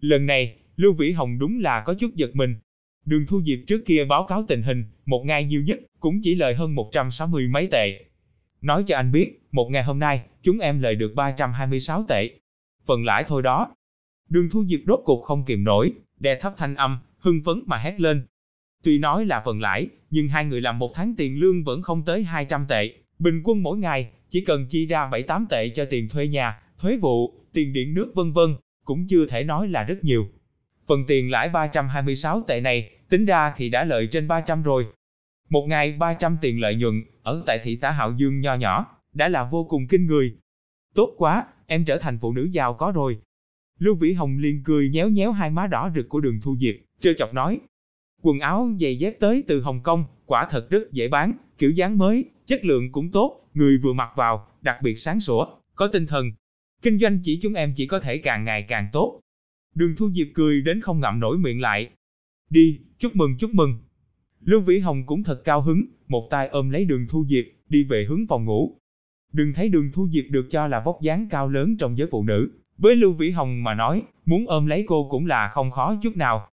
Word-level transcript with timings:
Lần 0.00 0.26
này, 0.26 0.56
Lưu 0.76 0.92
Vĩ 0.92 1.12
Hồng 1.12 1.38
đúng 1.38 1.60
là 1.60 1.82
có 1.86 1.94
chút 1.94 2.14
giật 2.14 2.30
mình. 2.34 2.56
Đường 3.04 3.26
Thu 3.26 3.42
Diệp 3.42 3.58
trước 3.66 3.84
kia 3.86 4.04
báo 4.04 4.26
cáo 4.26 4.44
tình 4.48 4.62
hình, 4.62 4.84
một 5.06 5.22
ngày 5.24 5.44
nhiều 5.44 5.62
nhất 5.62 5.80
cũng 6.00 6.20
chỉ 6.22 6.34
lời 6.34 6.54
hơn 6.54 6.74
160 6.74 7.48
mấy 7.48 7.68
tệ. 7.70 8.04
Nói 8.60 8.84
cho 8.86 8.96
anh 8.96 9.12
biết, 9.12 9.40
một 9.52 9.68
ngày 9.70 9.84
hôm 9.84 9.98
nay, 9.98 10.22
chúng 10.42 10.58
em 10.58 10.80
lời 10.80 10.94
được 10.94 11.12
326 11.14 12.04
tệ. 12.08 12.30
Phần 12.86 13.04
lãi 13.04 13.24
thôi 13.28 13.42
đó. 13.42 13.74
Đường 14.28 14.50
Thu 14.50 14.64
Diệp 14.64 14.80
rốt 14.86 15.00
cuộc 15.04 15.22
không 15.22 15.44
kìm 15.44 15.64
nổi, 15.64 15.92
đè 16.20 16.40
thấp 16.40 16.54
thanh 16.56 16.74
âm, 16.74 16.98
hưng 17.18 17.40
phấn 17.44 17.62
mà 17.66 17.76
hét 17.76 18.00
lên. 18.00 18.26
Tuy 18.82 18.98
nói 18.98 19.26
là 19.26 19.42
phần 19.44 19.60
lãi, 19.60 19.88
nhưng 20.10 20.28
hai 20.28 20.44
người 20.44 20.60
làm 20.60 20.78
một 20.78 20.92
tháng 20.94 21.14
tiền 21.16 21.38
lương 21.40 21.64
vẫn 21.64 21.82
không 21.82 22.04
tới 22.04 22.24
200 22.24 22.66
tệ. 22.68 22.92
Bình 23.18 23.42
quân 23.44 23.62
mỗi 23.62 23.78
ngày, 23.78 24.10
chỉ 24.30 24.40
cần 24.40 24.66
chi 24.68 24.86
ra 24.86 25.10
7-8 25.10 25.46
tệ 25.50 25.68
cho 25.68 25.84
tiền 25.84 26.08
thuê 26.08 26.26
nhà, 26.26 26.60
thuế 26.78 26.96
vụ, 26.96 27.34
tiền 27.52 27.72
điện 27.72 27.94
nước 27.94 28.12
vân 28.14 28.32
vân, 28.32 28.56
cũng 28.88 29.06
chưa 29.06 29.26
thể 29.26 29.44
nói 29.44 29.68
là 29.68 29.84
rất 29.84 30.04
nhiều. 30.04 30.28
Phần 30.86 31.04
tiền 31.06 31.30
lãi 31.30 31.48
326 31.48 32.42
tệ 32.46 32.60
này, 32.60 32.90
tính 33.08 33.24
ra 33.24 33.52
thì 33.56 33.68
đã 33.68 33.84
lợi 33.84 34.06
trên 34.06 34.28
300 34.28 34.62
rồi. 34.62 34.86
Một 35.50 35.66
ngày 35.68 35.92
300 35.92 36.36
tiền 36.40 36.60
lợi 36.60 36.74
nhuận, 36.74 37.04
ở 37.22 37.42
tại 37.46 37.58
thị 37.64 37.76
xã 37.76 37.90
Hạo 37.90 38.12
Dương 38.16 38.40
nho 38.40 38.54
nhỏ, 38.54 38.86
đã 39.12 39.28
là 39.28 39.44
vô 39.44 39.64
cùng 39.64 39.86
kinh 39.88 40.06
người. 40.06 40.36
Tốt 40.94 41.14
quá, 41.16 41.46
em 41.66 41.84
trở 41.84 41.98
thành 41.98 42.18
phụ 42.18 42.32
nữ 42.32 42.48
giàu 42.52 42.74
có 42.74 42.92
rồi. 42.94 43.18
Lưu 43.78 43.94
Vĩ 43.94 44.12
Hồng 44.12 44.38
liền 44.38 44.62
cười 44.64 44.88
nhéo 44.88 45.08
nhéo 45.08 45.32
hai 45.32 45.50
má 45.50 45.66
đỏ 45.66 45.90
rực 45.94 46.08
của 46.08 46.20
đường 46.20 46.40
thu 46.42 46.56
diệp, 46.60 46.74
trêu 47.00 47.14
chọc 47.18 47.34
nói. 47.34 47.60
Quần 48.22 48.40
áo 48.40 48.68
giày 48.80 48.98
dép 48.98 49.20
tới 49.20 49.44
từ 49.46 49.62
Hồng 49.62 49.82
Kông, 49.82 50.04
quả 50.26 50.48
thật 50.50 50.70
rất 50.70 50.92
dễ 50.92 51.08
bán, 51.08 51.32
kiểu 51.58 51.70
dáng 51.70 51.98
mới, 51.98 52.24
chất 52.46 52.64
lượng 52.64 52.92
cũng 52.92 53.10
tốt, 53.12 53.48
người 53.54 53.78
vừa 53.78 53.92
mặc 53.92 54.10
vào, 54.16 54.48
đặc 54.62 54.76
biệt 54.82 54.96
sáng 54.96 55.20
sủa, 55.20 55.46
có 55.74 55.86
tinh 55.86 56.06
thần. 56.06 56.30
Kinh 56.82 56.98
doanh 56.98 57.18
chỉ 57.22 57.38
chúng 57.42 57.54
em 57.54 57.72
chỉ 57.76 57.86
có 57.86 58.00
thể 58.00 58.18
càng 58.18 58.44
ngày 58.44 58.62
càng 58.62 58.88
tốt. 58.92 59.20
Đường 59.74 59.96
Thu 59.96 60.10
Diệp 60.10 60.26
cười 60.34 60.62
đến 60.62 60.80
không 60.80 61.00
ngậm 61.00 61.20
nổi 61.20 61.38
miệng 61.38 61.60
lại. 61.60 61.90
Đi, 62.50 62.80
chúc 62.98 63.16
mừng 63.16 63.36
chúc 63.38 63.50
mừng. 63.50 63.78
Lưu 64.40 64.60
Vĩ 64.60 64.78
Hồng 64.78 65.06
cũng 65.06 65.24
thật 65.24 65.44
cao 65.44 65.62
hứng, 65.62 65.84
một 66.08 66.28
tay 66.30 66.48
ôm 66.48 66.70
lấy 66.70 66.84
đường 66.84 67.06
Thu 67.08 67.24
Diệp, 67.28 67.44
đi 67.68 67.84
về 67.84 68.06
hướng 68.08 68.26
phòng 68.26 68.44
ngủ. 68.44 68.78
Đừng 69.32 69.52
thấy 69.54 69.68
đường 69.68 69.90
Thu 69.92 70.08
Diệp 70.08 70.24
được 70.30 70.46
cho 70.50 70.68
là 70.68 70.82
vóc 70.84 70.98
dáng 71.02 71.28
cao 71.30 71.48
lớn 71.48 71.76
trong 71.76 71.98
giới 71.98 72.08
phụ 72.10 72.24
nữ. 72.24 72.50
Với 72.78 72.96
Lưu 72.96 73.12
Vĩ 73.12 73.30
Hồng 73.30 73.64
mà 73.64 73.74
nói, 73.74 74.02
muốn 74.24 74.46
ôm 74.46 74.66
lấy 74.66 74.84
cô 74.86 75.08
cũng 75.10 75.26
là 75.26 75.48
không 75.48 75.70
khó 75.70 75.96
chút 76.02 76.16
nào. 76.16 76.48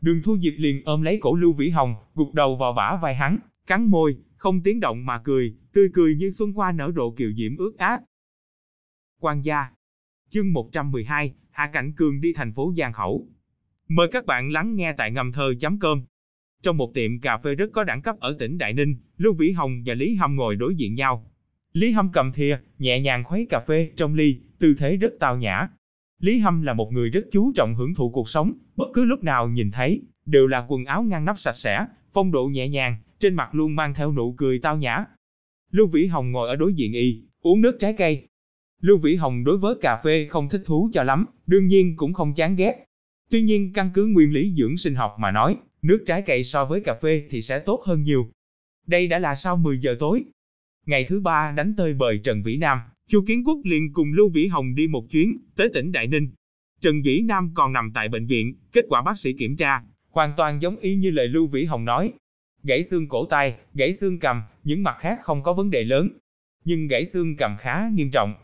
Đường 0.00 0.22
Thu 0.24 0.38
Diệp 0.38 0.52
liền 0.56 0.82
ôm 0.84 1.02
lấy 1.02 1.18
cổ 1.20 1.36
Lưu 1.36 1.52
Vĩ 1.52 1.68
Hồng, 1.68 1.94
gục 2.14 2.34
đầu 2.34 2.56
vào 2.56 2.72
bả 2.72 2.96
vai 3.02 3.14
hắn, 3.14 3.38
cắn 3.66 3.84
môi, 3.84 4.16
không 4.36 4.62
tiếng 4.62 4.80
động 4.80 5.06
mà 5.06 5.20
cười, 5.24 5.54
tươi 5.72 5.88
cười 5.94 6.14
như 6.14 6.30
xuân 6.30 6.52
hoa 6.52 6.72
nở 6.72 6.92
rộ 6.96 7.10
kiều 7.10 7.32
diễm 7.36 7.56
ướt 7.56 7.72
át. 7.78 8.00
Quan 9.20 9.42
gia 9.42 9.66
Chương 10.30 10.52
112, 10.52 11.34
Hạ 11.50 11.70
Cảnh 11.72 11.92
Cường 11.96 12.20
đi 12.20 12.32
thành 12.32 12.52
phố 12.52 12.72
Giang 12.78 12.92
Khẩu. 12.92 13.28
Mời 13.88 14.08
các 14.12 14.26
bạn 14.26 14.50
lắng 14.50 14.76
nghe 14.76 14.92
tại 14.92 15.10
ngầm 15.10 15.32
thơ.com. 15.32 16.04
Trong 16.62 16.76
một 16.76 16.94
tiệm 16.94 17.20
cà 17.20 17.36
phê 17.38 17.54
rất 17.54 17.70
có 17.72 17.84
đẳng 17.84 18.02
cấp 18.02 18.16
ở 18.20 18.36
tỉnh 18.38 18.58
Đại 18.58 18.72
Ninh, 18.72 18.96
Lưu 19.16 19.34
Vĩ 19.34 19.50
Hồng 19.50 19.82
và 19.86 19.94
Lý 19.94 20.14
Hâm 20.14 20.36
ngồi 20.36 20.56
đối 20.56 20.74
diện 20.74 20.94
nhau. 20.94 21.30
Lý 21.72 21.90
Hâm 21.90 22.12
cầm 22.12 22.32
thìa, 22.32 22.58
nhẹ 22.78 23.00
nhàng 23.00 23.24
khuấy 23.24 23.46
cà 23.50 23.60
phê 23.60 23.90
trong 23.96 24.14
ly, 24.14 24.40
tư 24.58 24.74
thế 24.78 24.96
rất 24.96 25.12
tao 25.20 25.36
nhã. 25.36 25.68
Lý 26.20 26.38
Hâm 26.38 26.62
là 26.62 26.74
một 26.74 26.92
người 26.92 27.10
rất 27.10 27.24
chú 27.32 27.52
trọng 27.56 27.74
hưởng 27.74 27.94
thụ 27.94 28.10
cuộc 28.10 28.28
sống, 28.28 28.52
bất 28.76 28.88
cứ 28.94 29.04
lúc 29.04 29.24
nào 29.24 29.48
nhìn 29.48 29.70
thấy, 29.70 30.02
đều 30.26 30.46
là 30.46 30.66
quần 30.68 30.84
áo 30.84 31.02
ngăn 31.02 31.24
nắp 31.24 31.38
sạch 31.38 31.56
sẽ, 31.56 31.86
phong 32.12 32.32
độ 32.32 32.46
nhẹ 32.46 32.68
nhàng, 32.68 32.96
trên 33.18 33.34
mặt 33.34 33.54
luôn 33.54 33.76
mang 33.76 33.94
theo 33.94 34.12
nụ 34.12 34.34
cười 34.38 34.58
tao 34.58 34.76
nhã. 34.76 35.04
Lưu 35.70 35.86
Vĩ 35.86 36.06
Hồng 36.06 36.32
ngồi 36.32 36.48
ở 36.48 36.56
đối 36.56 36.74
diện 36.74 36.92
y, 36.92 37.22
uống 37.40 37.60
nước 37.60 37.76
trái 37.80 37.92
cây. 37.92 38.28
Lưu 38.82 38.98
Vĩ 38.98 39.14
Hồng 39.14 39.44
đối 39.44 39.58
với 39.58 39.74
cà 39.80 40.00
phê 40.04 40.26
không 40.30 40.48
thích 40.48 40.62
thú 40.64 40.90
cho 40.92 41.02
lắm, 41.02 41.26
đương 41.46 41.66
nhiên 41.66 41.96
cũng 41.96 42.12
không 42.12 42.34
chán 42.34 42.56
ghét. 42.56 42.84
Tuy 43.30 43.42
nhiên 43.42 43.72
căn 43.72 43.90
cứ 43.94 44.06
nguyên 44.06 44.32
lý 44.32 44.54
dưỡng 44.56 44.76
sinh 44.76 44.94
học 44.94 45.16
mà 45.18 45.30
nói, 45.30 45.56
nước 45.82 46.02
trái 46.06 46.22
cây 46.22 46.44
so 46.44 46.64
với 46.64 46.80
cà 46.80 46.94
phê 46.94 47.26
thì 47.30 47.42
sẽ 47.42 47.58
tốt 47.58 47.82
hơn 47.84 48.02
nhiều. 48.02 48.30
Đây 48.86 49.06
đã 49.06 49.18
là 49.18 49.34
sau 49.34 49.56
10 49.56 49.78
giờ 49.78 49.96
tối. 49.98 50.24
Ngày 50.86 51.04
thứ 51.04 51.20
ba 51.20 51.52
đánh 51.56 51.74
tơi 51.76 51.94
bời 51.94 52.20
Trần 52.24 52.42
Vĩ 52.42 52.56
Nam, 52.56 52.78
Chu 53.08 53.24
Kiến 53.26 53.44
Quốc 53.46 53.58
liền 53.64 53.92
cùng 53.92 54.12
Lưu 54.12 54.30
Vĩ 54.30 54.46
Hồng 54.46 54.74
đi 54.74 54.86
một 54.86 55.04
chuyến 55.10 55.38
tới 55.56 55.68
tỉnh 55.74 55.92
Đại 55.92 56.06
Ninh. 56.06 56.30
Trần 56.80 57.02
Vĩ 57.02 57.20
Nam 57.20 57.50
còn 57.54 57.72
nằm 57.72 57.92
tại 57.94 58.08
bệnh 58.08 58.26
viện, 58.26 58.54
kết 58.72 58.84
quả 58.88 59.02
bác 59.02 59.18
sĩ 59.18 59.32
kiểm 59.32 59.56
tra, 59.56 59.82
hoàn 60.10 60.32
toàn 60.36 60.62
giống 60.62 60.76
y 60.76 60.96
như 60.96 61.10
lời 61.10 61.28
Lưu 61.28 61.46
Vĩ 61.46 61.64
Hồng 61.64 61.84
nói, 61.84 62.12
gãy 62.62 62.82
xương 62.82 63.08
cổ 63.08 63.26
tay, 63.26 63.56
gãy 63.74 63.92
xương 63.92 64.18
cầm, 64.18 64.42
những 64.64 64.82
mặt 64.82 64.96
khác 64.98 65.18
không 65.22 65.42
có 65.42 65.52
vấn 65.52 65.70
đề 65.70 65.84
lớn. 65.84 66.08
Nhưng 66.64 66.86
gãy 66.88 67.04
xương 67.04 67.36
cầm 67.36 67.56
khá 67.58 67.88
nghiêm 67.94 68.10
trọng. 68.10 68.34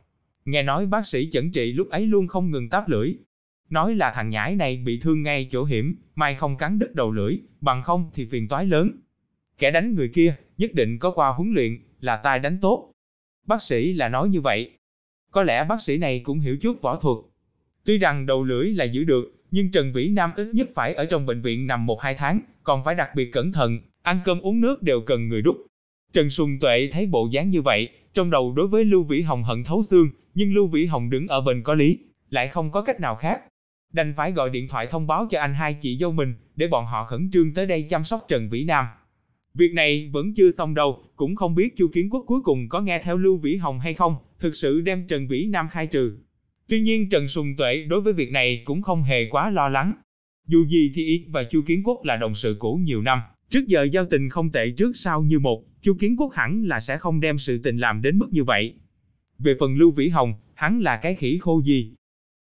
Nghe 0.45 0.63
nói 0.63 0.87
bác 0.87 1.07
sĩ 1.07 1.31
chẩn 1.31 1.51
trị 1.51 1.73
lúc 1.73 1.89
ấy 1.91 2.07
luôn 2.07 2.27
không 2.29 2.51
ngừng 2.51 2.69
táp 2.69 2.89
lưỡi. 2.89 3.15
Nói 3.71 3.95
là 3.95 4.13
thằng 4.15 4.31
nhãi 4.31 4.55
này 4.55 4.77
bị 4.77 5.01
thương 5.01 5.23
ngay 5.23 5.49
chỗ 5.51 5.65
hiểm, 5.65 5.97
may 6.15 6.35
không 6.35 6.57
cắn 6.57 6.79
đứt 6.79 6.95
đầu 6.95 7.13
lưỡi, 7.13 7.39
bằng 7.61 7.83
không 7.83 8.11
thì 8.15 8.27
phiền 8.27 8.49
toái 8.49 8.67
lớn. 8.67 8.91
Kẻ 9.59 9.71
đánh 9.71 9.95
người 9.95 10.09
kia, 10.09 10.35
nhất 10.59 10.75
định 10.75 10.99
có 10.99 11.11
qua 11.11 11.29
huấn 11.29 11.53
luyện, 11.53 11.79
là 12.01 12.17
tai 12.17 12.39
đánh 12.39 12.59
tốt. 12.63 12.93
Bác 13.47 13.63
sĩ 13.63 13.93
là 13.93 14.09
nói 14.09 14.29
như 14.29 14.41
vậy. 14.41 14.71
Có 15.31 15.43
lẽ 15.43 15.65
bác 15.65 15.83
sĩ 15.83 15.99
này 15.99 16.21
cũng 16.25 16.39
hiểu 16.39 16.57
chút 16.57 16.83
võ 16.83 16.97
thuật. 16.97 17.17
Tuy 17.85 17.99
rằng 17.99 18.27
đầu 18.27 18.45
lưỡi 18.45 18.71
là 18.71 18.85
giữ 18.85 19.05
được, 19.05 19.43
nhưng 19.51 19.71
Trần 19.71 19.93
Vĩ 19.93 20.09
Nam 20.09 20.31
ít 20.37 20.51
nhất 20.53 20.69
phải 20.75 20.95
ở 20.95 21.05
trong 21.05 21.27
bệnh 21.27 21.43
viện 21.43 21.67
nằm 21.67 21.87
1-2 21.87 22.15
tháng, 22.15 22.41
còn 22.63 22.85
phải 22.85 22.95
đặc 22.95 23.11
biệt 23.15 23.33
cẩn 23.33 23.53
thận, 23.53 23.81
ăn 24.03 24.21
cơm 24.25 24.41
uống 24.41 24.61
nước 24.61 24.83
đều 24.83 25.01
cần 25.01 25.29
người 25.29 25.43
đút. 25.43 25.57
Trần 26.13 26.31
Sùng 26.31 26.59
Tuệ 26.61 26.89
thấy 26.93 27.07
bộ 27.07 27.29
dáng 27.33 27.51
như 27.51 27.63
vậy, 27.63 27.89
trong 28.15 28.31
đầu 28.31 28.53
đối 28.57 28.69
với 28.69 28.85
Lưu 28.85 29.05
Vĩ 29.05 29.23
Hồng 29.23 29.45
hận 29.45 29.65
thấu 29.65 29.83
xương, 29.83 30.09
nhưng 30.35 30.55
Lưu 30.55 30.67
Vĩ 30.67 30.87
Hồng 30.87 31.11
đứng 31.11 31.29
ở 31.29 31.41
bên 31.41 31.63
có 31.63 31.75
lý, 31.75 31.99
lại 32.31 32.49
không 32.49 32.71
có 32.71 32.83
cách 32.83 33.01
nào 33.01 33.17
khác. 33.17 33.41
Đành 33.93 34.15
phải 34.17 34.33
gọi 34.33 34.51
điện 34.51 34.69
thoại 34.69 34.87
thông 34.91 35.07
báo 35.07 35.27
cho 35.31 35.41
anh 35.41 35.55
hai 35.55 35.75
chị 35.75 35.99
dâu 36.01 36.13
mình, 36.13 36.35
để 36.57 36.69
bọn 36.69 36.87
họ 36.87 37.05
khẩn 37.05 37.31
trương 37.33 37.55
tới 37.55 37.67
đây 37.67 37.87
chăm 37.91 38.05
sóc 38.05 38.25
Trần 38.29 38.49
Vĩ 38.51 38.65
Nam. 38.65 38.87
Việc 39.55 39.73
này 39.73 40.11
vẫn 40.13 40.35
chưa 40.35 40.51
xong 40.51 40.75
đâu, 40.75 41.05
cũng 41.17 41.37
không 41.37 41.55
biết 41.55 41.77
Chu 41.77 41.89
Kiến 41.93 42.11
Quốc 42.11 42.25
cuối 42.27 42.41
cùng 42.45 42.69
có 42.69 42.81
nghe 42.81 42.99
theo 43.03 43.19
Lưu 43.19 43.39
Vĩ 43.39 43.57
Hồng 43.57 43.81
hay 43.81 43.95
không, 43.95 44.17
thực 44.41 44.55
sự 44.55 44.81
đem 44.81 45.07
Trần 45.07 45.29
Vĩ 45.29 45.47
Nam 45.47 45.69
khai 45.71 45.87
trừ. 45.87 46.17
Tuy 46.69 46.81
nhiên 46.81 47.09
Trần 47.11 47.29
Sùng 47.29 47.57
Tuệ 47.57 47.85
đối 47.89 48.01
với 48.01 48.13
việc 48.13 48.33
này 48.33 48.63
cũng 48.65 48.83
không 48.83 49.03
hề 49.03 49.29
quá 49.31 49.51
lo 49.51 49.69
lắng. 49.69 49.93
Dù 50.47 50.65
gì 50.65 50.93
thì 50.95 51.07
Y 51.07 51.25
và 51.29 51.45
Chu 51.45 51.63
Kiến 51.67 51.83
Quốc 51.85 52.05
là 52.05 52.17
đồng 52.17 52.35
sự 52.35 52.57
cũ 52.59 52.81
nhiều 52.85 53.03
năm, 53.03 53.21
Trước 53.53 53.67
giờ 53.67 53.83
giao 53.83 54.05
tình 54.05 54.29
không 54.29 54.53
tệ 54.53 54.71
trước 54.71 54.97
sau 54.97 55.23
như 55.23 55.39
một, 55.39 55.65
Chu 55.83 55.95
Kiến 55.95 56.17
Quốc 56.17 56.33
hẳn 56.33 56.63
là 56.65 56.81
sẽ 56.81 56.99
không 56.99 57.21
đem 57.21 57.39
sự 57.39 57.59
tình 57.59 57.79
làm 57.79 58.03
đến 58.03 58.19
mức 58.19 58.27
như 58.31 58.45
vậy. 58.45 58.75
Về 59.43 59.57
phần 59.61 59.77
Lưu 59.77 59.91
Vĩ 59.91 60.09
Hồng, 60.09 60.35
hắn 60.55 60.81
là 60.81 60.97
cái 60.97 61.15
khỉ 61.15 61.39
khô 61.41 61.63
gì? 61.63 61.95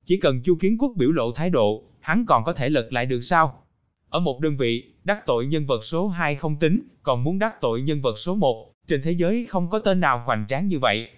Chỉ 0.05 0.17
cần 0.17 0.43
Chu 0.43 0.55
Kiến 0.55 0.77
Quốc 0.79 0.93
biểu 0.97 1.12
lộ 1.12 1.33
thái 1.33 1.51
độ, 1.51 1.84
hắn 2.01 2.25
còn 2.27 2.45
có 2.45 2.53
thể 2.53 2.69
lật 2.69 2.93
lại 2.93 3.07
được 3.07 3.21
sao? 3.21 3.62
Ở 4.09 4.21
một 4.21 4.41
đơn 4.41 4.57
vị, 4.57 4.84
đắc 5.05 5.27
tội 5.27 5.47
nhân 5.47 5.67
vật 5.67 5.84
số 5.84 6.09
2 6.09 6.37
không 6.37 6.57
tính, 6.59 6.89
còn 7.03 7.25
muốn 7.25 7.39
đắc 7.39 7.61
tội 7.61 7.83
nhân 7.83 8.03
vật 8.03 8.19
số 8.19 8.34
1, 8.34 8.73
trên 8.89 9.03
thế 9.03 9.11
giới 9.11 9.47
không 9.49 9.71
có 9.71 9.79
tên 9.79 10.01
nào 10.01 10.23
hoành 10.27 10.47
tráng 10.49 10.69
như 10.69 10.79
vậy. 10.79 11.09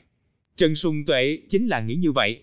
Trần 0.56 0.75
Sùng 0.75 1.05
Tuệ 1.06 1.39
chính 1.49 1.66
là 1.66 1.81
nghĩ 1.81 1.95
như 1.95 2.12
vậy. 2.12 2.43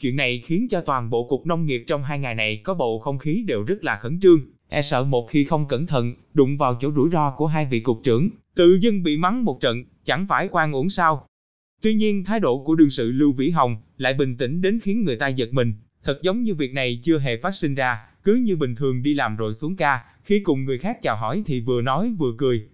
Chuyện 0.00 0.16
này 0.16 0.42
khiến 0.44 0.66
cho 0.70 0.80
toàn 0.80 1.10
bộ 1.10 1.26
cục 1.28 1.46
nông 1.46 1.66
nghiệp 1.66 1.84
trong 1.86 2.04
hai 2.04 2.18
ngày 2.18 2.34
này 2.34 2.60
có 2.64 2.74
bầu 2.74 2.98
không 2.98 3.18
khí 3.18 3.44
đều 3.46 3.64
rất 3.64 3.84
là 3.84 3.98
khẩn 4.02 4.20
trương, 4.20 4.40
e 4.68 4.82
sợ 4.82 5.04
một 5.04 5.26
khi 5.30 5.44
không 5.44 5.68
cẩn 5.68 5.86
thận, 5.86 6.14
đụng 6.34 6.56
vào 6.56 6.78
chỗ 6.80 6.92
rủi 6.92 7.10
ro 7.10 7.34
của 7.36 7.46
hai 7.46 7.66
vị 7.66 7.80
cục 7.80 8.00
trưởng, 8.04 8.28
tự 8.54 8.78
dưng 8.80 9.02
bị 9.02 9.16
mắng 9.16 9.44
một 9.44 9.60
trận, 9.60 9.84
chẳng 10.04 10.26
phải 10.28 10.48
quan 10.52 10.72
uổng 10.72 10.90
sao. 10.90 11.26
Tuy 11.82 11.94
nhiên 11.94 12.24
thái 12.24 12.40
độ 12.40 12.64
của 12.64 12.74
đương 12.74 12.90
sự 12.90 13.12
Lưu 13.12 13.32
Vĩ 13.32 13.50
Hồng 13.50 13.76
lại 13.96 14.14
bình 14.14 14.36
tĩnh 14.36 14.60
đến 14.60 14.80
khiến 14.82 15.04
người 15.04 15.16
ta 15.16 15.28
giật 15.28 15.48
mình, 15.52 15.74
thật 16.04 16.18
giống 16.22 16.42
như 16.42 16.54
việc 16.54 16.72
này 16.72 17.00
chưa 17.02 17.18
hề 17.18 17.36
phát 17.36 17.54
sinh 17.54 17.74
ra, 17.74 17.98
cứ 18.24 18.34
như 18.34 18.56
bình 18.56 18.74
thường 18.74 19.02
đi 19.02 19.14
làm 19.14 19.36
rồi 19.36 19.54
xuống 19.54 19.76
ca, 19.76 20.04
khi 20.24 20.40
cùng 20.40 20.64
người 20.64 20.78
khác 20.78 21.02
chào 21.02 21.16
hỏi 21.16 21.42
thì 21.46 21.60
vừa 21.60 21.82
nói 21.82 22.14
vừa 22.18 22.32
cười. 22.38 22.68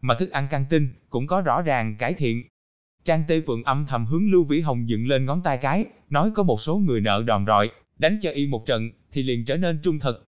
Mà 0.00 0.14
thức 0.14 0.30
ăn 0.30 0.48
căng 0.50 0.64
tin 0.70 0.88
cũng 1.10 1.26
có 1.26 1.40
rõ 1.40 1.62
ràng 1.62 1.96
cải 1.98 2.14
thiện. 2.14 2.44
Trang 3.04 3.24
Tê 3.28 3.40
Phượng 3.40 3.62
âm 3.62 3.86
thầm 3.88 4.06
hướng 4.06 4.30
Lưu 4.30 4.44
Vĩ 4.44 4.60
Hồng 4.60 4.88
dựng 4.88 5.06
lên 5.06 5.24
ngón 5.24 5.42
tay 5.44 5.58
cái, 5.62 5.84
nói 6.10 6.30
có 6.34 6.42
một 6.42 6.60
số 6.60 6.78
người 6.78 7.00
nợ 7.00 7.22
đòn 7.26 7.46
rọi, 7.46 7.70
đánh 7.98 8.18
cho 8.22 8.30
y 8.30 8.46
một 8.46 8.66
trận 8.66 8.90
thì 9.12 9.22
liền 9.22 9.44
trở 9.44 9.56
nên 9.56 9.78
trung 9.82 9.98
thực, 9.98 10.26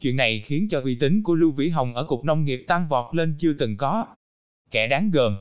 Chuyện 0.00 0.16
này 0.16 0.42
khiến 0.46 0.68
cho 0.70 0.80
uy 0.80 0.94
tín 0.94 1.22
của 1.22 1.34
Lưu 1.34 1.52
Vĩ 1.52 1.68
Hồng 1.68 1.94
ở 1.94 2.04
cục 2.04 2.24
nông 2.24 2.44
nghiệp 2.44 2.64
tăng 2.66 2.88
vọt 2.88 3.14
lên 3.14 3.34
chưa 3.38 3.52
từng 3.52 3.76
có. 3.76 4.06
Kẻ 4.70 4.86
đáng 4.86 5.10
gờm. 5.10 5.36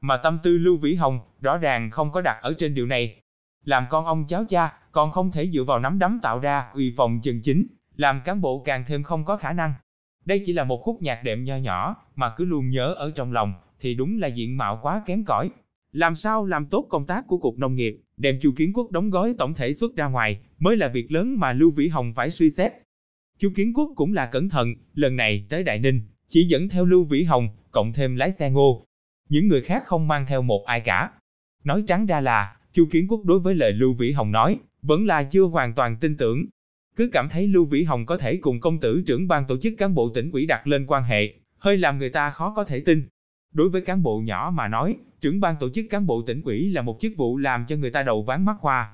Mà 0.00 0.16
tâm 0.16 0.38
tư 0.42 0.58
Lưu 0.58 0.76
Vĩ 0.76 0.94
Hồng 0.94 1.20
rõ 1.40 1.58
ràng 1.58 1.90
không 1.90 2.12
có 2.12 2.20
đặt 2.20 2.38
ở 2.42 2.54
trên 2.58 2.74
điều 2.74 2.86
này. 2.86 3.22
Làm 3.64 3.84
con 3.90 4.06
ông 4.06 4.24
cháu 4.28 4.44
cha, 4.48 4.72
còn 4.92 5.10
không 5.10 5.32
thể 5.32 5.50
dựa 5.50 5.64
vào 5.64 5.78
nắm 5.80 5.98
đấm 5.98 6.18
tạo 6.22 6.40
ra 6.40 6.70
uy 6.74 6.90
vọng 6.90 7.20
chân 7.22 7.40
chính, 7.42 7.66
làm 7.96 8.20
cán 8.24 8.40
bộ 8.40 8.62
càng 8.64 8.84
thêm 8.86 9.02
không 9.02 9.24
có 9.24 9.36
khả 9.36 9.52
năng. 9.52 9.74
Đây 10.24 10.42
chỉ 10.46 10.52
là 10.52 10.64
một 10.64 10.82
khúc 10.82 11.02
nhạc 11.02 11.20
đệm 11.24 11.44
nho 11.44 11.56
nhỏ, 11.56 11.96
mà 12.14 12.32
cứ 12.36 12.44
luôn 12.44 12.70
nhớ 12.70 12.94
ở 12.96 13.10
trong 13.14 13.32
lòng, 13.32 13.54
thì 13.80 13.94
đúng 13.94 14.18
là 14.18 14.28
diện 14.28 14.56
mạo 14.56 14.78
quá 14.82 15.02
kém 15.06 15.24
cỏi. 15.24 15.50
Làm 15.92 16.14
sao 16.14 16.46
làm 16.46 16.66
tốt 16.66 16.86
công 16.90 17.06
tác 17.06 17.26
của 17.26 17.38
Cục 17.38 17.58
Nông 17.58 17.74
nghiệp, 17.74 18.02
đem 18.16 18.38
Chu 18.42 18.52
Kiến 18.56 18.72
Quốc 18.72 18.90
đóng 18.90 19.10
gói 19.10 19.34
tổng 19.38 19.54
thể 19.54 19.72
xuất 19.72 19.96
ra 19.96 20.06
ngoài, 20.06 20.40
mới 20.58 20.76
là 20.76 20.88
việc 20.88 21.12
lớn 21.12 21.38
mà 21.38 21.52
Lưu 21.52 21.70
Vĩ 21.70 21.88
Hồng 21.88 22.12
phải 22.14 22.30
suy 22.30 22.50
xét. 22.50 22.72
Chu 23.38 23.50
Kiến 23.56 23.72
Quốc 23.74 23.90
cũng 23.96 24.12
là 24.12 24.26
cẩn 24.26 24.48
thận, 24.48 24.74
lần 24.94 25.16
này 25.16 25.46
tới 25.48 25.62
Đại 25.62 25.78
Ninh, 25.78 26.02
chỉ 26.28 26.44
dẫn 26.44 26.68
theo 26.68 26.84
Lưu 26.84 27.04
Vĩ 27.04 27.22
Hồng, 27.22 27.48
cộng 27.70 27.92
thêm 27.92 28.16
lái 28.16 28.32
xe 28.32 28.50
ngô. 28.50 28.86
Những 29.28 29.48
người 29.48 29.60
khác 29.60 29.82
không 29.86 30.08
mang 30.08 30.26
theo 30.26 30.42
một 30.42 30.64
ai 30.66 30.80
cả. 30.80 31.10
Nói 31.64 31.84
trắng 31.86 32.06
ra 32.06 32.20
là, 32.20 32.56
Chu 32.72 32.86
Kiến 32.90 33.06
Quốc 33.08 33.20
đối 33.24 33.40
với 33.40 33.54
lời 33.54 33.72
Lưu 33.72 33.94
Vĩ 33.94 34.12
Hồng 34.12 34.32
nói, 34.32 34.58
vẫn 34.82 35.06
là 35.06 35.22
chưa 35.22 35.42
hoàn 35.42 35.74
toàn 35.74 35.96
tin 35.96 36.16
tưởng. 36.16 36.46
cứ 36.96 37.08
cảm 37.12 37.28
thấy 37.28 37.48
Lưu 37.48 37.64
Vĩ 37.64 37.82
Hồng 37.82 38.06
có 38.06 38.18
thể 38.18 38.36
cùng 38.36 38.60
công 38.60 38.80
tử 38.80 39.02
trưởng 39.06 39.28
ban 39.28 39.46
tổ 39.46 39.56
chức 39.58 39.74
cán 39.78 39.94
bộ 39.94 40.08
tỉnh 40.14 40.30
ủy 40.30 40.46
đặt 40.46 40.66
lên 40.66 40.86
quan 40.86 41.04
hệ, 41.04 41.34
hơi 41.58 41.76
làm 41.76 41.98
người 41.98 42.10
ta 42.10 42.30
khó 42.30 42.52
có 42.56 42.64
thể 42.64 42.80
tin. 42.80 43.08
Đối 43.52 43.68
với 43.68 43.80
cán 43.80 44.02
bộ 44.02 44.20
nhỏ 44.20 44.52
mà 44.54 44.68
nói, 44.68 44.96
trưởng 45.20 45.40
ban 45.40 45.56
tổ 45.60 45.68
chức 45.70 45.86
cán 45.90 46.06
bộ 46.06 46.22
tỉnh 46.22 46.42
ủy 46.42 46.72
là 46.72 46.82
một 46.82 46.96
chức 47.00 47.12
vụ 47.16 47.36
làm 47.36 47.66
cho 47.66 47.76
người 47.76 47.90
ta 47.90 48.02
đầu 48.02 48.22
ván 48.22 48.44
mắt 48.44 48.56
hoa. 48.60 48.92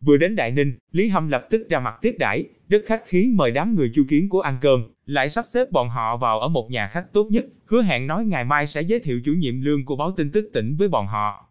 Vừa 0.00 0.16
đến 0.16 0.36
Đại 0.36 0.50
Ninh, 0.50 0.78
Lý 0.92 1.08
Hâm 1.08 1.28
lập 1.28 1.46
tức 1.50 1.66
ra 1.70 1.80
mặt 1.80 1.98
tiếp 2.02 2.16
đãi, 2.18 2.44
rất 2.68 2.82
khách 2.86 3.02
khí 3.06 3.30
mời 3.34 3.50
đám 3.50 3.74
người 3.74 3.90
chu 3.94 4.02
kiến 4.08 4.28
của 4.28 4.40
ăn 4.40 4.58
cơm, 4.60 4.84
lại 5.06 5.28
sắp 5.28 5.44
xếp 5.46 5.70
bọn 5.70 5.88
họ 5.88 6.16
vào 6.16 6.40
ở 6.40 6.48
một 6.48 6.70
nhà 6.70 6.88
khách 6.88 7.12
tốt 7.12 7.26
nhất, 7.30 7.46
hứa 7.74 7.82
hẹn 7.82 8.06
nói 8.06 8.24
ngày 8.24 8.44
mai 8.44 8.66
sẽ 8.66 8.82
giới 8.82 9.00
thiệu 9.00 9.20
chủ 9.24 9.32
nhiệm 9.32 9.60
lương 9.60 9.84
của 9.84 9.96
báo 9.96 10.12
tin 10.12 10.30
tức 10.30 10.50
tỉnh 10.52 10.76
với 10.76 10.88
bọn 10.88 11.06
họ. 11.06 11.48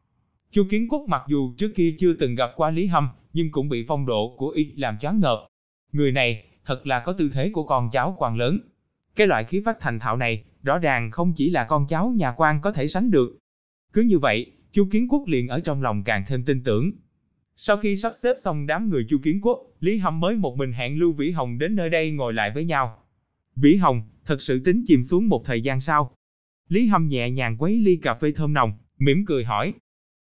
Chu 0.52 0.64
Kiến 0.70 0.88
Quốc 0.90 1.02
mặc 1.08 1.22
dù 1.28 1.54
trước 1.58 1.72
kia 1.75 1.96
chưa 2.00 2.14
từng 2.14 2.36
gặp 2.36 2.52
qua 2.56 2.72
Lý 2.72 2.86
Hâm, 2.86 3.10
nhưng 3.34 3.52
cũng 3.52 3.70
bị 3.70 3.86
phong 3.88 4.06
độ 4.06 4.36
của 4.38 4.50
y 4.50 4.72
làm 4.75 4.98
choáng 4.98 5.20
ngợp. 5.20 5.48
Người 5.92 6.12
này, 6.12 6.46
thật 6.66 6.88
là 6.88 7.00
có 7.00 7.14
tư 7.14 7.30
thế 7.34 7.50
của 7.54 7.64
con 7.64 7.90
cháu 7.92 8.16
quan 8.18 8.38
lớn. 8.38 8.60
Cái 9.16 9.28
loại 9.28 9.44
khí 9.44 9.62
phách 9.66 9.78
thành 9.80 10.00
thạo 10.00 10.18
này, 10.18 10.44
rõ 10.64 10.80
ràng 10.80 11.12
không 11.12 11.34
chỉ 11.36 11.50
là 11.50 11.64
con 11.64 11.88
cháu 11.88 12.14
nhà 12.18 12.34
quan 12.38 12.62
có 12.62 12.72
thể 12.72 12.88
sánh 12.88 13.12
được. 13.12 13.38
Cứ 13.94 14.02
như 14.02 14.20
vậy, 14.20 14.52
Chu 14.72 14.88
Kiến 14.92 15.08
Quốc 15.10 15.28
liền 15.28 15.48
ở 15.48 15.60
trong 15.60 15.81
lòng 15.81 16.04
càng 16.04 16.24
thêm 16.28 16.46
tin 16.46 16.64
tưởng. 16.64 16.92
Sau 17.56 17.78
khi 17.78 17.98
sắp 17.98 18.12
xếp 18.16 18.34
xong 18.44 18.68
đám 18.68 18.90
người 18.90 19.06
Chu 19.10 19.18
Kiến 19.24 19.42
Quốc, 19.42 19.60
Lý 19.80 19.98
Hâm 19.98 20.20
mới 20.20 20.36
một 20.36 20.58
mình 20.58 20.72
hẹn 20.72 20.98
Lưu 20.98 21.14
Vĩ 21.14 21.31
Hồng 21.31 21.58
đến 21.58 21.75
nơi 21.75 21.90
đây 21.90 22.12
ngồi 22.12 22.34
lại 22.34 22.52
với 22.56 22.66
nhau. 22.66 22.98
Vĩ 23.56 23.75
Hồng, 23.75 24.02
thật 24.25 24.42
sự 24.42 24.62
tính 24.66 24.84
chìm 24.88 25.04
xuống 25.04 25.30
một 25.30 25.46
thời 25.46 25.62
gian 25.62 25.80
sau. 25.80 26.16
Lý 26.70 26.88
Hâm 26.88 27.08
nhẹ 27.08 27.30
nhàng 27.30 27.58
quấy 27.58 27.78
ly 27.78 27.96
cà 28.02 28.14
phê 28.14 28.31
thơm 28.31 28.54
nồng, 28.54 28.74
mỉm 29.00 29.25
cười 29.25 29.44
hỏi. 29.44 29.74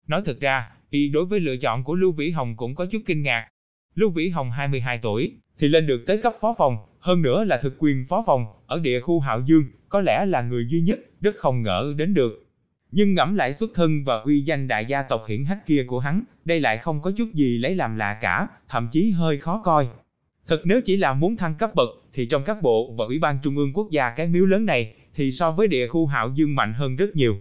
Nói 0.06 0.22
thật 0.24 0.40
ra, 0.40 0.70
y 0.90 1.08
đối 1.08 1.26
với 1.26 1.40
lựa 1.40 1.56
chọn 1.56 1.84
của 1.84 1.94
Lưu 1.94 2.12
Vĩ 2.12 2.30
Hồng 2.30 2.56
cũng 2.56 2.74
có 2.74 2.86
chút 2.86 3.02
kinh 3.06 3.22
ngạc. 3.22 3.48
Lưu 3.94 4.10
Vĩ 4.10 4.28
Hồng 4.28 4.50
22 4.50 4.98
tuổi, 5.02 5.32
thì 5.58 5.68
lên 5.68 5.86
được 5.86 6.04
tới 6.06 6.18
cấp 6.22 6.34
phó 6.40 6.54
phòng, 6.58 6.76
hơn 7.00 7.22
nữa 7.22 7.44
là 7.44 7.60
thực 7.62 7.76
quyền 7.78 8.04
phó 8.08 8.24
phòng, 8.26 8.46
ở 8.66 8.80
địa 8.80 9.00
khu 9.00 9.20
Hạo 9.20 9.40
Dương, 9.46 9.64
có 9.88 10.00
lẽ 10.00 10.26
là 10.26 10.42
người 10.42 10.66
duy 10.68 10.80
nhất, 10.80 11.00
rất 11.20 11.36
không 11.36 11.62
ngờ 11.62 11.94
đến 11.96 12.14
được. 12.14 12.46
Nhưng 12.90 13.14
ngẫm 13.14 13.34
lại 13.34 13.54
xuất 13.54 13.70
thân 13.74 14.04
và 14.04 14.16
uy 14.16 14.40
danh 14.40 14.68
đại 14.68 14.84
gia 14.84 15.02
tộc 15.02 15.24
hiển 15.28 15.44
hách 15.44 15.66
kia 15.66 15.84
của 15.88 15.98
hắn, 15.98 16.22
đây 16.44 16.60
lại 16.60 16.78
không 16.78 17.02
có 17.02 17.12
chút 17.16 17.34
gì 17.34 17.58
lấy 17.58 17.74
làm 17.74 17.96
lạ 17.96 18.18
cả, 18.20 18.48
thậm 18.68 18.88
chí 18.92 19.10
hơi 19.10 19.38
khó 19.38 19.62
coi. 19.64 19.88
Thật 20.46 20.62
nếu 20.64 20.80
chỉ 20.80 20.96
là 20.96 21.14
muốn 21.14 21.36
thăng 21.36 21.54
cấp 21.54 21.74
bậc, 21.74 21.88
thì 22.12 22.26
trong 22.26 22.44
các 22.44 22.62
bộ 22.62 22.94
và 22.98 23.04
ủy 23.04 23.18
ban 23.18 23.38
trung 23.42 23.56
ương 23.56 23.72
quốc 23.72 23.90
gia 23.90 24.10
cái 24.10 24.28
miếu 24.28 24.46
lớn 24.46 24.66
này, 24.66 24.94
thì 25.14 25.30
so 25.30 25.52
với 25.52 25.68
địa 25.68 25.88
khu 25.88 26.06
Hạo 26.06 26.32
Dương 26.34 26.54
mạnh 26.54 26.74
hơn 26.74 26.96
rất 26.96 27.16
nhiều. 27.16 27.36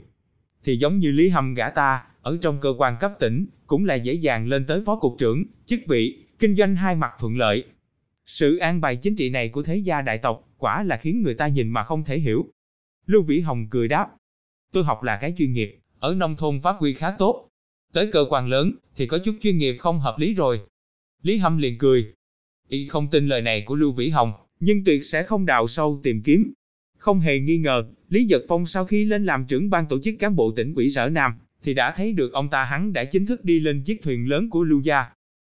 Thì 0.63 0.77
giống 0.77 0.99
như 0.99 1.11
Lý 1.11 1.29
Hâm 1.29 1.53
gã 1.53 1.69
ta, 1.69 2.03
ở 2.21 2.37
trong 2.41 2.59
cơ 2.61 2.73
quan 2.77 2.97
cấp 2.99 3.11
tỉnh, 3.19 3.45
cũng 3.67 3.85
là 3.85 3.95
dễ 3.95 4.13
dàng 4.13 4.47
lên 4.47 4.65
tới 4.67 4.83
phó 4.85 4.95
cục 4.99 5.15
trưởng, 5.19 5.43
chức 5.65 5.79
vị, 5.87 6.25
kinh 6.39 6.55
doanh 6.55 6.75
hai 6.75 6.95
mặt 6.95 7.11
thuận 7.19 7.37
lợi. 7.37 7.63
Sự 8.25 8.57
an 8.57 8.81
bài 8.81 8.95
chính 8.95 9.15
trị 9.15 9.29
này 9.29 9.49
của 9.49 9.63
thế 9.63 9.75
gia 9.75 10.01
đại 10.01 10.17
tộc, 10.17 10.49
quả 10.57 10.83
là 10.83 10.97
khiến 10.97 11.23
người 11.23 11.33
ta 11.33 11.47
nhìn 11.47 11.69
mà 11.69 11.83
không 11.83 12.03
thể 12.03 12.19
hiểu. 12.19 12.45
Lưu 13.05 13.23
Vĩ 13.23 13.39
Hồng 13.39 13.67
cười 13.69 13.87
đáp, 13.87 14.07
tôi 14.71 14.83
học 14.83 15.03
là 15.03 15.17
cái 15.17 15.33
chuyên 15.37 15.53
nghiệp, 15.53 15.79
ở 15.99 16.15
nông 16.15 16.35
thôn 16.35 16.61
phát 16.61 16.75
huy 16.79 16.93
khá 16.93 17.11
tốt. 17.11 17.49
Tới 17.93 18.09
cơ 18.11 18.25
quan 18.29 18.47
lớn, 18.47 18.71
thì 18.95 19.07
có 19.07 19.17
chút 19.17 19.35
chuyên 19.41 19.57
nghiệp 19.57 19.77
không 19.79 19.99
hợp 19.99 20.15
lý 20.17 20.33
rồi. 20.33 20.59
Lý 21.21 21.37
Hâm 21.37 21.57
liền 21.57 21.77
cười. 21.77 22.13
Y 22.69 22.87
không 22.87 23.09
tin 23.09 23.27
lời 23.27 23.41
này 23.41 23.63
của 23.65 23.75
Lưu 23.75 23.91
Vĩ 23.91 24.09
Hồng, 24.09 24.33
nhưng 24.59 24.83
tuyệt 24.83 25.03
sẽ 25.03 25.23
không 25.23 25.45
đào 25.45 25.67
sâu 25.67 25.99
tìm 26.03 26.21
kiếm. 26.23 26.53
Không 26.97 27.19
hề 27.19 27.39
nghi 27.39 27.57
ngờ, 27.57 27.83
Lý 28.09 28.25
Giật 28.25 28.41
Phong 28.47 28.65
sau 28.65 28.85
khi 28.85 29.05
lên 29.05 29.25
làm 29.25 29.45
trưởng 29.45 29.69
ban 29.69 29.85
tổ 29.87 29.99
chức 29.99 30.15
cán 30.19 30.35
bộ 30.35 30.51
tỉnh 30.51 30.75
ủy 30.75 30.89
sở 30.89 31.09
Nam, 31.09 31.33
thì 31.63 31.73
đã 31.73 31.93
thấy 31.97 32.13
được 32.13 32.33
ông 32.33 32.49
ta 32.49 32.63
hắn 32.63 32.93
đã 32.93 33.03
chính 33.03 33.25
thức 33.25 33.43
đi 33.43 33.59
lên 33.59 33.83
chiếc 33.83 34.01
thuyền 34.03 34.29
lớn 34.29 34.49
của 34.49 34.63
Lưu 34.63 34.81
Gia. 34.81 35.05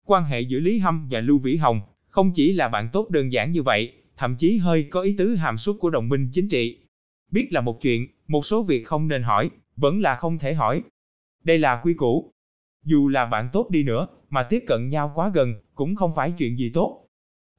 Quan 0.05 0.23
hệ 0.23 0.41
giữa 0.41 0.59
Lý 0.59 0.79
Hâm 0.79 1.07
và 1.11 1.21
Lưu 1.21 1.37
Vĩ 1.37 1.55
Hồng 1.55 1.81
không 2.09 2.31
chỉ 2.35 2.53
là 2.53 2.69
bạn 2.69 2.89
tốt 2.93 3.09
đơn 3.09 3.31
giản 3.31 3.51
như 3.51 3.63
vậy, 3.63 3.93
thậm 4.17 4.35
chí 4.35 4.57
hơi 4.57 4.83
có 4.83 5.01
ý 5.01 5.15
tứ 5.17 5.35
hàm 5.35 5.57
xúc 5.57 5.77
của 5.79 5.89
đồng 5.89 6.09
minh 6.09 6.29
chính 6.31 6.49
trị. 6.49 6.77
Biết 7.31 7.47
là 7.51 7.61
một 7.61 7.81
chuyện, 7.81 8.07
một 8.27 8.45
số 8.45 8.63
việc 8.63 8.85
không 8.85 9.07
nên 9.07 9.23
hỏi, 9.23 9.49
vẫn 9.75 10.01
là 10.01 10.15
không 10.15 10.39
thể 10.39 10.53
hỏi. 10.53 10.83
Đây 11.43 11.59
là 11.59 11.81
quy 11.83 11.93
củ. 11.93 12.31
Dù 12.85 13.09
là 13.09 13.25
bạn 13.25 13.49
tốt 13.53 13.69
đi 13.69 13.83
nữa, 13.83 14.07
mà 14.29 14.43
tiếp 14.43 14.63
cận 14.67 14.89
nhau 14.89 15.11
quá 15.15 15.31
gần, 15.33 15.53
cũng 15.75 15.95
không 15.95 16.15
phải 16.15 16.33
chuyện 16.37 16.57
gì 16.57 16.71
tốt. 16.73 17.02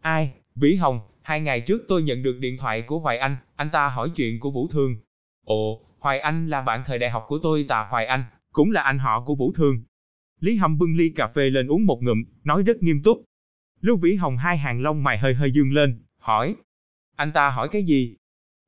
Ai, 0.04 0.32
Vĩ 0.54 0.74
Hồng, 0.74 1.00
hai 1.22 1.40
ngày 1.40 1.60
trước 1.60 1.82
tôi 1.88 2.02
nhận 2.02 2.22
được 2.22 2.38
điện 2.40 2.56
thoại 2.58 2.82
của 2.82 2.98
Hoài 2.98 3.18
Anh, 3.18 3.36
anh 3.56 3.70
ta 3.72 3.88
hỏi 3.88 4.10
chuyện 4.16 4.40
của 4.40 4.50
Vũ 4.50 4.68
Thương. 4.68 4.96
Ồ, 5.44 5.80
Hoài 5.98 6.20
Anh 6.20 6.48
là 6.48 6.62
bạn 6.62 6.82
thời 6.86 6.98
đại 6.98 7.10
học 7.10 7.24
của 7.28 7.38
tôi 7.42 7.64
Tạ 7.68 7.86
Hoài 7.90 8.06
Anh, 8.06 8.24
cũng 8.52 8.70
là 8.70 8.82
anh 8.82 8.98
họ 8.98 9.24
của 9.24 9.34
Vũ 9.34 9.52
Thương. 9.52 9.82
Lý 10.40 10.56
Hâm 10.56 10.78
bưng 10.78 10.96
ly 10.96 11.08
cà 11.08 11.28
phê 11.28 11.50
lên 11.50 11.66
uống 11.66 11.86
một 11.86 12.02
ngụm, 12.02 12.24
nói 12.44 12.62
rất 12.62 12.82
nghiêm 12.82 13.02
túc. 13.02 13.24
Lưu 13.80 13.96
Vĩ 13.96 14.14
Hồng 14.14 14.36
hai 14.36 14.58
hàng 14.58 14.82
lông 14.82 15.02
mày 15.02 15.18
hơi 15.18 15.34
hơi 15.34 15.50
dương 15.50 15.72
lên, 15.72 16.02
hỏi. 16.18 16.54
Anh 17.16 17.32
ta 17.32 17.50
hỏi 17.50 17.68
cái 17.68 17.82
gì? 17.82 18.16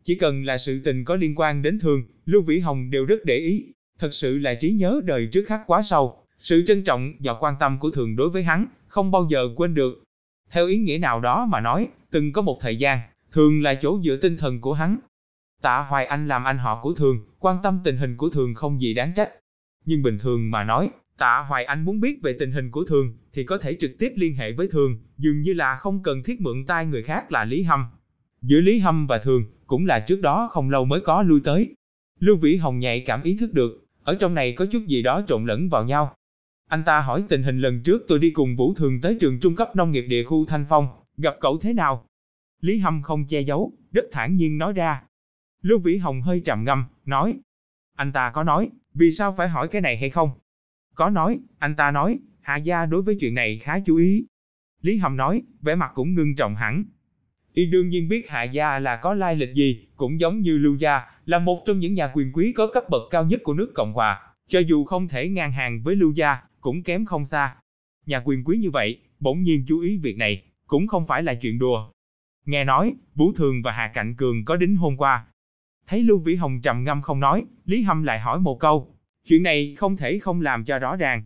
Chỉ 0.04 0.14
cần 0.14 0.44
là 0.44 0.58
sự 0.58 0.80
tình 0.84 1.04
có 1.04 1.16
liên 1.16 1.34
quan 1.36 1.62
đến 1.62 1.78
Thương, 1.78 2.02
Lưu 2.24 2.42
Vĩ 2.42 2.58
Hồng 2.58 2.90
đều 2.90 3.06
rất 3.06 3.24
để 3.24 3.36
ý. 3.36 3.64
Thật 3.98 4.14
sự 4.14 4.38
là 4.38 4.54
trí 4.54 4.70
nhớ 4.72 5.00
đời 5.04 5.28
trước 5.32 5.44
khắc 5.46 5.60
quá 5.66 5.82
sâu. 5.82 6.26
Sự 6.38 6.64
trân 6.66 6.84
trọng 6.84 7.12
và 7.18 7.34
quan 7.40 7.54
tâm 7.60 7.78
của 7.78 7.90
Thường 7.90 8.16
đối 8.16 8.30
với 8.30 8.42
hắn, 8.42 8.66
không 8.88 9.10
bao 9.10 9.26
giờ 9.30 9.48
quên 9.56 9.74
được. 9.74 10.05
Theo 10.50 10.66
ý 10.66 10.78
nghĩa 10.78 10.98
nào 10.98 11.20
đó 11.20 11.46
mà 11.46 11.60
nói, 11.60 11.88
từng 12.10 12.32
có 12.32 12.42
một 12.42 12.58
thời 12.60 12.76
gian, 12.76 13.00
Thường 13.32 13.62
là 13.62 13.74
chỗ 13.74 14.00
dựa 14.02 14.16
tinh 14.16 14.36
thần 14.36 14.60
của 14.60 14.72
hắn. 14.72 14.98
Tạ 15.62 15.86
Hoài 15.88 16.06
Anh 16.06 16.28
làm 16.28 16.44
anh 16.44 16.58
họ 16.58 16.80
của 16.82 16.94
Thường, 16.94 17.18
quan 17.38 17.56
tâm 17.62 17.80
tình 17.84 17.96
hình 17.96 18.16
của 18.16 18.30
Thường 18.30 18.54
không 18.54 18.80
gì 18.80 18.94
đáng 18.94 19.12
trách. 19.16 19.30
Nhưng 19.84 20.02
bình 20.02 20.18
thường 20.18 20.50
mà 20.50 20.64
nói, 20.64 20.90
Tạ 21.18 21.46
Hoài 21.48 21.64
Anh 21.64 21.84
muốn 21.84 22.00
biết 22.00 22.18
về 22.22 22.36
tình 22.38 22.52
hình 22.52 22.70
của 22.70 22.84
Thường, 22.84 23.16
thì 23.32 23.44
có 23.44 23.58
thể 23.58 23.76
trực 23.80 23.90
tiếp 23.98 24.12
liên 24.16 24.34
hệ 24.34 24.52
với 24.52 24.68
Thường, 24.68 24.98
dường 25.18 25.42
như 25.42 25.52
là 25.52 25.76
không 25.76 26.02
cần 26.02 26.22
thiết 26.22 26.40
mượn 26.40 26.66
tay 26.66 26.86
người 26.86 27.02
khác 27.02 27.32
là 27.32 27.44
Lý 27.44 27.62
Hâm. 27.62 27.86
Giữa 28.42 28.60
Lý 28.60 28.78
Hâm 28.78 29.06
và 29.06 29.18
Thường, 29.18 29.42
cũng 29.66 29.86
là 29.86 30.00
trước 30.00 30.20
đó 30.20 30.48
không 30.50 30.70
lâu 30.70 30.84
mới 30.84 31.00
có 31.00 31.22
lui 31.22 31.40
tới. 31.44 31.74
Lưu 32.20 32.36
Vĩ 32.36 32.56
Hồng 32.56 32.78
nhạy 32.78 33.00
cảm 33.00 33.22
ý 33.22 33.36
thức 33.40 33.52
được, 33.52 33.86
ở 34.04 34.14
trong 34.20 34.34
này 34.34 34.52
có 34.52 34.66
chút 34.66 34.82
gì 34.86 35.02
đó 35.02 35.22
trộn 35.26 35.46
lẫn 35.46 35.68
vào 35.68 35.84
nhau. 35.84 36.14
Anh 36.68 36.84
ta 36.84 37.00
hỏi 37.00 37.24
tình 37.28 37.42
hình 37.42 37.58
lần 37.58 37.82
trước 37.82 38.04
tôi 38.08 38.18
đi 38.18 38.30
cùng 38.30 38.56
Vũ 38.56 38.74
Thường 38.74 39.00
tới 39.00 39.16
trường 39.20 39.40
trung 39.40 39.56
cấp 39.56 39.76
nông 39.76 39.90
nghiệp 39.90 40.04
địa 40.08 40.24
khu 40.24 40.46
Thanh 40.46 40.66
Phong, 40.68 40.88
gặp 41.16 41.34
cậu 41.40 41.58
thế 41.58 41.72
nào? 41.72 42.06
Lý 42.60 42.78
Hâm 42.78 43.02
không 43.02 43.26
che 43.26 43.40
giấu, 43.40 43.72
rất 43.92 44.04
thản 44.12 44.36
nhiên 44.36 44.58
nói 44.58 44.72
ra. 44.72 45.02
Lưu 45.62 45.78
Vĩ 45.78 45.96
Hồng 45.96 46.22
hơi 46.22 46.42
trầm 46.44 46.64
ngâm, 46.64 46.84
nói. 47.04 47.34
Anh 47.96 48.12
ta 48.12 48.30
có 48.30 48.44
nói, 48.44 48.70
vì 48.94 49.10
sao 49.10 49.34
phải 49.36 49.48
hỏi 49.48 49.68
cái 49.68 49.80
này 49.80 49.96
hay 49.96 50.10
không? 50.10 50.30
Có 50.94 51.10
nói, 51.10 51.38
anh 51.58 51.76
ta 51.76 51.90
nói, 51.90 52.18
Hạ 52.40 52.56
Gia 52.56 52.86
đối 52.86 53.02
với 53.02 53.16
chuyện 53.20 53.34
này 53.34 53.58
khá 53.58 53.78
chú 53.86 53.96
ý. 53.96 54.26
Lý 54.82 54.98
hâm 54.98 55.16
nói, 55.16 55.42
vẻ 55.60 55.74
mặt 55.74 55.90
cũng 55.94 56.14
ngưng 56.14 56.36
trọng 56.36 56.56
hẳn. 56.56 56.84
Y 57.52 57.66
đương 57.66 57.88
nhiên 57.88 58.08
biết 58.08 58.28
Hạ 58.28 58.42
Gia 58.42 58.78
là 58.78 58.96
có 58.96 59.14
lai 59.14 59.36
lịch 59.36 59.54
gì, 59.54 59.88
cũng 59.96 60.20
giống 60.20 60.40
như 60.40 60.58
Lưu 60.58 60.76
Gia, 60.76 61.00
là 61.24 61.38
một 61.38 61.62
trong 61.66 61.78
những 61.78 61.94
nhà 61.94 62.10
quyền 62.14 62.32
quý 62.32 62.52
có 62.52 62.66
cấp 62.74 62.84
bậc 62.90 63.02
cao 63.10 63.24
nhất 63.24 63.40
của 63.44 63.54
nước 63.54 63.72
Cộng 63.74 63.92
Hòa. 63.92 64.20
Cho 64.48 64.58
dù 64.58 64.84
không 64.84 65.08
thể 65.08 65.28
ngang 65.28 65.52
hàng 65.52 65.82
với 65.82 65.96
Lưu 65.96 66.12
Gia, 66.12 66.38
cũng 66.66 66.82
kém 66.82 67.04
không 67.04 67.24
xa. 67.24 67.56
Nhà 68.06 68.22
quyền 68.24 68.44
quý 68.44 68.56
như 68.56 68.70
vậy, 68.70 69.00
bỗng 69.20 69.42
nhiên 69.42 69.64
chú 69.68 69.80
ý 69.80 69.98
việc 69.98 70.16
này, 70.16 70.42
cũng 70.66 70.86
không 70.86 71.06
phải 71.06 71.22
là 71.22 71.34
chuyện 71.34 71.58
đùa. 71.58 71.90
Nghe 72.46 72.64
nói, 72.64 72.94
Vũ 73.14 73.32
Thường 73.32 73.62
và 73.62 73.72
Hạ 73.72 73.90
Cạnh 73.94 74.14
Cường 74.16 74.44
có 74.44 74.56
đính 74.56 74.76
hôn 74.76 74.96
qua. 74.96 75.26
Thấy 75.86 76.02
Lưu 76.02 76.18
Vĩ 76.18 76.34
Hồng 76.34 76.60
trầm 76.62 76.84
ngâm 76.84 77.02
không 77.02 77.20
nói, 77.20 77.44
Lý 77.64 77.82
Hâm 77.82 78.02
lại 78.02 78.20
hỏi 78.20 78.40
một 78.40 78.60
câu, 78.60 78.94
Chuyện 79.28 79.42
này 79.42 79.74
không 79.76 79.96
thể 79.96 80.18
không 80.18 80.40
làm 80.40 80.64
cho 80.64 80.78
rõ 80.78 80.96
ràng. 80.96 81.22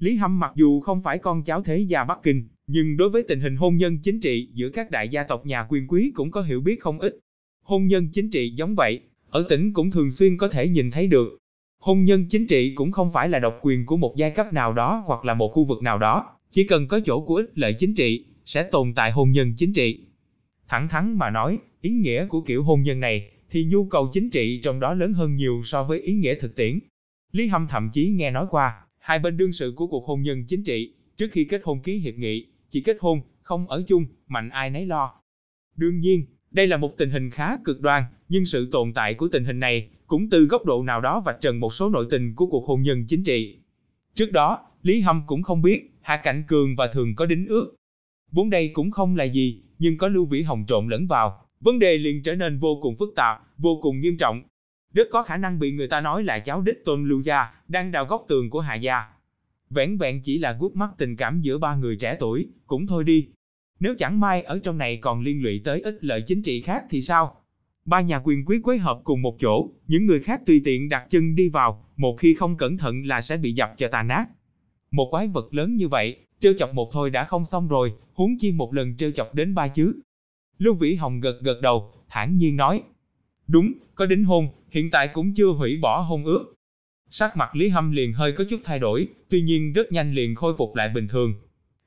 Lý 0.00 0.16
Hâm 0.16 0.40
mặc 0.40 0.52
dù 0.54 0.80
không 0.80 1.02
phải 1.02 1.18
con 1.18 1.44
cháu 1.44 1.62
thế 1.62 1.78
gia 1.78 2.04
Bắc 2.04 2.18
Kinh, 2.22 2.48
nhưng 2.66 2.96
đối 2.96 3.10
với 3.10 3.22
tình 3.28 3.40
hình 3.40 3.56
hôn 3.56 3.76
nhân 3.76 3.98
chính 4.02 4.20
trị 4.20 4.48
giữa 4.52 4.70
các 4.70 4.90
đại 4.90 5.08
gia 5.08 5.24
tộc 5.24 5.46
nhà 5.46 5.66
quyền 5.68 5.88
quý 5.88 6.12
cũng 6.14 6.30
có 6.30 6.42
hiểu 6.42 6.60
biết 6.60 6.80
không 6.80 6.98
ít. 6.98 7.18
Hôn 7.62 7.86
nhân 7.86 8.08
chính 8.12 8.30
trị 8.30 8.54
giống 8.56 8.74
vậy, 8.74 9.00
ở 9.28 9.46
tỉnh 9.48 9.72
cũng 9.72 9.90
thường 9.90 10.10
xuyên 10.10 10.36
có 10.36 10.48
thể 10.48 10.68
nhìn 10.68 10.90
thấy 10.90 11.06
được. 11.06 11.38
Hôn 11.84 12.04
nhân 12.04 12.26
chính 12.28 12.46
trị 12.46 12.74
cũng 12.74 12.92
không 12.92 13.12
phải 13.12 13.28
là 13.28 13.38
độc 13.38 13.58
quyền 13.62 13.86
của 13.86 13.96
một 13.96 14.14
giai 14.16 14.30
cấp 14.30 14.52
nào 14.52 14.72
đó 14.72 15.02
hoặc 15.06 15.24
là 15.24 15.34
một 15.34 15.48
khu 15.48 15.64
vực 15.64 15.82
nào 15.82 15.98
đó, 15.98 16.36
chỉ 16.50 16.66
cần 16.66 16.88
có 16.88 17.00
chỗ 17.04 17.20
của 17.20 17.34
ích 17.34 17.50
lợi 17.54 17.74
chính 17.78 17.94
trị, 17.94 18.26
sẽ 18.44 18.62
tồn 18.62 18.94
tại 18.94 19.12
hôn 19.12 19.30
nhân 19.30 19.54
chính 19.56 19.72
trị. 19.72 20.06
Thẳng 20.68 20.88
thắn 20.88 21.18
mà 21.18 21.30
nói, 21.30 21.58
ý 21.80 21.90
nghĩa 21.90 22.26
của 22.26 22.40
kiểu 22.40 22.64
hôn 22.64 22.82
nhân 22.82 23.00
này 23.00 23.30
thì 23.50 23.64
nhu 23.64 23.84
cầu 23.84 24.10
chính 24.12 24.30
trị 24.30 24.60
trong 24.64 24.80
đó 24.80 24.94
lớn 24.94 25.12
hơn 25.12 25.36
nhiều 25.36 25.60
so 25.64 25.82
với 25.82 26.00
ý 26.00 26.14
nghĩa 26.14 26.34
thực 26.34 26.56
tiễn. 26.56 26.78
Lý 27.32 27.46
Hâm 27.46 27.66
thậm 27.68 27.90
chí 27.92 28.08
nghe 28.08 28.30
nói 28.30 28.46
qua, 28.50 28.74
hai 28.98 29.18
bên 29.18 29.36
đương 29.36 29.52
sự 29.52 29.72
của 29.76 29.86
cuộc 29.86 30.06
hôn 30.06 30.22
nhân 30.22 30.44
chính 30.48 30.64
trị, 30.64 30.94
trước 31.16 31.28
khi 31.32 31.44
kết 31.44 31.60
hôn 31.64 31.82
ký 31.82 31.98
hiệp 31.98 32.14
nghị, 32.14 32.46
chỉ 32.70 32.80
kết 32.80 32.96
hôn, 33.00 33.20
không 33.42 33.68
ở 33.68 33.82
chung, 33.86 34.06
mạnh 34.26 34.48
ai 34.48 34.70
nấy 34.70 34.86
lo. 34.86 35.14
Đương 35.76 35.98
nhiên, 35.98 36.24
đây 36.54 36.66
là 36.66 36.76
một 36.76 36.96
tình 36.98 37.10
hình 37.10 37.30
khá 37.30 37.56
cực 37.64 37.80
đoan, 37.80 38.02
nhưng 38.28 38.46
sự 38.46 38.68
tồn 38.72 38.92
tại 38.92 39.14
của 39.14 39.28
tình 39.28 39.44
hình 39.44 39.60
này 39.60 39.88
cũng 40.06 40.30
từ 40.30 40.44
góc 40.44 40.64
độ 40.64 40.82
nào 40.82 41.00
đó 41.00 41.22
vạch 41.26 41.40
trần 41.40 41.60
một 41.60 41.74
số 41.74 41.90
nội 41.90 42.06
tình 42.10 42.34
của 42.34 42.46
cuộc 42.46 42.66
hôn 42.66 42.82
nhân 42.82 43.04
chính 43.08 43.24
trị. 43.24 43.58
Trước 44.14 44.32
đó, 44.32 44.58
Lý 44.82 45.00
Hâm 45.00 45.22
cũng 45.26 45.42
không 45.42 45.62
biết 45.62 45.90
Hạ 46.00 46.16
Cảnh 46.16 46.44
Cường 46.48 46.76
và 46.76 46.86
Thường 46.86 47.14
có 47.14 47.26
đính 47.26 47.46
ước. 47.46 47.74
Vốn 48.30 48.50
đây 48.50 48.68
cũng 48.68 48.90
không 48.90 49.16
là 49.16 49.24
gì, 49.24 49.62
nhưng 49.78 49.98
có 49.98 50.08
Lưu 50.08 50.26
Vĩ 50.26 50.42
Hồng 50.42 50.64
trộn 50.68 50.88
lẫn 50.88 51.06
vào, 51.06 51.46
vấn 51.60 51.78
đề 51.78 51.98
liền 51.98 52.22
trở 52.22 52.34
nên 52.34 52.58
vô 52.58 52.78
cùng 52.82 52.96
phức 52.96 53.08
tạp, 53.16 53.38
vô 53.58 53.78
cùng 53.82 54.00
nghiêm 54.00 54.16
trọng, 54.18 54.42
rất 54.94 55.08
có 55.10 55.22
khả 55.22 55.36
năng 55.36 55.58
bị 55.58 55.72
người 55.72 55.88
ta 55.88 56.00
nói 56.00 56.24
là 56.24 56.38
cháu 56.38 56.62
đích 56.62 56.84
tôn 56.84 57.08
lưu 57.08 57.20
gia, 57.22 57.50
đang 57.68 57.92
đào 57.92 58.04
góc 58.04 58.24
tường 58.28 58.50
của 58.50 58.60
hạ 58.60 58.74
gia. 58.74 59.04
Vẻn 59.70 59.98
vẹn 59.98 60.22
chỉ 60.22 60.38
là 60.38 60.56
gút 60.60 60.72
mắt 60.74 60.90
tình 60.98 61.16
cảm 61.16 61.40
giữa 61.40 61.58
ba 61.58 61.74
người 61.74 61.96
trẻ 61.96 62.16
tuổi, 62.20 62.48
cũng 62.66 62.86
thôi 62.86 63.04
đi. 63.04 63.28
Nếu 63.80 63.94
chẳng 63.98 64.20
may 64.20 64.42
ở 64.42 64.58
trong 64.58 64.78
này 64.78 64.96
còn 64.96 65.20
liên 65.20 65.42
lụy 65.42 65.60
tới 65.64 65.80
ích 65.80 65.98
lợi 66.00 66.22
chính 66.26 66.42
trị 66.42 66.60
khác 66.60 66.84
thì 66.90 67.02
sao? 67.02 67.36
Ba 67.84 68.00
nhà 68.00 68.20
quyền 68.24 68.44
quý 68.44 68.60
quấy 68.64 68.78
hợp 68.78 69.00
cùng 69.04 69.22
một 69.22 69.36
chỗ, 69.40 69.70
những 69.86 70.06
người 70.06 70.20
khác 70.20 70.40
tùy 70.46 70.62
tiện 70.64 70.88
đặt 70.88 71.06
chân 71.10 71.34
đi 71.34 71.48
vào, 71.48 71.84
một 71.96 72.16
khi 72.20 72.34
không 72.34 72.56
cẩn 72.56 72.78
thận 72.78 73.06
là 73.06 73.20
sẽ 73.20 73.36
bị 73.36 73.52
dập 73.52 73.70
cho 73.76 73.88
tàn 73.88 74.08
nát. 74.08 74.26
Một 74.90 75.08
quái 75.10 75.28
vật 75.28 75.54
lớn 75.54 75.76
như 75.76 75.88
vậy, 75.88 76.16
trêu 76.40 76.54
chọc 76.58 76.74
một 76.74 76.90
thôi 76.92 77.10
đã 77.10 77.24
không 77.24 77.44
xong 77.44 77.68
rồi, 77.68 77.92
huống 78.12 78.38
chi 78.38 78.52
một 78.52 78.74
lần 78.74 78.96
trêu 78.96 79.10
chọc 79.10 79.34
đến 79.34 79.54
ba 79.54 79.68
chứ. 79.68 80.00
Lưu 80.58 80.74
Vĩ 80.74 80.94
Hồng 80.94 81.20
gật 81.20 81.40
gật 81.42 81.60
đầu, 81.62 81.92
thản 82.08 82.36
nhiên 82.36 82.56
nói. 82.56 82.82
Đúng, 83.46 83.72
có 83.94 84.06
đính 84.06 84.24
hôn, 84.24 84.48
hiện 84.70 84.90
tại 84.90 85.08
cũng 85.08 85.34
chưa 85.34 85.48
hủy 85.48 85.76
bỏ 85.82 86.00
hôn 86.00 86.24
ước. 86.24 86.54
Sắc 87.10 87.36
mặt 87.36 87.56
Lý 87.56 87.68
Hâm 87.68 87.90
liền 87.90 88.12
hơi 88.12 88.32
có 88.32 88.44
chút 88.50 88.60
thay 88.64 88.78
đổi, 88.78 89.08
tuy 89.28 89.42
nhiên 89.42 89.72
rất 89.72 89.92
nhanh 89.92 90.14
liền 90.14 90.34
khôi 90.34 90.54
phục 90.58 90.74
lại 90.74 90.88
bình 90.88 91.08
thường. 91.08 91.34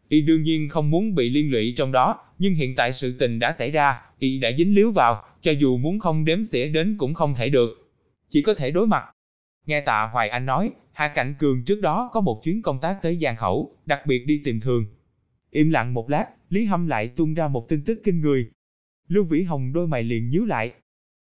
Y 0.09 0.21
đương 0.21 0.43
nhiên 0.43 0.69
không 0.69 0.89
muốn 0.89 1.15
bị 1.15 1.29
liên 1.29 1.51
lụy 1.51 1.73
trong 1.77 1.91
đó, 1.91 2.19
nhưng 2.39 2.55
hiện 2.55 2.75
tại 2.75 2.93
sự 2.93 3.15
tình 3.19 3.39
đã 3.39 3.51
xảy 3.51 3.71
ra, 3.71 4.01
Y 4.19 4.39
đã 4.39 4.51
dính 4.57 4.75
líu 4.75 4.91
vào, 4.91 5.23
cho 5.41 5.51
dù 5.51 5.77
muốn 5.77 5.99
không 5.99 6.25
đếm 6.25 6.43
xỉa 6.43 6.67
đến 6.67 6.95
cũng 6.97 7.13
không 7.13 7.35
thể 7.35 7.49
được. 7.49 7.91
Chỉ 8.29 8.41
có 8.41 8.53
thể 8.53 8.71
đối 8.71 8.87
mặt. 8.87 9.03
Nghe 9.65 9.81
tạ 9.81 10.09
Hoài 10.13 10.29
Anh 10.29 10.45
nói, 10.45 10.71
Hạ 10.91 11.07
Cảnh 11.07 11.35
Cường 11.39 11.65
trước 11.65 11.81
đó 11.81 12.09
có 12.13 12.21
một 12.21 12.41
chuyến 12.43 12.61
công 12.61 12.79
tác 12.81 12.97
tới 13.01 13.17
Giang 13.21 13.35
Khẩu, 13.35 13.77
đặc 13.85 14.05
biệt 14.05 14.25
đi 14.25 14.41
tìm 14.43 14.59
thường. 14.59 14.85
Im 15.51 15.69
lặng 15.69 15.93
một 15.93 16.09
lát, 16.09 16.25
Lý 16.49 16.65
Hâm 16.65 16.87
lại 16.87 17.07
tung 17.07 17.33
ra 17.33 17.47
một 17.47 17.69
tin 17.69 17.83
tức 17.83 17.99
kinh 18.03 18.21
người. 18.21 18.49
Lưu 19.07 19.23
Vĩ 19.23 19.43
Hồng 19.43 19.73
đôi 19.73 19.87
mày 19.87 20.03
liền 20.03 20.29
nhíu 20.29 20.45
lại. 20.45 20.71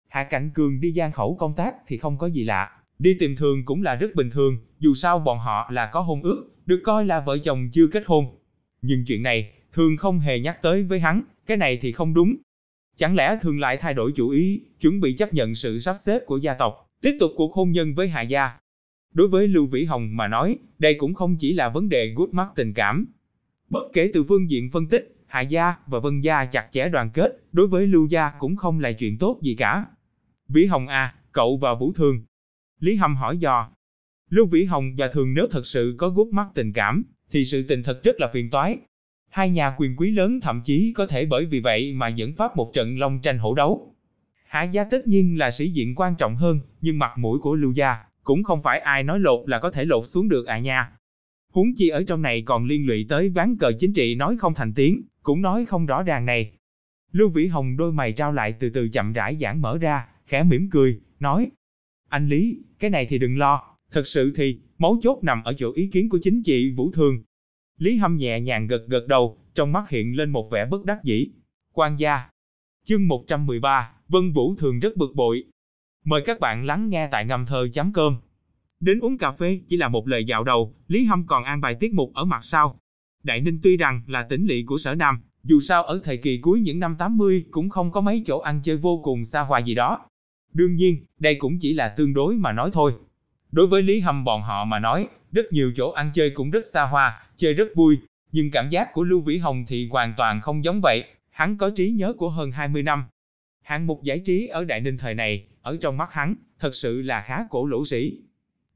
Hạ 0.07 0.23
Cảnh 0.23 0.51
Cường 0.53 0.79
đi 0.79 0.91
Giang 0.91 1.11
Khẩu 1.11 1.35
công 1.35 1.55
tác 1.55 1.75
thì 1.88 1.97
không 1.97 2.17
có 2.17 2.27
gì 2.27 2.43
lạ, 2.43 2.71
đi 3.00 3.15
tìm 3.19 3.35
thường 3.35 3.65
cũng 3.65 3.83
là 3.83 3.95
rất 3.95 4.15
bình 4.15 4.29
thường, 4.29 4.57
dù 4.79 4.93
sao 4.93 5.19
bọn 5.19 5.39
họ 5.39 5.69
là 5.71 5.89
có 5.93 6.00
hôn 6.00 6.21
ước, 6.21 6.51
được 6.65 6.81
coi 6.83 7.05
là 7.05 7.19
vợ 7.19 7.38
chồng 7.38 7.69
chưa 7.73 7.88
kết 7.88 8.03
hôn. 8.05 8.40
Nhưng 8.81 9.05
chuyện 9.05 9.23
này, 9.23 9.51
thường 9.73 9.97
không 9.97 10.19
hề 10.19 10.39
nhắc 10.39 10.61
tới 10.61 10.83
với 10.83 11.00
hắn, 11.00 11.21
cái 11.45 11.57
này 11.57 11.77
thì 11.81 11.91
không 11.91 12.13
đúng. 12.13 12.35
Chẳng 12.97 13.15
lẽ 13.15 13.38
thường 13.41 13.59
lại 13.59 13.77
thay 13.77 13.93
đổi 13.93 14.11
chủ 14.15 14.29
ý, 14.29 14.61
chuẩn 14.79 15.00
bị 15.00 15.13
chấp 15.13 15.33
nhận 15.33 15.55
sự 15.55 15.79
sắp 15.79 15.95
xếp 16.00 16.19
của 16.25 16.38
gia 16.38 16.53
tộc, 16.53 16.88
tiếp 17.01 17.17
tục 17.19 17.31
cuộc 17.35 17.53
hôn 17.53 17.71
nhân 17.71 17.95
với 17.95 18.07
Hạ 18.07 18.21
Gia. 18.21 18.51
Đối 19.13 19.27
với 19.27 19.47
Lưu 19.47 19.67
Vĩ 19.67 19.85
Hồng 19.85 20.09
mà 20.17 20.27
nói, 20.27 20.57
đây 20.79 20.93
cũng 20.93 21.13
không 21.13 21.35
chỉ 21.39 21.53
là 21.53 21.69
vấn 21.69 21.89
đề 21.89 22.13
gút 22.15 22.29
mắt 22.33 22.50
tình 22.55 22.73
cảm. 22.73 23.05
Bất 23.69 23.83
kể 23.93 24.11
từ 24.13 24.23
phương 24.23 24.50
diện 24.50 24.69
phân 24.71 24.88
tích, 24.88 25.15
Hạ 25.27 25.41
Gia 25.41 25.75
và 25.88 26.00
Vân 26.00 26.21
Gia 26.21 26.45
chặt 26.45 26.67
chẽ 26.71 26.89
đoàn 26.89 27.09
kết, 27.13 27.43
đối 27.51 27.67
với 27.67 27.88
Lưu 27.88 28.07
Gia 28.07 28.29
cũng 28.39 28.55
không 28.55 28.79
là 28.79 28.91
chuyện 28.91 29.17
tốt 29.17 29.39
gì 29.41 29.55
cả. 29.55 29.85
Vĩ 30.47 30.65
Hồng 30.65 30.88
à, 30.88 31.15
cậu 31.31 31.57
và 31.57 31.75
Vũ 31.75 31.93
Thường. 31.93 32.23
Lý 32.79 32.95
Hâm 32.95 33.15
hỏi 33.15 33.38
dò. 33.38 33.71
Lưu 34.29 34.45
Vĩ 34.45 34.63
Hồng 34.63 34.95
và 34.97 35.07
Thường 35.07 35.33
nếu 35.33 35.47
thật 35.51 35.65
sự 35.65 35.95
có 35.97 36.09
gút 36.09 36.27
mắt 36.27 36.47
tình 36.55 36.73
cảm, 36.73 37.03
thì 37.31 37.45
sự 37.45 37.63
tình 37.67 37.83
thật 37.83 38.03
rất 38.03 38.19
là 38.19 38.29
phiền 38.33 38.50
toái. 38.50 38.77
Hai 39.29 39.50
nhà 39.50 39.75
quyền 39.77 39.95
quý 39.95 40.11
lớn 40.11 40.39
thậm 40.41 40.61
chí 40.65 40.93
có 40.95 41.07
thể 41.07 41.25
bởi 41.25 41.45
vì 41.45 41.59
vậy 41.59 41.93
mà 41.93 42.07
dẫn 42.07 42.35
phát 42.35 42.57
một 42.57 42.71
trận 42.73 43.00
long 43.00 43.21
tranh 43.21 43.39
hổ 43.39 43.55
đấu. 43.55 43.95
Hạ 44.47 44.63
gia 44.63 44.83
tất 44.83 45.07
nhiên 45.07 45.38
là 45.38 45.51
sĩ 45.51 45.69
diện 45.69 45.95
quan 45.95 46.15
trọng 46.15 46.35
hơn, 46.35 46.59
nhưng 46.81 47.00
mặt 47.00 47.11
mũi 47.17 47.39
của 47.39 47.55
Lưu 47.55 47.71
gia 47.71 47.97
cũng 48.23 48.43
không 48.43 48.61
phải 48.61 48.79
ai 48.79 49.03
nói 49.03 49.19
lột 49.19 49.50
là 49.50 49.59
có 49.59 49.71
thể 49.71 49.85
lột 49.85 50.07
xuống 50.07 50.29
được 50.29 50.47
à 50.47 50.59
nha. 50.59 50.91
Huống 51.53 51.75
chi 51.75 51.89
ở 51.89 52.03
trong 52.07 52.21
này 52.21 52.43
còn 52.45 52.65
liên 52.65 52.88
lụy 52.88 53.05
tới 53.09 53.29
ván 53.29 53.57
cờ 53.57 53.71
chính 53.79 53.93
trị 53.93 54.15
nói 54.15 54.35
không 54.39 54.53
thành 54.53 54.73
tiếng, 54.73 55.01
cũng 55.23 55.41
nói 55.41 55.65
không 55.65 55.85
rõ 55.85 56.03
ràng 56.03 56.25
này. 56.25 56.51
Lưu 57.11 57.29
Vĩ 57.29 57.47
Hồng 57.47 57.77
đôi 57.77 57.91
mày 57.91 58.13
trao 58.13 58.33
lại 58.33 58.53
từ 58.59 58.69
từ 58.69 58.89
chậm 58.89 59.13
rãi 59.13 59.38
giãn 59.41 59.61
mở 59.61 59.77
ra, 59.81 60.07
khẽ 60.27 60.43
mỉm 60.43 60.69
cười, 60.71 61.00
nói. 61.19 61.51
Anh 62.09 62.27
Lý, 62.27 62.59
cái 62.79 62.89
này 62.89 63.05
thì 63.05 63.17
đừng 63.17 63.38
lo, 63.38 63.63
thật 63.91 64.07
sự 64.07 64.33
thì, 64.35 64.59
mấu 64.81 65.00
chốt 65.01 65.19
nằm 65.21 65.43
ở 65.43 65.53
chỗ 65.53 65.71
ý 65.75 65.88
kiến 65.88 66.09
của 66.09 66.19
chính 66.21 66.43
chị 66.43 66.71
Vũ 66.71 66.91
Thường. 66.91 67.23
Lý 67.77 67.97
Hâm 67.97 68.17
nhẹ 68.17 68.39
nhàng 68.39 68.67
gật 68.67 68.88
gật 68.88 69.07
đầu, 69.07 69.38
trong 69.53 69.71
mắt 69.71 69.89
hiện 69.89 70.15
lên 70.15 70.29
một 70.29 70.51
vẻ 70.51 70.65
bất 70.65 70.85
đắc 70.85 71.03
dĩ. 71.03 71.27
Quan 71.73 72.00
gia. 72.00 72.29
Chương 72.85 73.07
113, 73.07 73.91
Vân 74.07 74.31
Vũ 74.31 74.55
Thường 74.55 74.79
rất 74.79 74.97
bực 74.97 75.15
bội. 75.15 75.43
Mời 76.05 76.21
các 76.25 76.39
bạn 76.39 76.65
lắng 76.65 76.89
nghe 76.89 77.07
tại 77.11 77.25
ngâm 77.25 77.45
thơ 77.45 77.67
chấm 77.73 77.93
cơm. 77.93 78.17
Đến 78.79 79.00
uống 79.00 79.17
cà 79.17 79.31
phê 79.31 79.61
chỉ 79.67 79.77
là 79.77 79.88
một 79.88 80.07
lời 80.07 80.25
dạo 80.25 80.43
đầu, 80.43 80.75
Lý 80.88 81.05
Hâm 81.05 81.27
còn 81.27 81.43
an 81.43 81.61
bài 81.61 81.75
tiết 81.79 81.93
mục 81.93 82.13
ở 82.13 82.25
mặt 82.25 82.43
sau. 82.43 82.79
Đại 83.23 83.41
Ninh 83.41 83.59
tuy 83.63 83.77
rằng 83.77 84.01
là 84.07 84.23
tỉnh 84.23 84.45
lỵ 84.45 84.63
của 84.63 84.77
sở 84.77 84.95
Nam, 84.95 85.21
dù 85.43 85.59
sao 85.59 85.83
ở 85.83 86.00
thời 86.03 86.17
kỳ 86.17 86.38
cuối 86.38 86.59
những 86.59 86.79
năm 86.79 86.95
80 87.00 87.45
cũng 87.51 87.69
không 87.69 87.91
có 87.91 88.01
mấy 88.01 88.23
chỗ 88.25 88.39
ăn 88.39 88.61
chơi 88.63 88.77
vô 88.77 89.01
cùng 89.03 89.25
xa 89.25 89.41
hoa 89.41 89.59
gì 89.59 89.75
đó. 89.75 90.00
Đương 90.53 90.75
nhiên, 90.75 91.05
đây 91.19 91.35
cũng 91.35 91.59
chỉ 91.59 91.73
là 91.73 91.89
tương 91.89 92.13
đối 92.13 92.35
mà 92.35 92.51
nói 92.51 92.69
thôi. 92.73 92.93
Đối 93.51 93.67
với 93.67 93.81
Lý 93.81 94.00
Hâm 94.00 94.24
bọn 94.24 94.41
họ 94.41 94.65
mà 94.65 94.79
nói, 94.79 95.08
rất 95.31 95.53
nhiều 95.53 95.72
chỗ 95.75 95.91
ăn 95.91 96.12
chơi 96.13 96.29
cũng 96.29 96.51
rất 96.51 96.65
xa 96.65 96.84
hoa, 96.84 97.24
chơi 97.38 97.53
rất 97.53 97.67
vui, 97.75 97.98
nhưng 98.31 98.51
cảm 98.51 98.70
giác 98.70 98.93
của 98.93 99.03
Lưu 99.03 99.22
Vĩ 99.22 99.38
Hồng 99.38 99.65
thì 99.67 99.88
hoàn 99.91 100.13
toàn 100.17 100.41
không 100.41 100.63
giống 100.63 100.81
vậy, 100.81 101.03
hắn 101.29 101.58
có 101.58 101.70
trí 101.75 101.91
nhớ 101.91 102.13
của 102.13 102.29
hơn 102.29 102.51
20 102.51 102.84
năm. 102.84 103.03
Hạng 103.62 103.88
mục 103.88 104.03
giải 104.03 104.20
trí 104.20 104.48
ở 104.48 104.65
Đại 104.65 104.81
Ninh 104.81 104.98
thời 104.98 105.13
này, 105.13 105.46
ở 105.62 105.77
trong 105.81 105.98
mắt 105.98 106.13
hắn, 106.13 106.36
thật 106.60 106.75
sự 106.75 107.01
là 107.01 107.22
khá 107.22 107.39
cổ 107.50 107.65
lỗ 107.67 107.86
sĩ. 107.86 108.17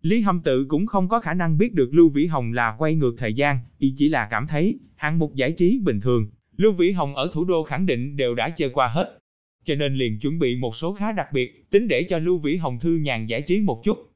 Lý 0.02 0.22
Hâm 0.22 0.42
tự 0.42 0.66
cũng 0.66 0.88
không 0.88 1.08
có 1.08 1.20
khả 1.20 1.34
năng 1.34 1.58
biết 1.58 1.74
được 1.74 1.90
Lưu 1.94 2.10
Vĩ 2.10 2.26
Hồng 2.26 2.54
là 2.54 2.76
quay 2.78 2.96
ngược 2.96 3.16
thời 3.18 3.34
gian, 3.34 3.60
y 3.78 3.94
chỉ 3.98 4.10
là 4.10 4.28
cảm 4.32 4.48
thấy, 4.48 4.80
hạng 4.96 5.20
mục 5.20 5.36
giải 5.36 5.52
trí 5.52 5.80
bình 5.84 6.02
thường, 6.02 6.28
Lưu 6.58 6.72
Vĩ 6.72 6.92
Hồng 6.92 7.16
ở 7.16 7.30
thủ 7.34 7.46
đô 7.46 7.64
khẳng 7.64 7.86
định 7.86 8.16
đều 8.16 8.36
đã 8.36 8.50
chơi 8.50 8.70
qua 8.70 8.88
hết. 8.88 9.20
Cho 9.64 9.76
nên 9.76 9.96
liền 9.96 10.20
chuẩn 10.20 10.40
bị 10.40 10.56
một 10.56 10.76
số 10.76 10.94
khá 10.94 11.12
đặc 11.12 11.28
biệt, 11.34 11.70
tính 11.72 11.88
để 11.88 12.04
cho 12.10 12.20
Lưu 12.20 12.38
Vĩ 12.38 12.58
Hồng 12.58 12.80
thư 12.80 12.96
nhàn 12.96 13.28
giải 13.28 13.42
trí 13.42 13.62
một 13.62 13.82
chút. 13.84 14.15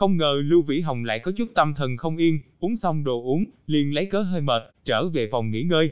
Không 0.00 0.16
ngờ 0.16 0.42
Lưu 0.44 0.62
Vĩ 0.62 0.80
Hồng 0.80 1.04
lại 1.04 1.18
có 1.18 1.32
chút 1.36 1.48
tâm 1.54 1.74
thần 1.74 1.96
không 1.96 2.16
yên, 2.16 2.38
uống 2.60 2.76
xong 2.76 3.04
đồ 3.04 3.22
uống, 3.22 3.44
liền 3.66 3.94
lấy 3.94 4.06
cớ 4.06 4.22
hơi 4.22 4.40
mệt, 4.40 4.62
trở 4.84 5.08
về 5.08 5.28
phòng 5.32 5.50
nghỉ 5.50 5.62
ngơi. 5.62 5.90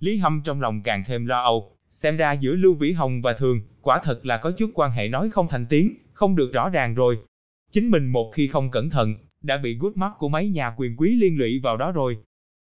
Lý 0.00 0.16
Hâm 0.16 0.42
trong 0.44 0.60
lòng 0.60 0.82
càng 0.82 1.04
thêm 1.06 1.26
lo 1.26 1.42
âu, 1.42 1.76
xem 1.90 2.16
ra 2.16 2.32
giữa 2.32 2.56
Lưu 2.56 2.74
Vĩ 2.74 2.92
Hồng 2.92 3.22
và 3.22 3.32
Thường, 3.32 3.60
quả 3.82 4.00
thật 4.04 4.26
là 4.26 4.36
có 4.36 4.50
chút 4.50 4.70
quan 4.74 4.92
hệ 4.92 5.08
nói 5.08 5.30
không 5.30 5.46
thành 5.48 5.66
tiếng, 5.66 5.94
không 6.12 6.36
được 6.36 6.52
rõ 6.52 6.70
ràng 6.70 6.94
rồi. 6.94 7.18
Chính 7.70 7.90
mình 7.90 8.06
một 8.06 8.30
khi 8.34 8.48
không 8.48 8.70
cẩn 8.70 8.90
thận, 8.90 9.14
đã 9.42 9.58
bị 9.58 9.74
gút 9.74 9.96
mắt 9.96 10.12
của 10.18 10.28
mấy 10.28 10.48
nhà 10.48 10.74
quyền 10.76 10.96
quý 10.96 11.16
liên 11.16 11.38
lụy 11.38 11.60
vào 11.62 11.76
đó 11.76 11.92
rồi. 11.92 12.18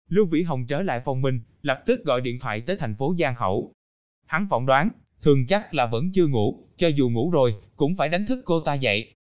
Lưu 0.08 0.26
Vĩ 0.26 0.42
Hồng 0.42 0.66
trở 0.66 0.82
lại 0.82 1.00
phòng 1.04 1.22
mình, 1.22 1.40
lập 1.62 1.82
tức 1.86 2.04
gọi 2.04 2.20
điện 2.20 2.38
thoại 2.38 2.60
tới 2.60 2.76
thành 2.76 2.96
phố 2.96 3.14
Giang 3.18 3.34
Khẩu. 3.34 3.72
Hắn 4.26 4.46
phỏng 4.50 4.66
đoán, 4.66 4.88
Thường 5.22 5.46
chắc 5.46 5.74
là 5.74 5.86
vẫn 5.86 6.12
chưa 6.12 6.26
ngủ, 6.26 6.68
cho 6.76 6.88
dù 6.88 7.10
ngủ 7.10 7.30
rồi, 7.30 7.54
cũng 7.76 7.96
phải 7.96 8.08
đánh 8.08 8.26
thức 8.26 8.42
cô 8.44 8.60
ta 8.60 8.74
dậy. 8.74 9.14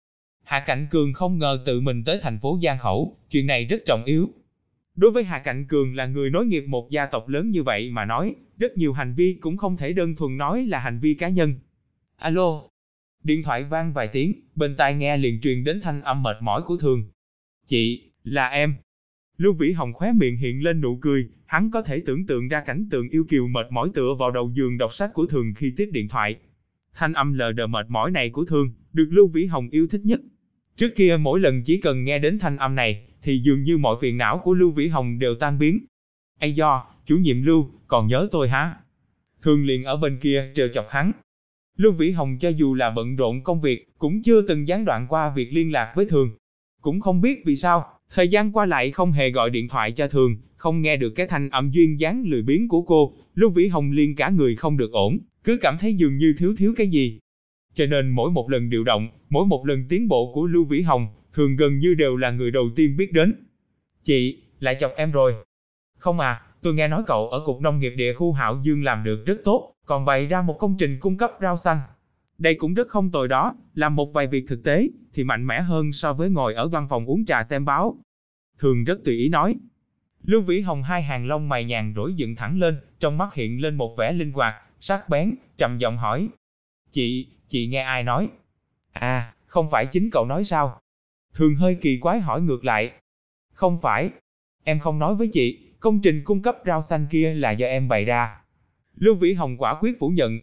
Hạ 0.49 0.61
Cảnh 0.61 0.87
Cường 0.91 1.13
không 1.13 1.39
ngờ 1.39 1.63
tự 1.67 1.81
mình 1.81 2.05
tới 2.05 2.19
thành 2.23 2.39
phố 2.39 2.59
Giang 2.63 2.79
Khẩu, 2.79 3.17
chuyện 3.31 3.47
này 3.47 3.65
rất 3.65 3.83
trọng 3.87 4.05
yếu. 4.05 4.29
Đối 4.97 5.11
với 5.11 5.25
Hạ 5.25 5.39
Cảnh 5.39 5.67
Cường 5.69 5.95
là 5.95 6.07
người 6.07 6.31
nối 6.31 6.47
nghiệp 6.47 6.65
một 6.67 6.91
gia 6.91 7.07
tộc 7.07 7.29
lớn 7.29 7.51
như 7.51 7.63
vậy 7.63 7.91
mà 7.91 8.05
nói, 8.05 8.35
rất 8.59 8.77
nhiều 8.77 8.93
hành 8.93 9.15
vi 9.15 9.39
cũng 9.41 9.57
không 9.57 9.77
thể 9.77 9.93
đơn 9.93 10.17
thuần 10.17 10.37
nói 10.37 10.67
là 10.67 10.79
hành 10.79 11.01
vi 11.01 11.15
cá 11.15 11.29
nhân. 11.29 11.55
Alo. 12.17 12.63
Điện 13.25 13.43
thoại 13.43 13.65
vang 13.65 13.93
vài 13.93 14.09
tiếng, 14.09 14.33
bên 14.55 14.77
tai 14.77 14.95
nghe 14.95 15.17
liền 15.17 15.41
truyền 15.41 15.65
đến 15.65 15.81
thanh 15.81 16.03
âm 16.03 16.23
mệt 16.23 16.37
mỏi 16.41 16.63
của 16.63 16.77
Thường. 16.77 17.11
Chị, 17.67 18.11
là 18.25 18.49
em. 18.49 18.75
Lưu 19.37 19.53
Vĩ 19.53 19.73
Hồng 19.73 19.93
khóe 19.93 20.13
miệng 20.13 20.37
hiện 20.37 20.63
lên 20.63 20.81
nụ 20.81 20.97
cười, 20.97 21.29
hắn 21.47 21.71
có 21.71 21.83
thể 21.83 22.03
tưởng 22.07 22.27
tượng 22.27 22.49
ra 22.49 22.61
cảnh 22.61 22.89
tượng 22.91 23.09
yêu 23.09 23.25
kiều 23.29 23.49
mệt 23.49 23.67
mỏi 23.71 23.91
tựa 23.95 24.15
vào 24.19 24.31
đầu 24.31 24.51
giường 24.55 24.79
đọc 24.79 24.93
sách 24.93 25.11
của 25.15 25.27
Thường 25.27 25.55
khi 25.57 25.73
tiếp 25.77 25.89
điện 25.93 26.09
thoại. 26.09 26.37
Thanh 26.95 27.13
âm 27.13 27.33
lờ 27.33 27.53
đờ 27.53 27.67
mệt 27.67 27.87
mỏi 27.91 28.11
này 28.11 28.31
của 28.31 28.45
Thường, 28.45 28.73
được 28.93 29.09
Lưu 29.11 29.29
Vĩ 29.29 29.47
Hồng 29.47 29.69
yêu 29.71 29.87
thích 29.91 30.01
nhất. 30.05 30.21
Trước 30.79 30.97
kia 30.97 31.17
mỗi 31.21 31.41
lần 31.41 31.63
chỉ 31.63 31.81
cần 31.81 32.05
nghe 32.05 32.19
đến 32.19 32.39
thanh 32.39 32.57
âm 32.57 32.75
này, 32.75 33.03
thì 33.23 33.39
dường 33.39 33.63
như 33.63 33.79
mọi 33.79 33.97
phiền 34.01 34.17
não 34.19 34.41
của 34.45 34.55
Lưu 34.55 34.71
Vĩ 34.71 34.89
Hồng 34.89 35.19
đều 35.19 35.35
tan 35.35 35.59
biến. 35.59 35.79
Ây 36.41 36.53
do, 36.53 36.85
chủ 37.07 37.17
nhiệm 37.17 37.43
Lưu, 37.43 37.71
còn 37.87 38.07
nhớ 38.07 38.29
tôi 38.31 38.49
hả? 38.49 38.75
Thường 39.43 39.65
liền 39.65 39.85
ở 39.85 39.97
bên 39.97 40.19
kia 40.21 40.51
trêu 40.55 40.69
chọc 40.75 40.87
hắn. 40.89 41.13
Lưu 41.77 41.93
Vĩ 41.93 42.11
Hồng 42.11 42.39
cho 42.41 42.49
dù 42.49 42.75
là 42.75 42.91
bận 42.91 43.17
rộn 43.17 43.43
công 43.43 43.61
việc, 43.61 43.89
cũng 43.99 44.23
chưa 44.23 44.43
từng 44.43 44.69
gián 44.69 44.85
đoạn 44.85 45.07
qua 45.09 45.33
việc 45.35 45.53
liên 45.53 45.73
lạc 45.73 45.93
với 45.97 46.07
Thường. 46.07 46.31
Cũng 46.83 47.01
không 47.01 47.21
biết 47.21 47.43
vì 47.45 47.57
sao, 47.57 47.85
thời 48.15 48.29
gian 48.29 48.53
qua 48.53 48.67
lại 48.67 48.91
không 48.91 49.13
hề 49.13 49.31
gọi 49.31 49.51
điện 49.51 49.69
thoại 49.69 49.93
cho 49.93 50.09
Thường, 50.09 50.37
không 50.57 50.83
nghe 50.83 50.97
được 50.97 51.11
cái 51.11 51.27
thanh 51.27 51.51
âm 51.51 51.71
duyên 51.71 52.01
dáng 52.01 52.25
lười 52.27 52.43
biếng 52.43 52.69
của 52.69 52.83
cô, 52.83 53.15
Lưu 53.35 53.51
Vĩ 53.51 53.67
Hồng 53.67 53.91
liên 53.91 54.17
cả 54.17 54.31
người 54.31 54.57
không 54.57 54.77
được 54.77 54.93
ổn, 54.93 55.19
cứ 55.45 55.59
cảm 55.61 55.77
thấy 55.81 55.95
dường 55.95 56.19
như 56.19 56.35
thiếu 56.39 56.55
thiếu 56.59 56.75
cái 56.77 56.87
gì. 56.87 57.19
Cho 57.75 57.87
nên 57.87 58.09
mỗi 58.09 58.31
một 58.31 58.51
lần 58.51 58.71
điều 58.71 58.85
động, 58.85 59.09
mỗi 59.31 59.47
một 59.47 59.67
lần 59.67 59.89
tiến 59.89 60.09
bộ 60.09 60.33
của 60.35 60.47
Lưu 60.47 60.65
Vĩ 60.65 60.83
Hồng, 60.83 61.09
thường 61.33 61.57
gần 61.57 61.79
như 61.79 61.95
đều 61.95 62.17
là 62.17 62.31
người 62.31 62.51
đầu 62.51 62.69
tiên 62.77 62.97
biết 62.97 63.13
đến. 63.13 63.35
Chị, 64.05 64.43
lại 64.61 64.77
chọc 64.81 64.93
em 64.97 65.13
rồi. 65.13 65.35
Không 65.99 66.21
à, 66.21 66.43
tôi 66.63 66.75
nghe 66.75 66.89
nói 66.89 67.03
cậu 67.07 67.29
ở 67.29 67.41
Cục 67.45 67.61
Nông 67.61 67.81
nghiệp 67.81 67.93
địa 67.97 68.15
khu 68.15 68.33
Hạo 68.33 68.61
Dương 68.63 68.85
làm 68.85 69.05
được 69.05 69.27
rất 69.27 69.41
tốt, 69.45 69.73
còn 69.87 70.05
bày 70.05 70.27
ra 70.27 70.43
một 70.43 70.57
công 70.59 70.77
trình 70.79 70.99
cung 71.01 71.17
cấp 71.17 71.33
rau 71.41 71.57
xanh. 71.57 71.79
Đây 72.39 72.55
cũng 72.55 72.75
rất 72.75 72.89
không 72.89 73.11
tồi 73.11 73.29
đó, 73.29 73.55
làm 73.75 73.97
một 73.97 74.13
vài 74.13 74.27
việc 74.27 74.45
thực 74.49 74.65
tế, 74.65 74.89
thì 75.15 75.25
mạnh 75.25 75.47
mẽ 75.47 75.61
hơn 75.61 75.93
so 75.93 76.13
với 76.13 76.31
ngồi 76.31 76.55
ở 76.55 76.69
văn 76.69 76.87
phòng 76.91 77.07
uống 77.07 77.25
trà 77.25 77.43
xem 77.43 77.65
báo. 77.65 77.99
Thường 78.59 78.85
rất 78.85 78.99
tùy 79.05 79.15
ý 79.15 79.29
nói. 79.29 79.57
Lưu 80.23 80.43
Vĩ 80.43 80.61
Hồng 80.61 80.83
hai 80.83 81.03
hàng 81.03 81.27
lông 81.27 81.49
mày 81.49 81.65
nhàn 81.65 81.93
rỗi 81.97 82.15
dựng 82.15 82.37
thẳng 82.37 82.59
lên, 82.59 82.81
trong 83.01 83.19
mắt 83.19 83.35
hiện 83.35 83.61
lên 83.61 83.75
một 83.77 83.97
vẻ 83.97 84.13
linh 84.13 84.33
hoạt, 84.33 84.55
sắc 84.81 85.09
bén, 85.09 85.35
trầm 85.57 85.79
giọng 85.79 85.97
hỏi. 85.97 86.29
Chị, 86.91 87.27
chị 87.49 87.67
nghe 87.67 87.81
ai 87.81 88.03
nói? 88.03 88.29
À, 88.93 89.35
không 89.47 89.71
phải 89.71 89.87
chính 89.87 90.11
cậu 90.13 90.25
nói 90.25 90.45
sao? 90.45 90.81
Thường 91.35 91.55
hơi 91.55 91.75
kỳ 91.81 91.99
quái 91.99 92.21
hỏi 92.21 92.41
ngược 92.41 92.65
lại. 92.65 92.91
Không 93.53 93.79
phải. 93.79 94.11
Em 94.65 94.81
không 94.81 94.99
nói 94.99 95.15
với 95.15 95.29
chị, 95.33 95.59
công 95.81 96.01
trình 96.01 96.23
cung 96.25 96.43
cấp 96.43 96.59
rau 96.67 96.83
xanh 96.83 97.07
kia 97.11 97.35
là 97.35 97.51
do 97.51 97.67
em 97.67 97.89
bày 97.89 98.05
ra. 98.05 98.41
Lưu 98.95 99.15
Vĩ 99.15 99.33
Hồng 99.33 99.57
quả 99.57 99.79
quyết 99.81 99.99
phủ 99.99 100.09
nhận. 100.09 100.39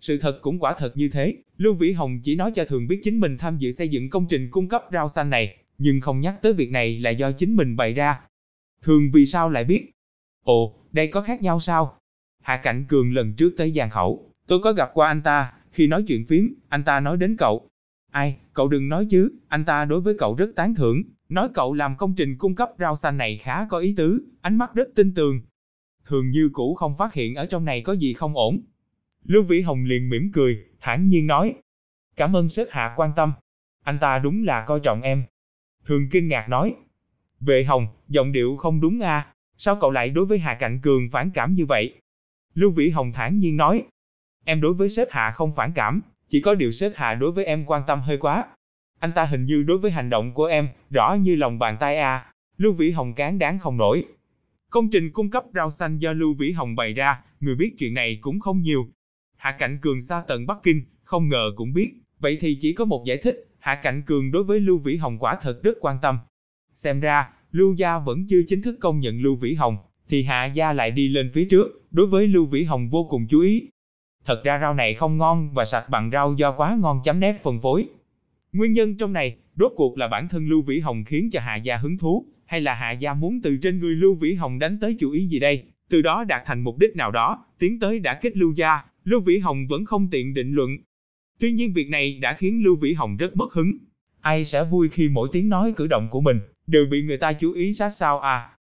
Sự 0.00 0.18
thật 0.18 0.38
cũng 0.42 0.58
quả 0.58 0.74
thật 0.78 0.92
như 0.96 1.08
thế, 1.12 1.36
Lưu 1.56 1.74
Vĩ 1.74 1.92
Hồng 1.92 2.20
chỉ 2.22 2.36
nói 2.36 2.52
cho 2.54 2.64
Thường 2.64 2.88
biết 2.88 3.00
chính 3.02 3.20
mình 3.20 3.38
tham 3.38 3.58
dự 3.58 3.72
xây 3.72 3.88
dựng 3.88 4.10
công 4.10 4.26
trình 4.28 4.48
cung 4.50 4.68
cấp 4.68 4.84
rau 4.92 5.08
xanh 5.08 5.30
này, 5.30 5.56
nhưng 5.78 6.00
không 6.00 6.20
nhắc 6.20 6.34
tới 6.42 6.52
việc 6.52 6.70
này 6.70 6.98
là 6.98 7.10
do 7.10 7.32
chính 7.32 7.56
mình 7.56 7.76
bày 7.76 7.92
ra. 7.92 8.20
Thường 8.82 9.10
vì 9.12 9.26
sao 9.26 9.50
lại 9.50 9.64
biết? 9.64 9.90
Ồ, 10.44 10.74
đây 10.92 11.06
có 11.06 11.20
khác 11.20 11.42
nhau 11.42 11.60
sao? 11.60 11.98
Hạ 12.42 12.56
Cảnh 12.56 12.84
Cường 12.88 13.14
lần 13.14 13.34
trước 13.34 13.54
tới 13.56 13.70
Giang 13.70 13.90
Khẩu, 13.90 14.30
tôi 14.46 14.58
có 14.62 14.72
gặp 14.72 14.90
qua 14.94 15.08
anh 15.08 15.22
ta, 15.22 15.52
khi 15.76 15.86
nói 15.86 16.04
chuyện 16.06 16.24
phím, 16.26 16.54
anh 16.68 16.84
ta 16.84 17.00
nói 17.00 17.16
đến 17.16 17.36
cậu. 17.36 17.68
Ai, 18.10 18.36
cậu 18.52 18.68
đừng 18.68 18.88
nói 18.88 19.06
chứ, 19.10 19.30
anh 19.48 19.64
ta 19.64 19.84
đối 19.84 20.00
với 20.00 20.14
cậu 20.18 20.34
rất 20.34 20.50
tán 20.56 20.74
thưởng, 20.74 21.02
nói 21.28 21.48
cậu 21.54 21.74
làm 21.74 21.96
công 21.96 22.14
trình 22.16 22.38
cung 22.38 22.54
cấp 22.54 22.70
rau 22.78 22.96
xanh 22.96 23.16
này 23.16 23.38
khá 23.42 23.66
có 23.70 23.78
ý 23.78 23.94
tứ, 23.96 24.26
ánh 24.40 24.58
mắt 24.58 24.74
rất 24.74 24.88
tin 24.94 25.14
tường. 25.14 25.40
Thường 26.06 26.30
như 26.30 26.50
cũ 26.52 26.74
không 26.74 26.96
phát 26.96 27.14
hiện 27.14 27.34
ở 27.34 27.46
trong 27.46 27.64
này 27.64 27.82
có 27.82 27.92
gì 27.92 28.14
không 28.14 28.36
ổn. 28.36 28.60
Lưu 29.24 29.42
Vĩ 29.42 29.60
Hồng 29.60 29.84
liền 29.84 30.08
mỉm 30.08 30.30
cười, 30.32 30.64
thản 30.80 31.08
nhiên 31.08 31.26
nói. 31.26 31.54
Cảm 32.16 32.36
ơn 32.36 32.48
sếp 32.48 32.66
hạ 32.70 32.94
quan 32.96 33.10
tâm. 33.16 33.32
Anh 33.84 33.98
ta 34.00 34.18
đúng 34.18 34.44
là 34.44 34.64
coi 34.64 34.80
trọng 34.80 35.02
em. 35.02 35.24
Thường 35.86 36.08
kinh 36.10 36.28
ngạc 36.28 36.48
nói. 36.48 36.74
Vệ 37.40 37.64
Hồng, 37.64 37.86
giọng 38.08 38.32
điệu 38.32 38.56
không 38.56 38.80
đúng 38.80 39.00
à, 39.00 39.34
sao 39.56 39.76
cậu 39.80 39.90
lại 39.90 40.10
đối 40.10 40.26
với 40.26 40.38
Hạ 40.38 40.54
Cạnh 40.54 40.80
Cường 40.82 41.10
phản 41.10 41.30
cảm 41.30 41.54
như 41.54 41.66
vậy? 41.66 42.00
Lưu 42.54 42.70
Vĩ 42.70 42.90
Hồng 42.90 43.12
thản 43.12 43.38
nhiên 43.38 43.56
nói. 43.56 43.84
Em 44.48 44.60
đối 44.60 44.74
với 44.74 44.88
sếp 44.88 45.08
hạ 45.10 45.30
không 45.30 45.52
phản 45.52 45.72
cảm, 45.74 46.00
chỉ 46.28 46.40
có 46.40 46.54
điều 46.54 46.72
sếp 46.72 46.92
hạ 46.94 47.14
đối 47.14 47.32
với 47.32 47.44
em 47.44 47.64
quan 47.66 47.82
tâm 47.86 48.00
hơi 48.00 48.18
quá. 48.18 48.44
Anh 49.00 49.12
ta 49.12 49.24
hình 49.24 49.44
như 49.44 49.62
đối 49.62 49.78
với 49.78 49.90
hành 49.90 50.10
động 50.10 50.34
của 50.34 50.44
em, 50.44 50.68
rõ 50.90 51.14
như 51.14 51.36
lòng 51.36 51.58
bàn 51.58 51.76
tay 51.80 51.96
à. 51.96 52.32
Lưu 52.56 52.72
Vĩ 52.72 52.90
Hồng 52.90 53.14
cán 53.14 53.38
đáng 53.38 53.58
không 53.58 53.76
nổi. 53.76 54.04
Công 54.70 54.90
trình 54.90 55.12
cung 55.12 55.30
cấp 55.30 55.44
rau 55.54 55.70
xanh 55.70 55.98
do 55.98 56.12
Lưu 56.12 56.34
Vĩ 56.34 56.52
Hồng 56.52 56.76
bày 56.76 56.92
ra, 56.92 57.20
người 57.40 57.54
biết 57.54 57.74
chuyện 57.78 57.94
này 57.94 58.18
cũng 58.20 58.40
không 58.40 58.60
nhiều. 58.60 58.88
Hạ 59.36 59.56
Cảnh 59.58 59.78
Cường 59.82 60.00
xa 60.00 60.22
tận 60.28 60.46
Bắc 60.46 60.58
Kinh, 60.62 60.82
không 61.02 61.28
ngờ 61.28 61.50
cũng 61.56 61.72
biết. 61.72 61.90
Vậy 62.18 62.38
thì 62.40 62.58
chỉ 62.60 62.72
có 62.72 62.84
một 62.84 63.04
giải 63.06 63.16
thích, 63.16 63.48
Hạ 63.58 63.74
Cảnh 63.74 64.02
Cường 64.06 64.30
đối 64.30 64.44
với 64.44 64.60
Lưu 64.60 64.78
Vĩ 64.78 64.96
Hồng 64.96 65.18
quả 65.18 65.38
thật 65.42 65.62
rất 65.62 65.76
quan 65.80 65.98
tâm. 66.02 66.18
Xem 66.74 67.00
ra, 67.00 67.28
Lưu 67.52 67.74
Gia 67.74 67.98
vẫn 67.98 68.26
chưa 68.28 68.40
chính 68.46 68.62
thức 68.62 68.76
công 68.80 69.00
nhận 69.00 69.20
Lưu 69.20 69.36
Vĩ 69.36 69.54
Hồng, 69.54 69.76
thì 70.08 70.22
Hạ 70.22 70.44
Gia 70.44 70.72
lại 70.72 70.90
đi 70.90 71.08
lên 71.08 71.30
phía 71.34 71.44
trước, 71.50 71.82
đối 71.90 72.06
với 72.06 72.26
Lưu 72.26 72.46
Vĩ 72.46 72.64
Hồng 72.64 72.88
vô 72.90 73.06
cùng 73.10 73.26
chú 73.30 73.40
ý. 73.40 73.68
Thật 74.26 74.44
ra 74.44 74.58
rau 74.60 74.74
này 74.74 74.94
không 74.94 75.18
ngon 75.18 75.54
và 75.54 75.64
sạch 75.64 75.88
bằng 75.88 76.10
rau 76.12 76.34
do 76.34 76.52
quá 76.52 76.76
ngon 76.80 77.00
chấm 77.04 77.20
nét 77.20 77.40
phân 77.42 77.60
phối. 77.60 77.88
Nguyên 78.52 78.72
nhân 78.72 78.96
trong 78.96 79.12
này, 79.12 79.36
rốt 79.56 79.72
cuộc 79.76 79.98
là 79.98 80.08
bản 80.08 80.28
thân 80.28 80.48
Lưu 80.48 80.62
Vĩ 80.62 80.80
Hồng 80.80 81.04
khiến 81.04 81.30
cho 81.32 81.40
Hạ 81.40 81.56
Gia 81.56 81.76
hứng 81.76 81.98
thú, 81.98 82.26
hay 82.46 82.60
là 82.60 82.74
Hạ 82.74 82.90
Gia 82.90 83.14
muốn 83.14 83.40
từ 83.42 83.56
trên 83.62 83.80
người 83.80 83.94
Lưu 83.94 84.14
Vĩ 84.14 84.34
Hồng 84.34 84.58
đánh 84.58 84.78
tới 84.80 84.96
chủ 85.00 85.10
ý 85.10 85.26
gì 85.26 85.38
đây, 85.38 85.64
từ 85.88 86.02
đó 86.02 86.24
đạt 86.24 86.42
thành 86.46 86.60
mục 86.60 86.78
đích 86.78 86.96
nào 86.96 87.10
đó, 87.10 87.44
tiến 87.58 87.80
tới 87.80 87.98
đã 87.98 88.14
kết 88.14 88.36
Lưu 88.36 88.52
Gia, 88.52 88.82
Lưu 89.04 89.20
Vĩ 89.20 89.38
Hồng 89.38 89.66
vẫn 89.68 89.84
không 89.84 90.08
tiện 90.10 90.34
định 90.34 90.52
luận. 90.52 90.70
Tuy 91.40 91.52
nhiên 91.52 91.72
việc 91.72 91.88
này 91.88 92.18
đã 92.18 92.34
khiến 92.34 92.62
Lưu 92.64 92.76
Vĩ 92.76 92.92
Hồng 92.92 93.16
rất 93.16 93.34
bất 93.34 93.52
hứng. 93.52 93.72
Ai 94.20 94.44
sẽ 94.44 94.64
vui 94.64 94.88
khi 94.88 95.08
mỗi 95.08 95.28
tiếng 95.32 95.48
nói 95.48 95.72
cử 95.76 95.86
động 95.86 96.08
của 96.10 96.20
mình 96.20 96.40
đều 96.66 96.86
bị 96.90 97.02
người 97.02 97.18
ta 97.18 97.32
chú 97.32 97.52
ý 97.52 97.72
sát 97.72 97.90
sao 97.90 98.20
à? 98.20 98.55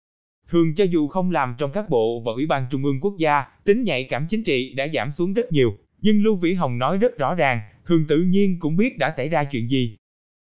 Thường 0.50 0.76
cho 0.76 0.84
dù 0.84 1.08
không 1.08 1.32
làm 1.32 1.56
trong 1.58 1.72
các 1.72 1.90
bộ 1.90 2.22
và 2.26 2.32
ủy 2.32 2.46
ban 2.46 2.66
trung 2.72 2.84
ương 2.84 3.02
quốc 3.02 3.14
gia, 3.18 3.46
tính 3.64 3.84
nhạy 3.84 4.04
cảm 4.04 4.26
chính 4.30 4.44
trị 4.44 4.74
đã 4.74 4.88
giảm 4.94 5.12
xuống 5.12 5.34
rất 5.34 5.52
nhiều, 5.52 5.78
nhưng 6.02 6.24
Lưu 6.24 6.36
Vĩ 6.36 6.54
Hồng 6.54 6.78
nói 6.78 6.98
rất 6.98 7.18
rõ 7.18 7.36
ràng, 7.36 7.62
Thường 7.86 8.06
tự 8.08 8.22
nhiên 8.22 8.60
cũng 8.60 8.78
biết 8.78 8.98
đã 8.98 9.12
xảy 9.12 9.30
ra 9.30 9.44
chuyện 9.44 9.70
gì. 9.70 9.98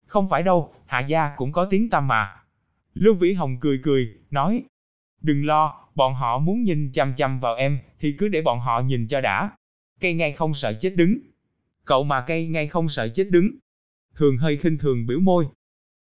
Không 0.06 0.28
phải 0.28 0.42
đâu, 0.42 0.74
Hạ 0.86 1.00
Gia 1.00 1.30
cũng 1.36 1.52
có 1.52 1.64
tiếng 1.64 1.90
tăm 1.90 2.08
mà. 2.08 2.28
Lưu 2.94 3.14
Vĩ 3.14 3.32
Hồng 3.32 3.56
cười 3.60 3.80
cười, 3.82 4.14
nói, 4.30 4.62
đừng 5.20 5.46
lo, 5.46 5.88
bọn 5.94 6.14
họ 6.14 6.38
muốn 6.38 6.62
nhìn 6.62 6.92
chăm 6.92 7.14
chăm 7.14 7.40
vào 7.40 7.54
em, 7.54 7.78
thì 8.00 8.14
cứ 8.18 8.28
để 8.28 8.42
bọn 8.42 8.60
họ 8.60 8.80
nhìn 8.80 9.08
cho 9.08 9.20
đã. 9.20 9.50
Cây 10.00 10.14
ngay 10.14 10.32
không 10.32 10.54
sợ 10.54 10.72
chết 10.80 10.96
đứng. 10.96 11.18
Cậu 11.84 12.04
mà 12.04 12.24
cây 12.26 12.46
ngay 12.46 12.66
không 12.66 12.88
sợ 12.88 13.08
chết 13.08 13.30
đứng. 13.30 13.50
Thường 14.16 14.38
hơi 14.38 14.56
khinh 14.56 14.78
thường 14.78 15.06
biểu 15.06 15.20
môi. 15.20 15.46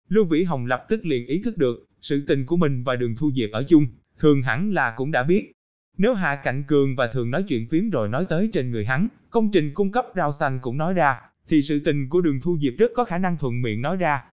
Lưu 0.08 0.24
Vĩ 0.24 0.44
Hồng 0.44 0.66
lập 0.66 0.86
tức 0.88 1.04
liền 1.04 1.26
ý 1.26 1.42
thức 1.44 1.56
được, 1.56 1.87
sự 2.00 2.24
tình 2.26 2.46
của 2.46 2.56
mình 2.56 2.84
và 2.84 2.96
đường 2.96 3.16
thu 3.16 3.30
diệp 3.34 3.50
ở 3.52 3.64
chung, 3.68 3.86
thường 4.18 4.42
hẳn 4.42 4.72
là 4.72 4.94
cũng 4.96 5.10
đã 5.10 5.22
biết. 5.22 5.52
Nếu 5.98 6.14
Hạ 6.14 6.36
Cạnh 6.36 6.64
Cường 6.68 6.96
và 6.96 7.06
Thường 7.06 7.30
nói 7.30 7.42
chuyện 7.48 7.68
phím 7.68 7.90
rồi 7.90 8.08
nói 8.08 8.26
tới 8.28 8.50
trên 8.52 8.70
người 8.70 8.84
hắn, 8.84 9.08
công 9.30 9.50
trình 9.52 9.74
cung 9.74 9.92
cấp 9.92 10.06
rau 10.16 10.32
xanh 10.32 10.58
cũng 10.62 10.78
nói 10.78 10.94
ra, 10.94 11.20
thì 11.48 11.62
sự 11.62 11.80
tình 11.84 12.08
của 12.08 12.20
đường 12.20 12.40
thu 12.42 12.58
diệp 12.60 12.72
rất 12.78 12.90
có 12.94 13.04
khả 13.04 13.18
năng 13.18 13.36
thuận 13.38 13.62
miệng 13.62 13.82
nói 13.82 13.96
ra. 13.96 14.24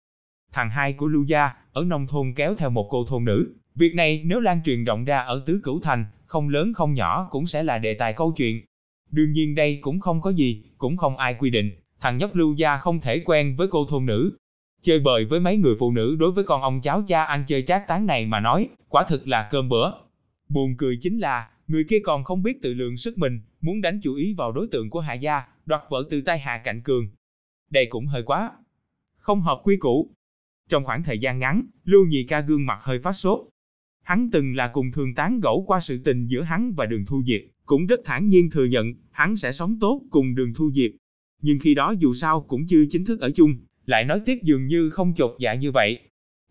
Thằng 0.51 0.69
hai 0.69 0.93
của 0.93 1.07
Lưu 1.07 1.23
Gia, 1.23 1.53
ở 1.73 1.83
nông 1.83 2.07
thôn 2.07 2.33
kéo 2.35 2.55
theo 2.55 2.69
một 2.69 2.87
cô 2.89 3.05
thôn 3.05 3.25
nữ. 3.25 3.53
Việc 3.75 3.95
này 3.95 4.21
nếu 4.25 4.39
lan 4.39 4.61
truyền 4.65 4.83
rộng 4.83 5.05
ra 5.05 5.19
ở 5.19 5.43
tứ 5.45 5.59
cửu 5.63 5.79
thành, 5.79 6.05
không 6.25 6.49
lớn 6.49 6.73
không 6.73 6.93
nhỏ 6.93 7.27
cũng 7.31 7.45
sẽ 7.45 7.63
là 7.63 7.77
đề 7.77 7.93
tài 7.93 8.13
câu 8.13 8.33
chuyện. 8.37 8.65
Đương 9.11 9.31
nhiên 9.31 9.55
đây 9.55 9.79
cũng 9.81 9.99
không 9.99 10.21
có 10.21 10.29
gì, 10.29 10.63
cũng 10.77 10.97
không 10.97 11.17
ai 11.17 11.35
quy 11.39 11.49
định, 11.49 11.71
thằng 11.99 12.17
nhóc 12.17 12.35
Lưu 12.35 12.53
Gia 12.53 12.77
không 12.77 13.01
thể 13.01 13.19
quen 13.25 13.55
với 13.55 13.67
cô 13.67 13.85
thôn 13.89 14.05
nữ. 14.05 14.37
Chơi 14.85 14.99
bời 14.99 15.25
với 15.25 15.39
mấy 15.39 15.57
người 15.57 15.75
phụ 15.79 15.91
nữ 15.91 16.15
đối 16.19 16.31
với 16.31 16.43
con 16.43 16.61
ông 16.61 16.81
cháu 16.81 17.03
cha 17.07 17.23
ăn 17.23 17.43
chơi 17.47 17.63
trác 17.63 17.87
tán 17.87 18.05
này 18.05 18.25
mà 18.25 18.39
nói, 18.39 18.69
quả 18.89 19.05
thực 19.09 19.27
là 19.27 19.49
cơm 19.51 19.69
bữa. 19.69 19.91
Buồn 20.49 20.75
cười 20.77 20.97
chính 21.01 21.17
là, 21.17 21.49
người 21.67 21.83
kia 21.83 21.99
còn 22.03 22.23
không 22.23 22.43
biết 22.43 22.61
tự 22.61 22.73
lượng 22.73 22.97
sức 22.97 23.17
mình, 23.17 23.39
muốn 23.61 23.81
đánh 23.81 23.99
chủ 24.03 24.15
ý 24.15 24.33
vào 24.33 24.51
đối 24.51 24.67
tượng 24.67 24.89
của 24.89 24.99
Hạ 24.99 25.13
Gia, 25.13 25.43
đoạt 25.65 25.81
vợ 25.89 26.03
từ 26.09 26.21
tay 26.21 26.39
Hạ 26.39 26.61
Cạnh 26.63 26.81
Cường. 26.81 27.07
Đây 27.69 27.85
cũng 27.89 28.05
hơi 28.05 28.23
quá. 28.23 28.51
Không 29.17 29.41
hợp 29.41 29.61
quy 29.63 29.77
củ. 29.77 30.09
Trong 30.69 30.85
khoảng 30.85 31.03
thời 31.03 31.19
gian 31.19 31.39
ngắn, 31.39 31.65
Lưu 31.83 32.05
Nhị 32.05 32.23
ca 32.23 32.41
gương 32.41 32.65
mặt 32.65 32.79
hơi 32.81 32.99
phát 32.99 33.13
sốt. 33.13 33.47
Hắn 34.03 34.29
từng 34.31 34.55
là 34.55 34.67
cùng 34.67 34.91
thường 34.91 35.15
tán 35.15 35.39
gẫu 35.39 35.63
qua 35.67 35.79
sự 35.79 36.01
tình 36.03 36.27
giữa 36.27 36.41
hắn 36.41 36.73
và 36.75 36.85
đường 36.85 37.05
thu 37.05 37.23
diệp, 37.25 37.41
cũng 37.65 37.85
rất 37.85 37.99
thản 38.05 38.27
nhiên 38.27 38.49
thừa 38.49 38.65
nhận 38.65 38.93
hắn 39.11 39.37
sẽ 39.37 39.51
sống 39.51 39.77
tốt 39.79 40.01
cùng 40.09 40.35
đường 40.35 40.53
thu 40.53 40.71
diệp. 40.71 40.91
Nhưng 41.41 41.59
khi 41.59 41.75
đó 41.75 41.93
dù 41.99 42.13
sao 42.13 42.41
cũng 42.41 42.67
chưa 42.67 42.83
chính 42.89 43.05
thức 43.05 43.19
ở 43.19 43.31
chung, 43.35 43.57
lại 43.85 44.03
nói 44.03 44.21
tiếp 44.25 44.37
dường 44.43 44.67
như 44.67 44.89
không 44.89 45.13
chột 45.15 45.35
dạ 45.39 45.53
như 45.53 45.71
vậy. 45.71 45.99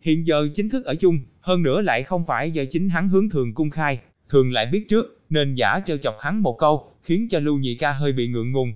Hiện 0.00 0.26
giờ 0.26 0.48
chính 0.54 0.68
thức 0.68 0.84
ở 0.84 0.94
chung, 0.94 1.18
hơn 1.40 1.62
nữa 1.62 1.82
lại 1.82 2.02
không 2.02 2.24
phải 2.24 2.50
do 2.50 2.62
chính 2.70 2.88
hắn 2.88 3.08
hướng 3.08 3.30
thường 3.30 3.54
cung 3.54 3.70
khai, 3.70 3.98
thường 4.28 4.52
lại 4.52 4.66
biết 4.66 4.86
trước, 4.88 5.24
nên 5.30 5.54
giả 5.54 5.80
trêu 5.86 5.96
chọc 5.96 6.16
hắn 6.20 6.42
một 6.42 6.56
câu, 6.58 6.92
khiến 7.02 7.28
cho 7.30 7.40
Lưu 7.40 7.58
Nhị 7.58 7.76
ca 7.76 7.92
hơi 7.92 8.12
bị 8.12 8.28
ngượng 8.28 8.52
ngùng. 8.52 8.72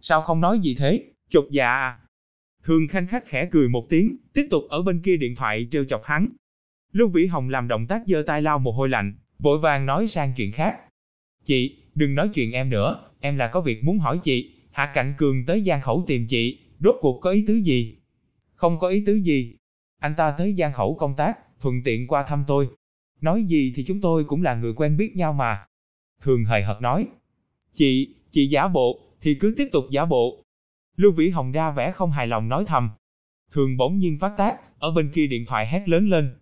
Sao 0.00 0.22
không 0.22 0.40
nói 0.40 0.58
gì 0.58 0.74
thế, 0.74 1.04
chột 1.28 1.46
dạ 1.50 1.70
à? 1.70 1.98
Thường 2.64 2.88
khanh 2.88 3.06
khách 3.06 3.26
khẽ 3.26 3.48
cười 3.50 3.68
một 3.68 3.86
tiếng, 3.88 4.16
tiếp 4.34 4.46
tục 4.50 4.64
ở 4.68 4.82
bên 4.82 5.02
kia 5.02 5.16
điện 5.16 5.34
thoại 5.36 5.68
trêu 5.70 5.84
chọc 5.84 6.04
hắn. 6.04 6.28
Lưu 6.92 7.08
Vĩ 7.08 7.26
Hồng 7.26 7.48
làm 7.48 7.68
động 7.68 7.86
tác 7.86 8.02
giơ 8.06 8.22
tay 8.26 8.42
lau 8.42 8.58
mồ 8.58 8.72
hôi 8.72 8.88
lạnh, 8.88 9.14
vội 9.38 9.58
vàng 9.58 9.86
nói 9.86 10.08
sang 10.08 10.32
chuyện 10.36 10.52
khác. 10.52 10.78
Chị, 11.44 11.76
đừng 11.94 12.14
nói 12.14 12.28
chuyện 12.34 12.52
em 12.52 12.70
nữa, 12.70 13.10
em 13.20 13.36
là 13.36 13.48
có 13.48 13.60
việc 13.60 13.84
muốn 13.84 13.98
hỏi 13.98 14.18
chị. 14.22 14.54
Hạ 14.70 14.90
Cạnh 14.94 15.14
Cường 15.18 15.46
tới 15.46 15.62
Giang 15.66 15.82
Khẩu 15.82 16.04
tìm 16.06 16.26
chị, 16.26 16.58
rốt 16.80 16.96
cuộc 17.00 17.20
có 17.20 17.30
ý 17.30 17.44
tứ 17.46 17.54
gì? 17.54 17.98
Không 18.54 18.78
có 18.78 18.88
ý 18.88 19.02
tứ 19.06 19.14
gì. 19.14 19.56
Anh 19.98 20.14
ta 20.16 20.34
tới 20.38 20.54
Giang 20.58 20.72
Khẩu 20.72 20.94
công 20.94 21.14
tác, 21.16 21.38
thuận 21.60 21.82
tiện 21.84 22.06
qua 22.06 22.22
thăm 22.22 22.44
tôi. 22.46 22.68
Nói 23.20 23.42
gì 23.42 23.72
thì 23.76 23.84
chúng 23.84 24.00
tôi 24.00 24.24
cũng 24.24 24.42
là 24.42 24.54
người 24.54 24.72
quen 24.72 24.96
biết 24.96 25.16
nhau 25.16 25.32
mà. 25.32 25.66
Thường 26.22 26.44
hời 26.44 26.62
hợt 26.62 26.80
nói. 26.80 27.06
Chị, 27.72 28.14
chị 28.30 28.46
giả 28.46 28.68
bộ, 28.68 29.00
thì 29.20 29.34
cứ 29.34 29.54
tiếp 29.56 29.68
tục 29.72 29.84
giả 29.90 30.04
bộ. 30.04 30.44
Lưu 30.96 31.12
Vĩ 31.12 31.30
Hồng 31.30 31.52
ra 31.52 31.70
vẻ 31.70 31.92
không 31.92 32.10
hài 32.10 32.26
lòng 32.26 32.48
nói 32.48 32.64
thầm. 32.66 32.90
Thường 33.52 33.76
bỗng 33.76 33.98
nhiên 33.98 34.18
phát 34.18 34.34
tác, 34.38 34.78
ở 34.78 34.90
bên 34.90 35.10
kia 35.14 35.26
điện 35.26 35.44
thoại 35.46 35.66
hét 35.66 35.88
lớn 35.88 36.08
lên. 36.08 36.38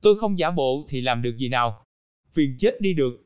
Tôi 0.00 0.18
không 0.18 0.38
giả 0.38 0.50
bộ 0.50 0.86
thì 0.88 1.00
làm 1.00 1.22
được 1.22 1.36
gì 1.36 1.48
nào. 1.48 1.84
Phiền 2.32 2.56
chết 2.58 2.80
đi 2.80 2.94
được. 2.94 3.24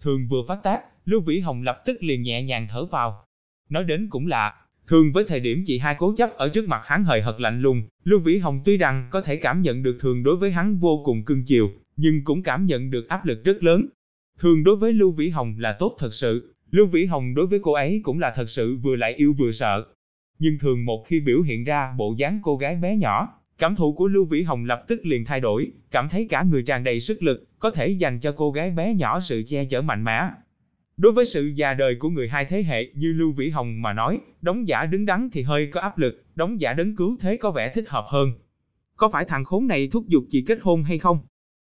Thường 0.00 0.28
vừa 0.30 0.44
phát 0.48 0.62
tác, 0.62 0.82
Lưu 1.04 1.20
Vĩ 1.20 1.38
Hồng 1.40 1.62
lập 1.62 1.82
tức 1.86 2.02
liền 2.02 2.22
nhẹ 2.22 2.42
nhàng 2.42 2.66
thở 2.70 2.84
vào. 2.84 3.24
Nói 3.68 3.84
đến 3.84 4.08
cũng 4.10 4.26
lạ, 4.26 4.63
thường 4.88 5.12
với 5.12 5.24
thời 5.28 5.40
điểm 5.40 5.62
chị 5.66 5.78
hai 5.78 5.94
cố 5.98 6.14
chấp 6.16 6.36
ở 6.36 6.48
trước 6.48 6.68
mặt 6.68 6.80
hắn 6.84 7.04
hời 7.04 7.22
hợt 7.22 7.40
lạnh 7.40 7.60
lùng, 7.60 7.82
Lưu 8.04 8.20
Vĩ 8.20 8.38
Hồng 8.38 8.62
tuy 8.64 8.76
rằng 8.76 9.08
có 9.10 9.20
thể 9.20 9.36
cảm 9.36 9.62
nhận 9.62 9.82
được 9.82 9.96
thường 10.00 10.22
đối 10.22 10.36
với 10.36 10.50
hắn 10.50 10.78
vô 10.78 11.02
cùng 11.04 11.24
cưng 11.24 11.44
chiều, 11.44 11.70
nhưng 11.96 12.24
cũng 12.24 12.42
cảm 12.42 12.66
nhận 12.66 12.90
được 12.90 13.08
áp 13.08 13.26
lực 13.26 13.44
rất 13.44 13.62
lớn. 13.62 13.86
Thường 14.38 14.64
đối 14.64 14.76
với 14.76 14.92
Lưu 14.92 15.12
Vĩ 15.12 15.28
Hồng 15.28 15.54
là 15.58 15.72
tốt 15.72 15.96
thật 15.98 16.14
sự, 16.14 16.54
Lưu 16.70 16.86
Vĩ 16.86 17.04
Hồng 17.04 17.34
đối 17.34 17.46
với 17.46 17.58
cô 17.62 17.72
ấy 17.72 18.00
cũng 18.04 18.18
là 18.18 18.32
thật 18.36 18.50
sự 18.50 18.76
vừa 18.76 18.96
lại 18.96 19.14
yêu 19.14 19.34
vừa 19.38 19.52
sợ. 19.52 19.84
Nhưng 20.38 20.58
thường 20.58 20.84
một 20.84 21.04
khi 21.06 21.20
biểu 21.20 21.42
hiện 21.42 21.64
ra 21.64 21.94
bộ 21.98 22.14
dáng 22.18 22.40
cô 22.42 22.56
gái 22.56 22.76
bé 22.76 22.96
nhỏ, 22.96 23.28
cảm 23.58 23.76
thụ 23.76 23.92
của 23.92 24.08
Lưu 24.08 24.24
Vĩ 24.24 24.42
Hồng 24.42 24.64
lập 24.64 24.84
tức 24.88 25.06
liền 25.06 25.24
thay 25.24 25.40
đổi, 25.40 25.70
cảm 25.90 26.08
thấy 26.08 26.26
cả 26.30 26.42
người 26.42 26.62
tràn 26.62 26.84
đầy 26.84 27.00
sức 27.00 27.22
lực, 27.22 27.44
có 27.58 27.70
thể 27.70 27.88
dành 27.88 28.20
cho 28.20 28.32
cô 28.32 28.52
gái 28.52 28.70
bé 28.70 28.94
nhỏ 28.94 29.20
sự 29.20 29.42
che 29.46 29.64
chở 29.64 29.82
mạnh 29.82 30.04
mẽ. 30.04 30.20
Đối 30.96 31.12
với 31.12 31.26
sự 31.26 31.52
già 31.54 31.74
đời 31.74 31.96
của 31.96 32.08
người 32.08 32.28
hai 32.28 32.44
thế 32.44 32.62
hệ 32.62 32.86
như 32.94 33.12
Lưu 33.12 33.32
Vĩ 33.32 33.50
Hồng 33.50 33.82
mà 33.82 33.92
nói, 33.92 34.20
đóng 34.42 34.68
giả 34.68 34.86
đứng 34.86 35.06
đắn 35.06 35.28
thì 35.32 35.42
hơi 35.42 35.66
có 35.66 35.80
áp 35.80 35.98
lực, 35.98 36.24
đóng 36.34 36.60
giả 36.60 36.72
đấng 36.72 36.96
cứu 36.96 37.16
thế 37.20 37.36
có 37.36 37.50
vẻ 37.50 37.72
thích 37.74 37.88
hợp 37.88 38.04
hơn. 38.08 38.32
Có 38.96 39.08
phải 39.08 39.24
thằng 39.24 39.44
khốn 39.44 39.66
này 39.66 39.88
thúc 39.92 40.08
giục 40.08 40.24
chị 40.30 40.44
kết 40.46 40.58
hôn 40.62 40.82
hay 40.82 40.98
không? 40.98 41.18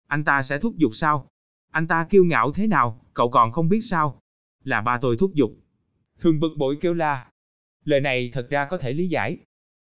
Anh 0.08 0.24
ta 0.24 0.42
sẽ 0.42 0.60
thúc 0.60 0.78
giục 0.78 0.96
sao? 0.96 1.28
Anh 1.72 1.88
ta 1.88 2.08
kiêu 2.10 2.26
ngạo 2.26 2.52
thế 2.52 2.68
nào, 2.68 3.06
cậu 3.14 3.30
còn 3.30 3.52
không 3.52 3.70
biết 3.70 3.82
sao? 3.82 4.20
Là 4.64 4.82
ba 4.82 4.98
tôi 4.98 5.18
thúc 5.18 5.34
giục. 5.34 5.52
Thường 6.20 6.40
bực 6.40 6.52
bội 6.58 6.78
kêu 6.82 6.94
la. 6.94 7.26
Lời 7.86 8.00
này 8.00 8.30
thật 8.34 8.48
ra 8.50 8.66
có 8.66 8.78
thể 8.78 8.94
lý 8.94 9.08
giải. 9.08 9.38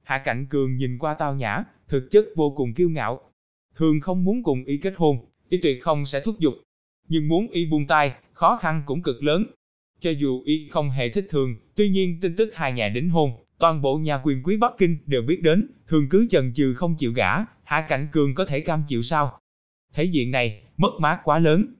Hạ 0.02 0.18
Cảnh 0.18 0.46
Cường 0.46 0.76
nhìn 0.76 0.98
qua 0.98 1.14
tao 1.14 1.34
nhã, 1.34 1.64
thực 1.88 2.08
chất 2.10 2.26
vô 2.36 2.50
cùng 2.56 2.74
kiêu 2.74 2.90
ngạo. 2.90 3.20
Thường 3.74 4.00
không 4.00 4.24
muốn 4.24 4.42
cùng 4.42 4.64
y 4.64 4.76
kết 4.76 4.94
hôn, 4.96 5.30
y 5.48 5.58
tuyệt 5.62 5.82
không 5.82 6.06
sẽ 6.06 6.20
thúc 6.20 6.38
giục. 6.38 6.54
Nhưng 7.08 7.28
muốn 7.28 7.48
y 7.48 7.66
buông 7.66 7.86
tay, 7.86 8.14
khó 8.36 8.56
khăn 8.56 8.82
cũng 8.86 9.02
cực 9.02 9.22
lớn. 9.22 9.46
Cho 10.00 10.10
dù 10.10 10.42
y 10.44 10.68
không 10.68 10.90
hề 10.90 11.08
thích 11.08 11.26
thường, 11.30 11.56
tuy 11.74 11.88
nhiên 11.88 12.18
tin 12.20 12.36
tức 12.36 12.54
hai 12.54 12.72
nhà 12.72 12.88
đính 12.88 13.10
hôn, 13.10 13.30
toàn 13.58 13.82
bộ 13.82 13.98
nhà 13.98 14.20
quyền 14.24 14.42
quý 14.42 14.56
Bắc 14.56 14.72
Kinh 14.78 14.98
đều 15.06 15.22
biết 15.22 15.42
đến, 15.42 15.68
thường 15.88 16.08
cứ 16.08 16.26
chần 16.30 16.52
chừ 16.54 16.74
không 16.74 16.96
chịu 16.96 17.12
gả, 17.12 17.34
Hạ 17.64 17.86
Cảnh 17.88 18.08
Cường 18.12 18.34
có 18.34 18.44
thể 18.44 18.60
cam 18.60 18.82
chịu 18.88 19.02
sao? 19.02 19.40
Thể 19.94 20.04
diện 20.04 20.30
này, 20.30 20.62
mất 20.76 20.90
mát 21.00 21.20
quá 21.24 21.38
lớn. 21.38 21.74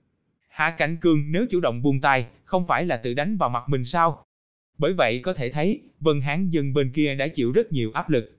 Hạ 0.48 0.70
Cảnh 0.78 0.96
Cường 1.00 1.32
nếu 1.32 1.46
chủ 1.50 1.60
động 1.60 1.82
buông 1.82 2.00
tay, 2.00 2.26
không 2.44 2.66
phải 2.66 2.86
là 2.86 2.96
tự 2.96 3.14
đánh 3.14 3.36
vào 3.36 3.48
mặt 3.48 3.62
mình 3.68 3.84
sao? 3.84 4.24
Bởi 4.78 4.92
vậy 4.92 5.20
có 5.22 5.34
thể 5.34 5.50
thấy, 5.50 5.80
Vân 6.00 6.20
Hán 6.20 6.50
dân 6.50 6.72
bên 6.72 6.92
kia 6.92 7.14
đã 7.14 7.28
chịu 7.28 7.52
rất 7.52 7.72
nhiều 7.72 7.90
áp 7.94 8.10
lực. 8.10 8.38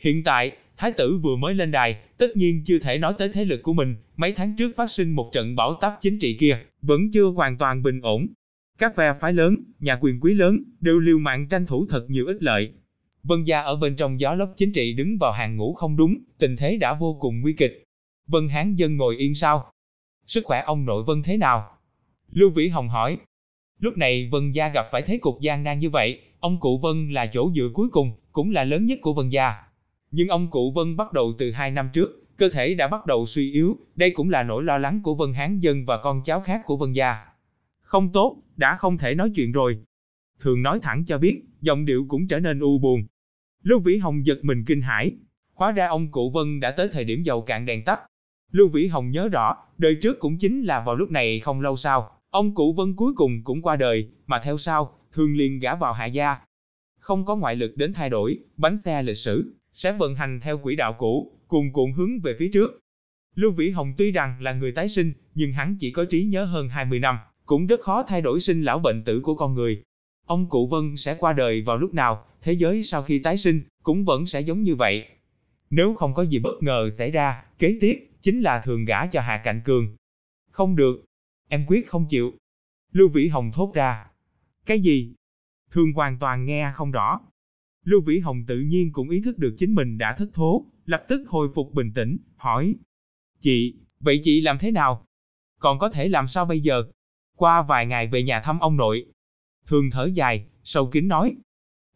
Hiện 0.00 0.24
tại, 0.24 0.52
Thái 0.76 0.92
tử 0.92 1.18
vừa 1.22 1.36
mới 1.36 1.54
lên 1.54 1.70
đài, 1.70 1.96
tất 2.18 2.36
nhiên 2.36 2.62
chưa 2.64 2.78
thể 2.78 2.98
nói 2.98 3.14
tới 3.18 3.28
thế 3.32 3.44
lực 3.44 3.62
của 3.62 3.72
mình, 3.72 3.96
mấy 4.16 4.32
tháng 4.32 4.56
trước 4.56 4.76
phát 4.76 4.90
sinh 4.90 5.10
một 5.10 5.30
trận 5.32 5.56
bão 5.56 5.74
táp 5.74 5.98
chính 6.00 6.18
trị 6.18 6.36
kia, 6.40 6.58
vẫn 6.82 7.00
chưa 7.12 7.24
hoàn 7.24 7.58
toàn 7.58 7.82
bình 7.82 8.00
ổn. 8.00 8.26
Các 8.78 8.96
phe 8.96 9.14
phái 9.20 9.32
lớn, 9.32 9.56
nhà 9.80 9.98
quyền 10.00 10.20
quý 10.20 10.34
lớn, 10.34 10.62
đều 10.80 11.00
liều 11.00 11.18
mạng 11.18 11.48
tranh 11.48 11.66
thủ 11.66 11.86
thật 11.88 12.06
nhiều 12.08 12.26
ích 12.26 12.42
lợi. 12.42 12.72
Vân 13.22 13.44
gia 13.44 13.60
ở 13.60 13.76
bên 13.76 13.96
trong 13.96 14.20
gió 14.20 14.34
lốc 14.34 14.54
chính 14.56 14.72
trị 14.72 14.92
đứng 14.92 15.18
vào 15.18 15.32
hàng 15.32 15.56
ngũ 15.56 15.74
không 15.74 15.96
đúng, 15.96 16.18
tình 16.38 16.56
thế 16.56 16.76
đã 16.76 16.94
vô 16.94 17.16
cùng 17.20 17.40
nguy 17.40 17.52
kịch. 17.52 17.84
Vân 18.26 18.48
Hán 18.48 18.74
dân 18.74 18.96
ngồi 18.96 19.16
yên 19.16 19.34
sao? 19.34 19.72
Sức 20.26 20.44
khỏe 20.44 20.62
ông 20.66 20.84
nội 20.84 21.04
Vân 21.06 21.22
thế 21.22 21.36
nào? 21.36 21.78
Lưu 22.30 22.50
Vĩ 22.50 22.68
Hồng 22.68 22.88
hỏi. 22.88 23.18
Lúc 23.78 23.96
này 23.96 24.28
Vân 24.32 24.52
gia 24.52 24.68
gặp 24.68 24.86
phải 24.92 25.02
thế 25.02 25.18
cục 25.18 25.40
gian 25.40 25.62
nan 25.62 25.78
như 25.78 25.90
vậy, 25.90 26.20
ông 26.40 26.60
cụ 26.60 26.78
Vân 26.78 27.08
là 27.10 27.26
chỗ 27.26 27.52
dựa 27.54 27.68
cuối 27.74 27.88
cùng, 27.88 28.12
cũng 28.32 28.50
là 28.50 28.64
lớn 28.64 28.86
nhất 28.86 28.98
của 29.02 29.14
Vân 29.14 29.28
gia. 29.28 29.54
Nhưng 30.12 30.28
ông 30.28 30.50
cụ 30.50 30.72
Vân 30.72 30.96
bắt 30.96 31.12
đầu 31.12 31.32
từ 31.38 31.52
hai 31.52 31.70
năm 31.70 31.90
trước, 31.92 32.36
cơ 32.36 32.48
thể 32.48 32.74
đã 32.74 32.88
bắt 32.88 33.06
đầu 33.06 33.26
suy 33.26 33.52
yếu, 33.52 33.76
đây 33.96 34.10
cũng 34.10 34.30
là 34.30 34.42
nỗi 34.42 34.64
lo 34.64 34.78
lắng 34.78 35.00
của 35.02 35.14
Vân 35.14 35.34
Hán 35.34 35.60
Dân 35.60 35.84
và 35.86 35.98
con 36.02 36.22
cháu 36.24 36.40
khác 36.40 36.62
của 36.64 36.76
Vân 36.76 36.92
gia. 36.92 37.16
Không 37.80 38.12
tốt, 38.12 38.36
đã 38.56 38.76
không 38.76 38.98
thể 38.98 39.14
nói 39.14 39.30
chuyện 39.34 39.52
rồi. 39.52 39.78
Thường 40.40 40.62
nói 40.62 40.78
thẳng 40.82 41.04
cho 41.06 41.18
biết, 41.18 41.42
giọng 41.60 41.84
điệu 41.84 42.06
cũng 42.08 42.28
trở 42.28 42.40
nên 42.40 42.60
u 42.60 42.78
buồn. 42.78 43.04
Lưu 43.62 43.80
Vĩ 43.80 43.96
Hồng 43.96 44.26
giật 44.26 44.38
mình 44.42 44.64
kinh 44.64 44.80
hãi. 44.80 45.12
Hóa 45.54 45.72
ra 45.72 45.86
ông 45.86 46.10
cụ 46.10 46.30
Vân 46.30 46.60
đã 46.60 46.70
tới 46.70 46.88
thời 46.92 47.04
điểm 47.04 47.22
dầu 47.22 47.42
cạn 47.42 47.66
đèn 47.66 47.84
tắt. 47.84 48.00
Lưu 48.50 48.68
Vĩ 48.68 48.86
Hồng 48.86 49.10
nhớ 49.10 49.28
rõ, 49.28 49.56
đời 49.78 49.96
trước 50.02 50.18
cũng 50.18 50.38
chính 50.38 50.62
là 50.62 50.80
vào 50.80 50.96
lúc 50.96 51.10
này 51.10 51.40
không 51.40 51.60
lâu 51.60 51.76
sau, 51.76 52.10
ông 52.30 52.54
cụ 52.54 52.72
Vân 52.72 52.96
cuối 52.96 53.12
cùng 53.16 53.44
cũng 53.44 53.62
qua 53.62 53.76
đời, 53.76 54.08
mà 54.26 54.40
theo 54.44 54.58
sau, 54.58 54.98
thường 55.12 55.36
liền 55.36 55.58
gả 55.58 55.74
vào 55.74 55.92
hạ 55.92 56.06
gia. 56.06 56.36
Không 56.98 57.24
có 57.24 57.36
ngoại 57.36 57.56
lực 57.56 57.76
đến 57.76 57.92
thay 57.92 58.10
đổi, 58.10 58.38
bánh 58.56 58.76
xe 58.76 59.02
lịch 59.02 59.16
sử, 59.16 59.54
sẽ 59.74 59.92
vận 59.92 60.14
hành 60.14 60.40
theo 60.40 60.58
quỹ 60.58 60.76
đạo 60.76 60.92
cũ, 60.92 61.32
cùng 61.48 61.72
cuộn 61.72 61.92
hướng 61.92 62.20
về 62.20 62.36
phía 62.38 62.50
trước. 62.52 62.78
Lưu 63.34 63.52
Vĩ 63.52 63.70
Hồng 63.70 63.94
tuy 63.98 64.12
rằng 64.12 64.40
là 64.40 64.52
người 64.52 64.72
tái 64.72 64.88
sinh, 64.88 65.12
nhưng 65.34 65.52
hắn 65.52 65.76
chỉ 65.80 65.90
có 65.90 66.04
trí 66.04 66.24
nhớ 66.24 66.44
hơn 66.44 66.68
20 66.68 66.98
năm, 66.98 67.18
cũng 67.46 67.66
rất 67.66 67.80
khó 67.80 68.02
thay 68.02 68.20
đổi 68.20 68.40
sinh 68.40 68.62
lão 68.62 68.78
bệnh 68.78 69.04
tử 69.04 69.20
của 69.20 69.34
con 69.34 69.54
người. 69.54 69.82
Ông 70.26 70.48
cụ 70.48 70.66
Vân 70.66 70.96
sẽ 70.96 71.14
qua 71.14 71.32
đời 71.32 71.62
vào 71.62 71.78
lúc 71.78 71.94
nào, 71.94 72.26
thế 72.42 72.52
giới 72.52 72.82
sau 72.82 73.02
khi 73.02 73.18
tái 73.18 73.36
sinh, 73.36 73.62
cũng 73.82 74.04
vẫn 74.04 74.26
sẽ 74.26 74.40
giống 74.40 74.62
như 74.62 74.74
vậy. 74.74 75.04
Nếu 75.70 75.94
không 75.94 76.14
có 76.14 76.22
gì 76.22 76.38
bất 76.38 76.62
ngờ 76.62 76.90
xảy 76.90 77.10
ra, 77.10 77.44
kế 77.58 77.78
tiếp, 77.80 78.08
chính 78.20 78.40
là 78.40 78.60
thường 78.60 78.84
gả 78.84 79.06
cho 79.06 79.20
Hạ 79.20 79.40
Cạnh 79.44 79.60
Cường. 79.64 79.96
Không 80.50 80.76
được, 80.76 81.04
em 81.48 81.64
quyết 81.68 81.88
không 81.88 82.06
chịu. 82.08 82.32
Lưu 82.92 83.08
Vĩ 83.08 83.28
Hồng 83.28 83.52
thốt 83.54 83.72
ra. 83.74 84.06
Cái 84.66 84.80
gì? 84.80 85.14
Thường 85.70 85.92
hoàn 85.92 86.18
toàn 86.18 86.46
nghe 86.46 86.72
không 86.74 86.90
rõ. 86.90 87.20
Lưu 87.84 88.00
Vĩ 88.00 88.18
Hồng 88.18 88.44
tự 88.46 88.60
nhiên 88.60 88.92
cũng 88.92 89.10
ý 89.10 89.20
thức 89.20 89.38
được 89.38 89.54
chính 89.58 89.74
mình 89.74 89.98
đã 89.98 90.14
thất 90.18 90.28
thố, 90.34 90.66
lập 90.86 91.04
tức 91.08 91.28
hồi 91.28 91.48
phục 91.54 91.72
bình 91.72 91.92
tĩnh, 91.94 92.16
hỏi. 92.36 92.74
Chị, 93.40 93.74
vậy 94.00 94.20
chị 94.22 94.40
làm 94.40 94.58
thế 94.58 94.70
nào? 94.70 95.06
Còn 95.60 95.78
có 95.78 95.88
thể 95.88 96.08
làm 96.08 96.26
sao 96.26 96.46
bây 96.46 96.60
giờ? 96.60 96.84
Qua 97.36 97.62
vài 97.62 97.86
ngày 97.86 98.06
về 98.06 98.22
nhà 98.22 98.40
thăm 98.40 98.60
ông 98.60 98.76
nội. 98.76 99.06
Thường 99.66 99.90
thở 99.90 100.08
dài, 100.14 100.46
sâu 100.64 100.86
kín 100.86 101.08
nói. 101.08 101.36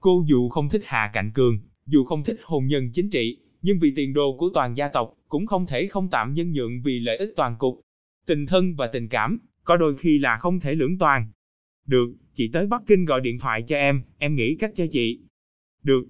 Cô 0.00 0.24
dù 0.26 0.48
không 0.48 0.68
thích 0.68 0.82
hà 0.84 1.10
Cạnh 1.12 1.32
Cường, 1.32 1.58
dù 1.86 2.04
không 2.04 2.24
thích 2.24 2.40
hôn 2.42 2.66
nhân 2.66 2.90
chính 2.92 3.10
trị, 3.10 3.38
nhưng 3.62 3.78
vì 3.78 3.92
tiền 3.96 4.12
đồ 4.12 4.36
của 4.38 4.50
toàn 4.54 4.76
gia 4.76 4.88
tộc, 4.88 5.14
cũng 5.28 5.46
không 5.46 5.66
thể 5.66 5.86
không 5.86 6.08
tạm 6.10 6.34
nhân 6.34 6.52
nhượng 6.52 6.82
vì 6.82 7.00
lợi 7.00 7.16
ích 7.16 7.32
toàn 7.36 7.56
cục. 7.58 7.80
Tình 8.26 8.46
thân 8.46 8.74
và 8.74 8.86
tình 8.86 9.08
cảm, 9.08 9.38
có 9.64 9.76
đôi 9.76 9.96
khi 9.96 10.18
là 10.18 10.38
không 10.38 10.60
thể 10.60 10.74
lưỡng 10.74 10.98
toàn. 10.98 11.30
Được, 11.86 12.14
chị 12.34 12.50
tới 12.52 12.66
Bắc 12.66 12.82
Kinh 12.86 13.04
gọi 13.04 13.20
điện 13.20 13.38
thoại 13.38 13.62
cho 13.62 13.76
em, 13.76 14.02
em 14.18 14.36
nghĩ 14.36 14.54
cách 14.54 14.72
cho 14.76 14.84
chị. 14.90 15.20
Được. 15.86 16.06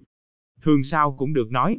Thường 0.63 0.83
sao 0.83 1.13
cũng 1.13 1.33
được 1.33 1.51
nói. 1.51 1.79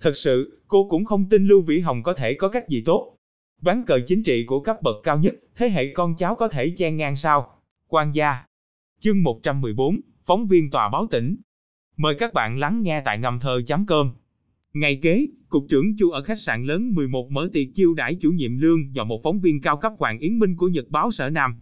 Thật 0.00 0.16
sự, 0.16 0.62
cô 0.68 0.88
cũng 0.88 1.04
không 1.04 1.28
tin 1.28 1.46
Lưu 1.46 1.62
Vĩ 1.62 1.80
Hồng 1.80 2.02
có 2.02 2.14
thể 2.14 2.34
có 2.34 2.48
cách 2.48 2.68
gì 2.68 2.82
tốt. 2.86 3.16
Ván 3.60 3.84
cờ 3.84 4.00
chính 4.06 4.22
trị 4.22 4.44
của 4.46 4.60
cấp 4.60 4.82
bậc 4.82 4.96
cao 5.02 5.18
nhất, 5.18 5.34
thế 5.56 5.68
hệ 5.68 5.92
con 5.92 6.16
cháu 6.16 6.34
có 6.34 6.48
thể 6.48 6.70
chen 6.76 6.96
ngang 6.96 7.16
sao? 7.16 7.60
Quan 7.88 8.14
gia. 8.14 8.44
Chương 9.00 9.22
114, 9.22 10.00
phóng 10.24 10.46
viên 10.46 10.70
tòa 10.70 10.88
báo 10.88 11.06
tỉnh. 11.10 11.36
Mời 11.96 12.14
các 12.18 12.32
bạn 12.32 12.58
lắng 12.58 12.82
nghe 12.82 13.02
tại 13.04 13.18
ngầm 13.18 13.40
thơ 13.40 13.62
chấm 13.66 13.86
cơm. 13.86 14.12
Ngày 14.74 14.98
kế, 15.02 15.26
cục 15.48 15.64
trưởng 15.68 15.96
Chu 15.98 16.10
ở 16.10 16.22
khách 16.22 16.38
sạn 16.38 16.64
lớn 16.64 16.94
11 16.94 17.30
mở 17.30 17.50
tiệc 17.52 17.66
chiêu 17.74 17.94
đãi 17.94 18.14
chủ 18.14 18.30
nhiệm 18.30 18.58
lương 18.58 18.92
và 18.94 19.04
một 19.04 19.20
phóng 19.24 19.40
viên 19.40 19.60
cao 19.60 19.76
cấp 19.76 19.92
Hoàng 19.98 20.18
Yến 20.18 20.38
Minh 20.38 20.56
của 20.56 20.68
Nhật 20.68 20.88
báo 20.88 21.10
Sở 21.10 21.30
Nam. 21.30 21.60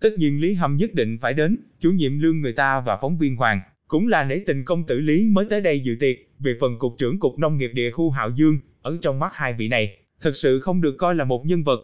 Tất 0.00 0.10
nhiên 0.18 0.40
Lý 0.40 0.54
Hâm 0.54 0.76
nhất 0.76 0.94
định 0.94 1.18
phải 1.20 1.34
đến, 1.34 1.56
chủ 1.80 1.90
nhiệm 1.90 2.18
lương 2.18 2.40
người 2.40 2.52
ta 2.52 2.80
và 2.80 2.98
phóng 3.00 3.18
viên 3.18 3.36
Hoàng 3.36 3.60
cũng 3.92 4.08
là 4.08 4.24
nể 4.24 4.38
tình 4.46 4.64
công 4.64 4.86
tử 4.86 5.00
Lý 5.00 5.28
mới 5.28 5.46
tới 5.50 5.60
đây 5.60 5.80
dự 5.80 5.96
tiệc, 6.00 6.16
về 6.38 6.56
phần 6.60 6.78
cục 6.78 6.94
trưởng 6.98 7.18
cục 7.18 7.38
nông 7.38 7.56
nghiệp 7.58 7.70
địa 7.74 7.90
khu 7.90 8.10
Hạo 8.10 8.30
Dương, 8.30 8.58
ở 8.82 8.98
trong 9.02 9.18
mắt 9.18 9.32
hai 9.34 9.54
vị 9.54 9.68
này, 9.68 9.96
thật 10.20 10.36
sự 10.36 10.60
không 10.60 10.80
được 10.80 10.94
coi 10.98 11.14
là 11.14 11.24
một 11.24 11.46
nhân 11.46 11.64
vật. 11.64 11.80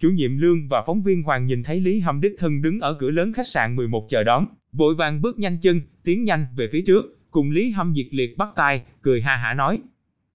Chủ 0.00 0.10
nhiệm 0.10 0.38
lương 0.38 0.68
và 0.68 0.82
phóng 0.86 1.02
viên 1.02 1.22
Hoàng 1.22 1.46
nhìn 1.46 1.62
thấy 1.62 1.80
Lý 1.80 2.00
Hâm 2.00 2.20
đích 2.20 2.32
thân 2.38 2.62
đứng 2.62 2.80
ở 2.80 2.94
cửa 2.94 3.10
lớn 3.10 3.32
khách 3.32 3.46
sạn 3.46 3.76
11 3.76 4.06
chờ 4.08 4.24
đón, 4.24 4.46
vội 4.72 4.94
vàng 4.94 5.22
bước 5.22 5.38
nhanh 5.38 5.58
chân, 5.60 5.80
tiến 6.04 6.24
nhanh 6.24 6.46
về 6.56 6.68
phía 6.72 6.82
trước, 6.86 7.18
cùng 7.30 7.50
Lý 7.50 7.70
Hâm 7.70 7.92
nhiệt 7.92 8.06
liệt 8.10 8.36
bắt 8.36 8.48
tay, 8.56 8.82
cười 9.02 9.22
ha 9.22 9.36
hả 9.36 9.54
nói. 9.54 9.78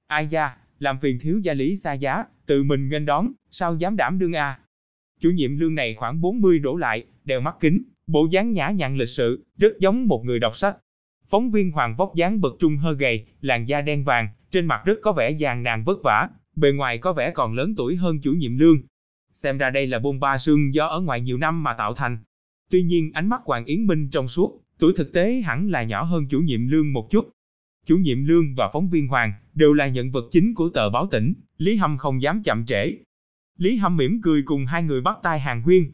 Ai 0.08 0.28
da, 0.28 0.56
làm 0.80 1.00
phiền 1.02 1.20
thiếu 1.20 1.40
gia 1.40 1.54
Lý 1.54 1.76
xa 1.76 1.94
giá, 1.94 2.24
tự 2.46 2.64
mình 2.64 2.90
nghênh 2.90 3.06
đón, 3.06 3.32
sao 3.52 3.76
dám 3.76 3.96
đảm 3.96 4.20
đương 4.20 4.34
a? 4.34 4.46
À? 4.46 4.60
Chủ 5.22 5.30
nhiệm 5.30 5.58
lương 5.58 5.76
này 5.76 5.96
khoảng 5.98 6.22
40 6.22 6.60
đổ 6.60 6.78
lại, 6.78 7.06
đeo 7.26 7.42
mắt 7.42 7.56
kính, 7.60 7.84
bộ 8.08 8.28
dáng 8.32 8.52
nhã 8.52 8.70
nhặn 8.70 8.98
lịch 8.98 9.10
sự, 9.10 9.46
rất 9.58 9.80
giống 9.80 10.08
một 10.08 10.26
người 10.26 10.40
đọc 10.40 10.56
sách. 10.56 10.78
Phóng 11.34 11.52
viên 11.52 11.72
Hoàng 11.72 11.96
vóc 11.96 12.16
dáng 12.16 12.42
bậc 12.42 12.54
trung 12.60 12.78
hơi 12.78 12.96
gầy, 12.96 13.26
làn 13.42 13.68
da 13.68 13.82
đen 13.82 14.04
vàng, 14.04 14.28
trên 14.52 14.66
mặt 14.66 14.82
rất 14.86 15.00
có 15.02 15.14
vẻ 15.14 15.32
giàn 15.32 15.64
nàn 15.64 15.84
vất 15.84 15.98
vả, 16.04 16.30
bề 16.56 16.72
ngoài 16.72 16.98
có 16.98 17.14
vẻ 17.14 17.32
còn 17.32 17.54
lớn 17.54 17.74
tuổi 17.78 17.96
hơn 17.96 18.22
chủ 18.22 18.34
nhiệm 18.34 18.58
lương. 18.58 18.78
Xem 19.32 19.58
ra 19.58 19.70
đây 19.70 19.88
là 19.88 20.00
bông 20.00 20.20
ba 20.20 20.38
xương 20.38 20.74
do 20.74 20.88
ở 20.88 21.02
ngoài 21.02 21.22
nhiều 21.22 21.38
năm 21.38 21.64
mà 21.64 21.74
tạo 21.74 21.94
thành. 21.94 22.18
Tuy 22.70 22.84
nhiên 22.84 23.12
ánh 23.14 23.30
mắt 23.30 23.42
Hoàng 23.46 23.66
Yến 23.66 23.86
Minh 23.86 24.10
trong 24.10 24.28
suốt, 24.28 24.62
tuổi 24.80 24.94
thực 24.96 25.14
tế 25.14 25.42
hẳn 25.46 25.70
là 25.70 25.84
nhỏ 25.84 26.04
hơn 26.04 26.28
chủ 26.30 26.40
nhiệm 26.40 26.68
lương 26.68 26.94
một 26.94 27.08
chút. 27.12 27.30
Chủ 27.86 27.98
nhiệm 27.98 28.26
lương 28.26 28.56
và 28.56 28.70
phóng 28.74 28.90
viên 28.90 29.08
Hoàng 29.08 29.34
đều 29.54 29.74
là 29.74 29.88
nhân 29.88 30.12
vật 30.12 30.26
chính 30.32 30.54
của 30.54 30.70
tờ 30.70 30.90
báo 30.90 31.08
tỉnh, 31.12 31.34
Lý 31.58 31.76
Hâm 31.76 31.98
không 31.98 32.22
dám 32.22 32.44
chậm 32.44 32.66
trễ. 32.66 32.94
Lý 33.58 33.78
Hâm 33.78 33.98
mỉm 33.98 34.22
cười 34.24 34.42
cùng 34.46 34.66
hai 34.66 34.84
người 34.84 35.02
bắt 35.02 35.18
tay 35.24 35.40
hàng 35.40 35.62
huyên, 35.62 35.94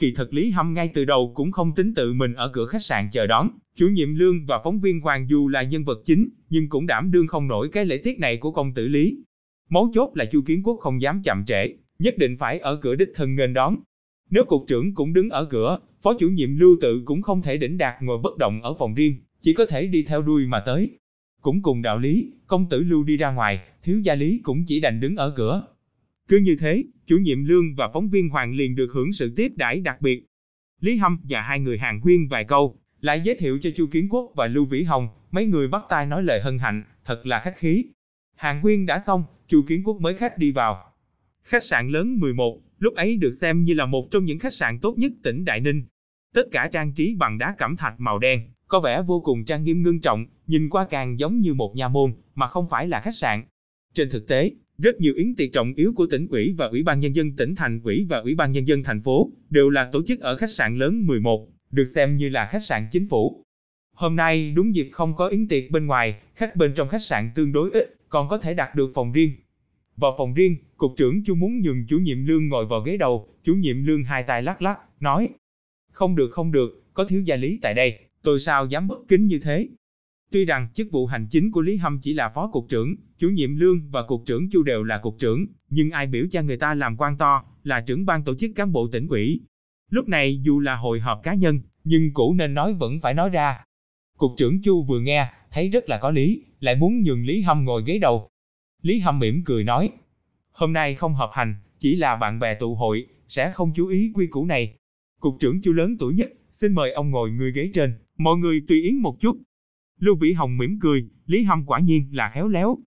Kỳ 0.00 0.12
thật 0.16 0.34
Lý 0.34 0.50
Hâm 0.50 0.74
ngay 0.74 0.90
từ 0.94 1.04
đầu 1.04 1.32
cũng 1.34 1.52
không 1.52 1.74
tính 1.74 1.94
tự 1.94 2.12
mình 2.12 2.34
ở 2.34 2.48
cửa 2.48 2.66
khách 2.66 2.82
sạn 2.82 3.08
chờ 3.12 3.26
đón, 3.26 3.50
chủ 3.76 3.88
nhiệm 3.88 4.14
lương 4.14 4.46
và 4.46 4.60
phóng 4.64 4.80
viên 4.80 5.00
Hoàng 5.00 5.26
du 5.30 5.48
là 5.48 5.62
nhân 5.62 5.84
vật 5.84 5.98
chính, 6.04 6.28
nhưng 6.50 6.68
cũng 6.68 6.86
đảm 6.86 7.10
đương 7.10 7.26
không 7.26 7.48
nổi 7.48 7.68
cái 7.72 7.84
lễ 7.84 7.96
tiết 7.96 8.18
này 8.18 8.36
của 8.36 8.50
công 8.50 8.74
tử 8.74 8.88
Lý. 8.88 9.16
Mấu 9.68 9.90
chốt 9.94 10.10
là 10.14 10.24
Chu 10.24 10.42
Kiến 10.46 10.62
Quốc 10.62 10.78
không 10.80 11.02
dám 11.02 11.22
chậm 11.24 11.44
trễ, 11.46 11.68
nhất 11.98 12.18
định 12.18 12.36
phải 12.36 12.58
ở 12.58 12.76
cửa 12.76 12.94
đích 12.94 13.08
thân 13.14 13.34
nghênh 13.34 13.54
đón. 13.54 13.76
Nếu 14.30 14.44
cục 14.44 14.64
trưởng 14.68 14.94
cũng 14.94 15.12
đứng 15.12 15.30
ở 15.30 15.44
cửa, 15.44 15.78
phó 16.02 16.14
chủ 16.18 16.28
nhiệm 16.28 16.56
Lưu 16.56 16.76
Tự 16.80 17.02
cũng 17.04 17.22
không 17.22 17.42
thể 17.42 17.56
đỉnh 17.56 17.78
đạt 17.78 18.02
ngồi 18.02 18.18
bất 18.18 18.38
động 18.38 18.62
ở 18.62 18.74
phòng 18.74 18.94
riêng, 18.94 19.14
chỉ 19.40 19.54
có 19.54 19.66
thể 19.66 19.86
đi 19.86 20.02
theo 20.02 20.22
đuôi 20.22 20.46
mà 20.46 20.60
tới. 20.60 20.90
Cũng 21.42 21.62
cùng 21.62 21.82
đạo 21.82 21.98
lý, 21.98 22.32
công 22.46 22.68
tử 22.68 22.84
Lưu 22.84 23.04
đi 23.04 23.16
ra 23.16 23.32
ngoài, 23.32 23.60
thiếu 23.82 24.00
gia 24.00 24.14
lý 24.14 24.40
cũng 24.42 24.64
chỉ 24.66 24.80
đành 24.80 25.00
đứng 25.00 25.16
ở 25.16 25.32
cửa. 25.36 25.62
Cứ 26.30 26.36
như 26.36 26.56
thế, 26.60 26.84
chủ 27.06 27.16
nhiệm 27.16 27.44
lương 27.44 27.74
và 27.74 27.90
phóng 27.92 28.08
viên 28.08 28.28
Hoàng 28.28 28.54
liền 28.54 28.74
được 28.74 28.90
hưởng 28.92 29.12
sự 29.12 29.32
tiếp 29.36 29.52
đãi 29.56 29.80
đặc 29.80 30.00
biệt. 30.00 30.24
Lý 30.80 30.96
Hâm 30.96 31.18
và 31.28 31.40
hai 31.40 31.60
người 31.60 31.78
hàng 31.78 32.00
huyên 32.00 32.28
vài 32.28 32.44
câu, 32.44 32.78
lại 33.00 33.20
giới 33.24 33.34
thiệu 33.34 33.58
cho 33.62 33.70
Chu 33.76 33.86
Kiến 33.86 34.08
Quốc 34.10 34.32
và 34.36 34.46
Lưu 34.46 34.64
Vĩ 34.64 34.82
Hồng, 34.82 35.08
mấy 35.30 35.46
người 35.46 35.68
bắt 35.68 35.82
tay 35.88 36.06
nói 36.06 36.22
lời 36.22 36.40
hân 36.40 36.58
hạnh, 36.58 36.82
thật 37.04 37.26
là 37.26 37.40
khách 37.40 37.58
khí. 37.58 37.84
Hàng 38.36 38.60
huyên 38.60 38.86
đã 38.86 38.98
xong, 38.98 39.24
Chu 39.48 39.62
Kiến 39.68 39.82
Quốc 39.84 40.00
mới 40.00 40.14
khách 40.14 40.38
đi 40.38 40.52
vào. 40.52 40.92
Khách 41.42 41.64
sạn 41.64 41.88
lớn 41.88 42.18
11, 42.20 42.60
lúc 42.78 42.94
ấy 42.94 43.16
được 43.16 43.30
xem 43.30 43.64
như 43.64 43.74
là 43.74 43.86
một 43.86 44.10
trong 44.10 44.24
những 44.24 44.38
khách 44.38 44.54
sạn 44.54 44.78
tốt 44.78 44.98
nhất 44.98 45.12
tỉnh 45.22 45.44
Đại 45.44 45.60
Ninh. 45.60 45.82
Tất 46.34 46.44
cả 46.52 46.68
trang 46.72 46.92
trí 46.92 47.14
bằng 47.14 47.38
đá 47.38 47.54
cẩm 47.58 47.76
thạch 47.76 48.00
màu 48.00 48.18
đen, 48.18 48.48
có 48.68 48.80
vẻ 48.80 49.02
vô 49.02 49.20
cùng 49.20 49.44
trang 49.44 49.64
nghiêm 49.64 49.82
ngưng 49.82 50.00
trọng, 50.00 50.26
nhìn 50.46 50.68
qua 50.68 50.86
càng 50.90 51.18
giống 51.18 51.40
như 51.40 51.54
một 51.54 51.76
nhà 51.76 51.88
môn, 51.88 52.12
mà 52.34 52.48
không 52.48 52.68
phải 52.70 52.88
là 52.88 53.00
khách 53.00 53.14
sạn. 53.14 53.44
Trên 53.94 54.10
thực 54.10 54.28
tế, 54.28 54.50
rất 54.80 55.00
nhiều 55.00 55.14
yến 55.16 55.34
tiệc 55.34 55.52
trọng 55.52 55.74
yếu 55.74 55.92
của 55.96 56.06
tỉnh 56.06 56.26
ủy 56.28 56.54
và 56.58 56.66
ủy 56.66 56.82
ban 56.82 57.00
nhân 57.00 57.16
dân 57.16 57.36
tỉnh 57.36 57.54
thành 57.54 57.80
ủy 57.84 58.06
và 58.08 58.18
ủy 58.18 58.34
ban 58.34 58.52
nhân 58.52 58.68
dân 58.68 58.82
thành 58.82 59.02
phố 59.02 59.32
đều 59.50 59.70
là 59.70 59.90
tổ 59.92 60.02
chức 60.06 60.20
ở 60.20 60.36
khách 60.36 60.50
sạn 60.50 60.78
lớn 60.78 61.06
11, 61.06 61.48
được 61.70 61.84
xem 61.84 62.16
như 62.16 62.28
là 62.28 62.46
khách 62.46 62.62
sạn 62.62 62.86
chính 62.90 63.08
phủ. 63.08 63.44
Hôm 63.94 64.16
nay 64.16 64.50
đúng 64.50 64.74
dịp 64.74 64.88
không 64.92 65.16
có 65.16 65.28
yến 65.28 65.48
tiệc 65.48 65.70
bên 65.70 65.86
ngoài, 65.86 66.14
khách 66.34 66.56
bên 66.56 66.74
trong 66.74 66.88
khách 66.88 67.02
sạn 67.02 67.30
tương 67.34 67.52
đối 67.52 67.70
ít, 67.70 67.96
còn 68.08 68.28
có 68.28 68.38
thể 68.38 68.54
đặt 68.54 68.74
được 68.74 68.90
phòng 68.94 69.12
riêng. 69.12 69.30
Vào 69.96 70.14
phòng 70.18 70.34
riêng, 70.34 70.56
cục 70.76 70.92
trưởng 70.96 71.24
chu 71.24 71.34
muốn 71.34 71.60
nhường 71.60 71.86
chủ 71.88 71.98
nhiệm 71.98 72.26
lương 72.26 72.48
ngồi 72.48 72.66
vào 72.66 72.80
ghế 72.80 72.96
đầu, 72.96 73.28
chủ 73.44 73.54
nhiệm 73.54 73.84
lương 73.84 74.04
hai 74.04 74.22
tay 74.22 74.42
lắc 74.42 74.62
lắc, 74.62 74.78
nói: 75.00 75.28
"Không 75.92 76.16
được 76.16 76.30
không 76.30 76.52
được, 76.52 76.84
có 76.94 77.04
thiếu 77.04 77.22
gia 77.22 77.36
Lý 77.36 77.58
tại 77.62 77.74
đây, 77.74 77.98
tôi 78.22 78.38
sao 78.38 78.66
dám 78.66 78.88
bất 78.88 78.98
kính 79.08 79.26
như 79.26 79.38
thế. 79.38 79.68
Tuy 80.30 80.44
rằng 80.44 80.68
chức 80.74 80.90
vụ 80.90 81.06
hành 81.06 81.26
chính 81.30 81.50
của 81.50 81.60
Lý 81.60 81.76
Hâm 81.76 81.98
chỉ 82.02 82.14
là 82.14 82.28
phó 82.28 82.50
cục 82.52 82.66
trưởng, 82.68 82.94
chủ 83.18 83.28
nhiệm 83.28 83.56
lương 83.56 83.90
và 83.90 84.02
cục 84.02 84.22
trưởng 84.26 84.50
Chu 84.50 84.62
đều 84.62 84.84
là 84.84 84.98
cục 84.98 85.16
trưởng, 85.18 85.46
nhưng 85.70 85.90
ai 85.90 86.06
biểu 86.06 86.26
cho 86.30 86.42
người 86.42 86.56
ta 86.56 86.74
làm 86.74 86.96
quan 86.96 87.18
to, 87.18 87.44
là 87.62 87.80
trưởng 87.80 88.06
ban 88.06 88.24
tổ 88.24 88.34
chức 88.34 88.50
cán 88.54 88.72
bộ 88.72 88.88
tỉnh 88.92 89.08
ủy. 89.08 89.40
Lúc 89.90 90.08
này 90.08 90.40
dù 90.42 90.60
là 90.60 90.76
hội 90.76 91.00
họp 91.00 91.20
cá 91.22 91.34
nhân, 91.34 91.60
nhưng 91.84 92.14
cũ 92.14 92.34
nên 92.34 92.54
nói 92.54 92.74
vẫn 92.74 93.00
phải 93.00 93.14
nói 93.14 93.30
ra. 93.30 93.64
Cục 94.18 94.30
trưởng 94.36 94.62
Chu 94.62 94.82
vừa 94.82 95.00
nghe, 95.00 95.26
thấy 95.50 95.68
rất 95.68 95.88
là 95.88 95.98
có 95.98 96.10
lý, 96.10 96.44
lại 96.60 96.76
muốn 96.76 97.02
nhường 97.02 97.24
Lý 97.24 97.42
Hâm 97.42 97.64
ngồi 97.64 97.82
ghế 97.86 97.98
đầu. 97.98 98.28
Lý 98.82 98.98
Hâm 98.98 99.18
mỉm 99.18 99.42
cười 99.44 99.64
nói, 99.64 99.90
hôm 100.52 100.72
nay 100.72 100.94
không 100.94 101.14
họp 101.14 101.30
hành, 101.32 101.54
chỉ 101.78 101.96
là 101.96 102.16
bạn 102.16 102.38
bè 102.38 102.54
tụ 102.54 102.74
hội, 102.74 103.06
sẽ 103.28 103.52
không 103.52 103.72
chú 103.74 103.86
ý 103.86 104.12
quy 104.14 104.26
củ 104.26 104.46
này. 104.46 104.74
Cục 105.20 105.36
trưởng 105.40 105.62
Chu 105.62 105.72
lớn 105.72 105.96
tuổi 105.98 106.14
nhất, 106.14 106.32
xin 106.50 106.74
mời 106.74 106.92
ông 106.92 107.10
ngồi 107.10 107.30
người 107.30 107.52
ghế 107.52 107.70
trên, 107.74 107.98
mọi 108.16 108.36
người 108.36 108.62
tùy 108.68 108.82
ý 108.82 108.92
một 108.92 109.20
chút. 109.20 109.36
Lưu 110.00 110.16
Vĩ 110.16 110.32
Hồng 110.32 110.58
mỉm 110.58 110.78
cười, 110.80 111.04
Lý 111.26 111.42
Hâm 111.42 111.64
quả 111.66 111.78
nhiên 111.78 112.08
là 112.12 112.30
khéo 112.34 112.48
léo. 112.48 112.78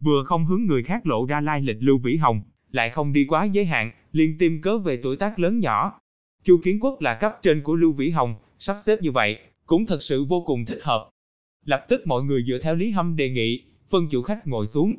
Vừa 0.00 0.24
không 0.24 0.46
hướng 0.46 0.64
người 0.64 0.82
khác 0.82 1.06
lộ 1.06 1.26
ra 1.26 1.40
lai 1.40 1.60
lịch 1.60 1.76
Lưu 1.80 1.98
Vĩ 1.98 2.16
Hồng, 2.16 2.42
lại 2.70 2.90
không 2.90 3.12
đi 3.12 3.24
quá 3.24 3.44
giới 3.44 3.64
hạn, 3.64 3.92
liền 4.12 4.38
tìm 4.38 4.60
cớ 4.62 4.78
về 4.78 5.00
tuổi 5.02 5.16
tác 5.16 5.38
lớn 5.38 5.60
nhỏ. 5.60 6.00
Chu 6.44 6.60
Kiến 6.64 6.80
Quốc 6.80 7.00
là 7.00 7.14
cấp 7.14 7.32
trên 7.42 7.62
của 7.62 7.76
Lưu 7.76 7.92
Vĩ 7.92 8.10
Hồng, 8.10 8.34
sắp 8.58 8.76
xếp 8.84 9.02
như 9.02 9.12
vậy, 9.12 9.38
cũng 9.66 9.86
thật 9.86 10.02
sự 10.02 10.24
vô 10.24 10.42
cùng 10.46 10.64
thích 10.64 10.78
hợp. 10.82 11.10
Lập 11.64 11.86
tức 11.88 12.06
mọi 12.06 12.22
người 12.22 12.42
dựa 12.42 12.58
theo 12.62 12.74
Lý 12.74 12.90
Hâm 12.90 13.16
đề 13.16 13.30
nghị, 13.30 13.64
phân 13.90 14.08
chủ 14.10 14.22
khách 14.22 14.46
ngồi 14.46 14.66
xuống. 14.66 14.94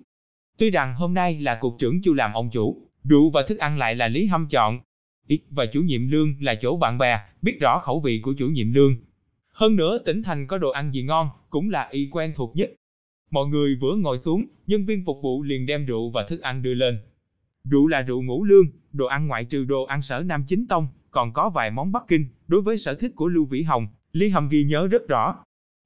Tuy 0.57 0.69
rằng 0.69 0.95
hôm 0.95 1.13
nay 1.13 1.39
là 1.41 1.55
cục 1.55 1.75
trưởng 1.79 2.01
Chu 2.01 2.13
làm 2.13 2.33
ông 2.33 2.49
chủ, 2.53 2.87
rượu 3.03 3.29
và 3.29 3.43
thức 3.47 3.57
ăn 3.57 3.77
lại 3.77 3.95
là 3.95 4.07
Lý 4.07 4.25
Hâm 4.25 4.47
chọn. 4.47 4.79
Ít 5.27 5.41
và 5.49 5.65
chủ 5.65 5.81
nhiệm 5.81 6.07
lương 6.07 6.35
là 6.39 6.55
chỗ 6.55 6.77
bạn 6.77 6.97
bè, 6.97 7.19
biết 7.41 7.57
rõ 7.59 7.79
khẩu 7.79 7.99
vị 7.99 8.19
của 8.23 8.33
chủ 8.37 8.47
nhiệm 8.47 8.73
lương. 8.73 8.95
Hơn 9.53 9.75
nữa 9.75 9.97
tỉnh 10.05 10.23
thành 10.23 10.47
có 10.47 10.57
đồ 10.57 10.69
ăn 10.69 10.91
gì 10.93 11.03
ngon, 11.03 11.29
cũng 11.49 11.69
là 11.69 11.87
y 11.91 12.09
quen 12.11 12.33
thuộc 12.35 12.55
nhất. 12.55 12.71
Mọi 13.31 13.47
người 13.47 13.77
vừa 13.81 13.95
ngồi 13.95 14.17
xuống, 14.17 14.45
nhân 14.67 14.85
viên 14.85 15.05
phục 15.05 15.17
vụ 15.21 15.43
liền 15.43 15.65
đem 15.65 15.85
rượu 15.85 16.09
và 16.09 16.25
thức 16.27 16.41
ăn 16.41 16.61
đưa 16.61 16.73
lên. 16.73 16.99
Rượu 17.69 17.87
là 17.87 18.01
rượu 18.01 18.21
ngũ 18.21 18.43
lương, 18.43 18.65
đồ 18.93 19.05
ăn 19.05 19.27
ngoại 19.27 19.45
trừ 19.45 19.65
đồ 19.65 19.83
ăn 19.83 20.01
sở 20.01 20.23
Nam 20.25 20.43
Chính 20.47 20.67
Tông, 20.67 20.87
còn 21.11 21.33
có 21.33 21.49
vài 21.49 21.71
món 21.71 21.91
Bắc 21.91 22.03
Kinh, 22.07 22.25
đối 22.47 22.61
với 22.61 22.77
sở 22.77 22.93
thích 22.93 23.11
của 23.15 23.27
Lưu 23.27 23.45
Vĩ 23.45 23.63
Hồng, 23.63 23.87
Lý 24.11 24.29
hầm 24.29 24.49
ghi 24.49 24.63
nhớ 24.63 24.87
rất 24.87 25.07
rõ. 25.07 25.35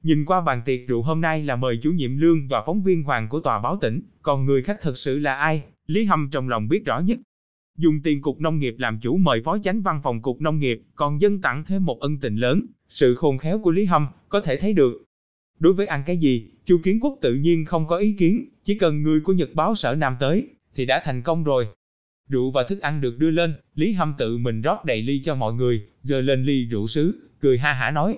Nhìn 0.04 0.26
qua 0.26 0.42
bàn 0.42 0.62
tiệc 0.66 0.80
rượu 0.88 1.02
hôm 1.02 1.22
nay 1.22 1.44
là 1.44 1.56
mời 1.56 1.80
chủ 1.84 1.92
nhiệm 1.92 2.18
lương 2.18 2.48
và 2.48 2.64
phóng 2.66 2.84
viên 2.84 3.04
hoàng 3.04 3.30
của 3.30 3.40
tòa 3.40 3.60
báo 3.60 3.78
tỉnh, 3.82 4.02
còn 4.22 4.46
người 4.46 4.64
khách 4.64 4.78
thật 4.82 4.98
sự 4.98 5.20
là 5.20 5.36
ai, 5.36 5.64
Lý 5.88 6.06
hầm 6.06 6.30
trong 6.32 6.50
lòng 6.50 6.68
biết 6.68 6.86
rõ 6.86 7.00
nhất. 7.00 7.20
Dùng 7.78 8.02
tiền 8.04 8.22
cục 8.22 8.40
nông 8.40 8.60
nghiệp 8.60 8.76
làm 8.78 9.00
chủ 9.00 9.18
mời 9.18 9.42
phó 9.46 9.58
chánh 9.58 9.82
văn 9.82 10.02
phòng 10.04 10.22
cục 10.22 10.42
nông 10.42 10.60
nghiệp, 10.60 10.82
còn 10.96 11.22
dân 11.22 11.42
tặng 11.42 11.64
thêm 11.68 11.86
một 11.86 12.00
ân 12.00 12.20
tình 12.20 12.36
lớn, 12.36 12.66
sự 12.90 13.16
khôn 13.16 13.38
khéo 13.38 13.60
của 13.60 13.72
Lý 13.72 13.86
Hâm 13.86 14.08
có 14.30 14.42
thể 14.42 14.60
thấy 14.60 14.74
được. 14.74 15.04
Đối 15.60 15.74
với 15.74 15.88
ăn 15.88 16.04
cái 16.06 16.18
gì, 16.18 16.50
Chu 16.66 16.80
Kiến 16.84 17.00
Quốc 17.00 17.18
tự 17.22 17.36
nhiên 17.36 17.66
không 17.66 17.88
có 17.88 17.98
ý 17.98 18.16
kiến, 18.20 18.50
chỉ 18.64 18.78
cần 18.78 19.04
người 19.04 19.20
của 19.20 19.34
Nhật 19.34 19.50
báo 19.54 19.76
sở 19.76 19.96
Nam 19.96 20.16
tới, 20.20 20.48
thì 20.76 20.86
đã 20.86 21.02
thành 21.06 21.22
công 21.22 21.44
rồi. 21.44 21.68
Rượu 22.30 22.52
và 22.52 22.64
thức 22.64 22.82
ăn 22.82 23.02
được 23.02 23.18
đưa 23.18 23.32
lên, 23.32 23.54
Lý 23.76 23.94
Hâm 23.94 24.14
tự 24.18 24.38
mình 24.38 24.62
rót 24.62 24.86
đầy 24.86 25.02
ly 25.02 25.22
cho 25.24 25.36
mọi 25.36 25.54
người, 25.54 25.84
giờ 26.02 26.22
lên 26.22 26.44
ly 26.44 26.66
rượu 26.66 26.88
sứ, 26.88 27.30
cười 27.40 27.58
ha 27.58 27.74
hả 27.74 27.92
nói. 27.92 28.18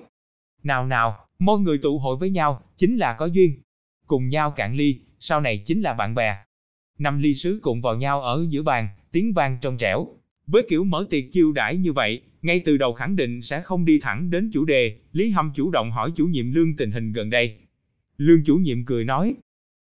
Nào 0.64 0.88
nào, 0.88 1.28
mọi 1.40 1.60
người 1.60 1.78
tụ 1.78 2.00
hội 2.00 2.18
với 2.18 2.30
nhau, 2.30 2.64
chính 2.78 2.98
là 2.98 3.14
có 3.14 3.26
duyên. 3.26 3.62
Cùng 4.08 4.30
nhau 4.30 4.52
cạn 4.52 4.76
ly, 4.76 5.00
sau 5.20 5.42
này 5.42 5.64
chính 5.66 5.82
là 5.82 5.94
bạn 5.94 6.16
bè. 6.16 6.36
Năm 6.98 7.20
ly 7.20 7.34
sứ 7.34 7.60
cùng 7.62 7.82
vào 7.82 7.96
nhau 7.96 8.22
ở 8.22 8.46
giữa 8.50 8.64
bàn, 8.64 8.88
tiếng 9.12 9.34
vang 9.34 9.58
trong 9.62 9.78
trẻo. 9.78 10.08
Với 10.48 10.64
kiểu 10.70 10.84
mở 10.84 11.06
tiệc 11.10 11.24
chiêu 11.32 11.52
đãi 11.52 11.78
như 11.78 11.94
vậy, 11.94 12.22
ngay 12.42 12.60
từ 12.66 12.78
đầu 12.78 12.94
khẳng 12.94 13.16
định 13.16 13.42
sẽ 13.42 13.62
không 13.62 13.86
đi 13.86 14.00
thẳng 14.00 14.30
đến 14.30 14.50
chủ 14.54 14.66
đề, 14.66 14.96
Lý 15.12 15.32
Hâm 15.32 15.52
chủ 15.56 15.72
động 15.72 15.92
hỏi 15.92 16.12
chủ 16.16 16.26
nhiệm 16.26 16.52
lương 16.52 16.76
tình 16.76 16.92
hình 16.92 17.14
gần 17.14 17.30
đây. 17.30 17.58
Lương 18.18 18.44
chủ 18.46 18.58
nhiệm 18.58 18.86
cười 18.86 19.06
nói, 19.06 19.36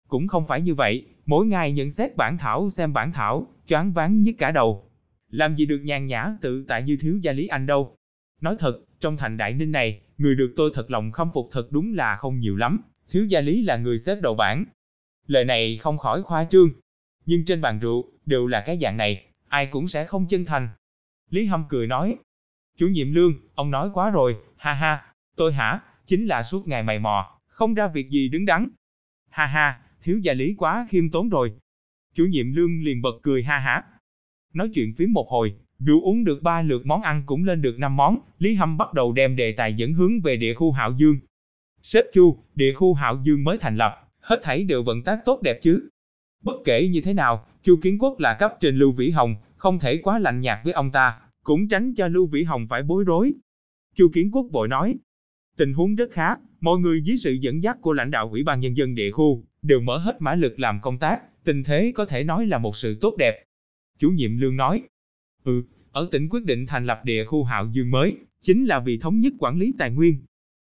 cũng 0.08 0.28
không 0.28 0.46
phải 0.46 0.60
như 0.60 0.74
vậy, 0.74 1.06
mỗi 1.26 1.46
ngày 1.46 1.72
nhận 1.72 1.90
xét 1.90 2.16
bản 2.16 2.38
thảo 2.38 2.70
xem 2.70 2.92
bản 2.92 3.12
thảo, 3.12 3.46
choáng 3.66 3.92
váng 3.92 4.22
nhất 4.22 4.34
cả 4.38 4.50
đầu. 4.50 4.90
Làm 5.30 5.56
gì 5.56 5.66
được 5.66 5.78
nhàn 5.78 6.06
nhã 6.06 6.26
tự 6.40 6.64
tại 6.68 6.82
như 6.82 6.96
thiếu 7.00 7.18
gia 7.22 7.32
Lý 7.32 7.46
Anh 7.46 7.66
đâu. 7.66 7.96
Nói 8.40 8.56
thật, 8.58 8.80
trong 9.00 9.16
thành 9.16 9.36
Đại 9.36 9.54
Ninh 9.54 9.72
này, 9.72 10.00
người 10.18 10.34
được 10.34 10.52
tôi 10.56 10.70
thật 10.74 10.90
lòng 10.90 11.12
khâm 11.12 11.30
phục 11.34 11.48
thật 11.52 11.72
đúng 11.72 11.94
là 11.94 12.16
không 12.16 12.40
nhiều 12.40 12.56
lắm, 12.56 12.80
thiếu 13.10 13.24
gia 13.24 13.40
Lý 13.40 13.62
là 13.62 13.76
người 13.76 13.98
xếp 13.98 14.18
đầu 14.22 14.34
bảng. 14.34 14.64
Lời 15.26 15.44
này 15.44 15.78
không 15.78 15.98
khỏi 15.98 16.22
khoa 16.22 16.44
trương, 16.44 16.68
nhưng 17.26 17.44
trên 17.44 17.60
bàn 17.60 17.78
rượu, 17.78 18.12
đều 18.26 18.46
là 18.46 18.60
cái 18.66 18.78
dạng 18.82 18.96
này, 18.96 19.26
ai 19.48 19.66
cũng 19.66 19.88
sẽ 19.88 20.04
không 20.04 20.26
chân 20.28 20.44
thành. 20.44 20.68
Lý 21.30 21.46
Hâm 21.46 21.64
cười 21.68 21.86
nói, 21.86 22.16
chủ 22.76 22.88
nhiệm 22.88 23.12
lương, 23.12 23.32
ông 23.54 23.70
nói 23.70 23.90
quá 23.94 24.10
rồi, 24.10 24.36
ha 24.56 24.72
ha, 24.72 25.14
tôi 25.36 25.52
hả, 25.52 25.80
chính 26.06 26.26
là 26.26 26.42
suốt 26.42 26.68
ngày 26.68 26.82
mày 26.82 26.98
mò, 26.98 27.38
không 27.48 27.74
ra 27.74 27.88
việc 27.88 28.10
gì 28.10 28.28
đứng 28.28 28.46
đắn. 28.46 28.68
Ha 29.30 29.46
ha, 29.46 29.80
thiếu 30.02 30.18
gia 30.18 30.32
Lý 30.32 30.54
quá 30.58 30.86
khiêm 30.90 31.10
tốn 31.10 31.28
rồi. 31.28 31.52
Chủ 32.14 32.24
nhiệm 32.24 32.52
lương 32.52 32.82
liền 32.82 33.02
bật 33.02 33.14
cười 33.22 33.42
ha 33.42 33.58
hả. 33.58 33.82
Nói 34.54 34.70
chuyện 34.74 34.94
phím 34.94 35.12
một 35.12 35.28
hồi, 35.28 35.54
rượu 35.78 36.02
uống 36.02 36.24
được 36.24 36.42
ba 36.42 36.62
lượt 36.62 36.86
món 36.86 37.02
ăn 37.02 37.22
cũng 37.26 37.44
lên 37.44 37.62
được 37.62 37.78
năm 37.78 37.96
món, 37.96 38.18
Lý 38.38 38.54
Hâm 38.54 38.78
bắt 38.78 38.92
đầu 38.94 39.12
đem 39.12 39.36
đề 39.36 39.52
tài 39.52 39.74
dẫn 39.74 39.92
hướng 39.92 40.20
về 40.20 40.36
địa 40.36 40.54
khu 40.54 40.72
Hạo 40.72 40.92
Dương. 40.96 41.16
Sếp 41.82 42.04
Chu, 42.12 42.44
địa 42.54 42.72
khu 42.74 42.94
Hạo 42.94 43.22
Dương 43.24 43.44
mới 43.44 43.58
thành 43.58 43.76
lập, 43.76 44.08
hết 44.20 44.40
thảy 44.42 44.64
đều 44.64 44.82
vận 44.82 45.02
tác 45.02 45.18
tốt 45.24 45.42
đẹp 45.42 45.58
chứ. 45.62 45.88
Bất 46.42 46.56
kể 46.64 46.88
như 46.88 47.00
thế 47.00 47.14
nào, 47.14 47.46
Chu 47.62 47.76
Kiến 47.82 47.98
Quốc 47.98 48.18
là 48.18 48.34
cấp 48.34 48.54
trên 48.60 48.76
Lưu 48.76 48.92
Vĩ 48.92 49.10
Hồng, 49.10 49.36
không 49.56 49.78
thể 49.78 49.96
quá 49.96 50.18
lạnh 50.18 50.40
nhạt 50.40 50.58
với 50.64 50.72
ông 50.72 50.92
ta, 50.92 51.20
cũng 51.42 51.68
tránh 51.68 51.94
cho 51.94 52.08
Lưu 52.08 52.26
Vĩ 52.26 52.42
Hồng 52.42 52.66
phải 52.68 52.82
bối 52.82 53.04
rối. 53.04 53.32
Chu 53.96 54.08
Kiến 54.12 54.30
Quốc 54.32 54.46
vội 54.52 54.68
nói, 54.68 54.98
tình 55.56 55.74
huống 55.74 55.94
rất 55.94 56.10
khá, 56.10 56.34
mọi 56.60 56.78
người 56.78 57.02
dưới 57.02 57.16
sự 57.16 57.32
dẫn 57.32 57.62
dắt 57.62 57.76
của 57.80 57.92
lãnh 57.92 58.10
đạo 58.10 58.28
Ủy 58.30 58.42
ban 58.44 58.60
Nhân 58.60 58.76
dân 58.76 58.94
địa 58.94 59.10
khu, 59.10 59.44
đều 59.62 59.80
mở 59.80 59.98
hết 59.98 60.16
mã 60.22 60.34
lực 60.34 60.60
làm 60.60 60.80
công 60.80 60.98
tác, 60.98 61.44
tình 61.44 61.64
thế 61.64 61.92
có 61.94 62.04
thể 62.04 62.24
nói 62.24 62.46
là 62.46 62.58
một 62.58 62.76
sự 62.76 62.98
tốt 63.00 63.14
đẹp. 63.18 63.44
Chủ 63.98 64.10
nhiệm 64.10 64.38
Lương 64.38 64.56
nói, 64.56 64.82
ừ, 65.44 65.64
ở 65.92 66.08
tỉnh 66.10 66.28
quyết 66.28 66.44
định 66.44 66.66
thành 66.66 66.86
lập 66.86 67.00
địa 67.04 67.24
khu 67.24 67.44
Hạo 67.44 67.68
Dương 67.72 67.90
mới, 67.90 68.16
chính 68.42 68.64
là 68.64 68.80
vì 68.80 68.98
thống 68.98 69.20
nhất 69.20 69.32
quản 69.38 69.58
lý 69.58 69.74
tài 69.78 69.90
nguyên. 69.90 70.18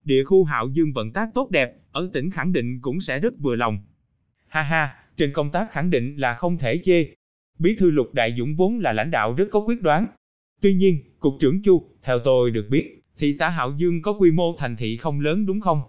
Địa 0.04 0.24
khu 0.24 0.44
Hạo 0.44 0.68
Dương 0.68 0.92
vận 0.92 1.12
tác 1.12 1.28
tốt 1.34 1.50
đẹp, 1.50 1.76
ở 1.92 2.10
tỉnh 2.12 2.30
khẳng 2.30 2.52
định 2.52 2.80
cũng 2.80 3.00
sẽ 3.00 3.20
rất 3.20 3.34
vừa 3.38 3.56
lòng. 3.56 3.78
Ha 4.48 4.62
ha, 4.62 4.96
trên 5.16 5.32
công 5.32 5.50
tác 5.50 5.72
khẳng 5.72 5.90
định 5.90 6.16
là 6.16 6.34
không 6.34 6.58
thể 6.58 6.78
chê. 6.78 7.06
Bí 7.58 7.76
thư 7.78 7.90
Lục 7.90 8.14
Đại 8.14 8.34
Dũng 8.38 8.56
vốn 8.56 8.78
là 8.78 8.92
lãnh 8.92 9.10
đạo 9.10 9.34
rất 9.34 9.48
có 9.50 9.60
quyết 9.60 9.82
đoán. 9.82 10.06
Tuy 10.60 10.74
nhiên, 10.74 10.98
Cục 11.18 11.34
trưởng 11.40 11.62
Chu, 11.62 11.90
theo 12.02 12.18
tôi 12.18 12.50
được 12.50 12.66
biết, 12.70 13.02
thị 13.18 13.32
xã 13.32 13.48
Hạo 13.48 13.74
Dương 13.78 14.02
có 14.02 14.12
quy 14.12 14.30
mô 14.30 14.56
thành 14.58 14.76
thị 14.76 14.96
không 14.96 15.20
lớn 15.20 15.46
đúng 15.46 15.60
không? 15.60 15.82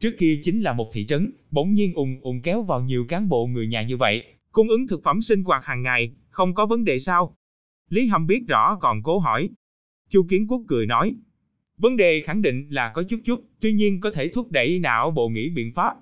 Trước 0.00 0.14
kia 0.18 0.40
chính 0.42 0.60
là 0.60 0.72
một 0.72 0.90
thị 0.92 1.06
trấn, 1.06 1.32
bỗng 1.50 1.74
nhiên 1.74 1.94
ùng 1.94 2.20
ùng 2.22 2.42
kéo 2.42 2.62
vào 2.62 2.80
nhiều 2.80 3.04
cán 3.08 3.28
bộ 3.28 3.46
người 3.46 3.66
nhà 3.66 3.82
như 3.82 3.96
vậy, 3.96 4.24
cung 4.52 4.68
ứng 4.68 4.86
thực 4.86 5.02
phẩm 5.02 5.20
sinh 5.20 5.44
hoạt 5.44 5.64
hàng 5.64 5.82
ngày, 5.82 6.12
không 6.28 6.54
có 6.54 6.66
vấn 6.66 6.84
đề 6.84 6.98
sao? 6.98 7.36
Lý 7.88 8.06
Hâm 8.06 8.26
biết 8.26 8.42
rõ 8.48 8.76
còn 8.80 9.02
cố 9.02 9.18
hỏi. 9.18 9.48
Chu 10.10 10.26
Kiến 10.28 10.46
Quốc 10.48 10.62
cười 10.68 10.86
nói, 10.86 11.14
vấn 11.78 11.96
đề 11.96 12.20
khẳng 12.20 12.42
định 12.42 12.66
là 12.70 12.92
có 12.94 13.02
chút 13.02 13.20
chút, 13.24 13.44
tuy 13.60 13.72
nhiên 13.72 14.00
có 14.00 14.10
thể 14.10 14.28
thúc 14.28 14.50
đẩy 14.50 14.78
não 14.78 15.10
bộ 15.10 15.28
nghĩ 15.28 15.50
biện 15.50 15.72
pháp. 15.74 15.94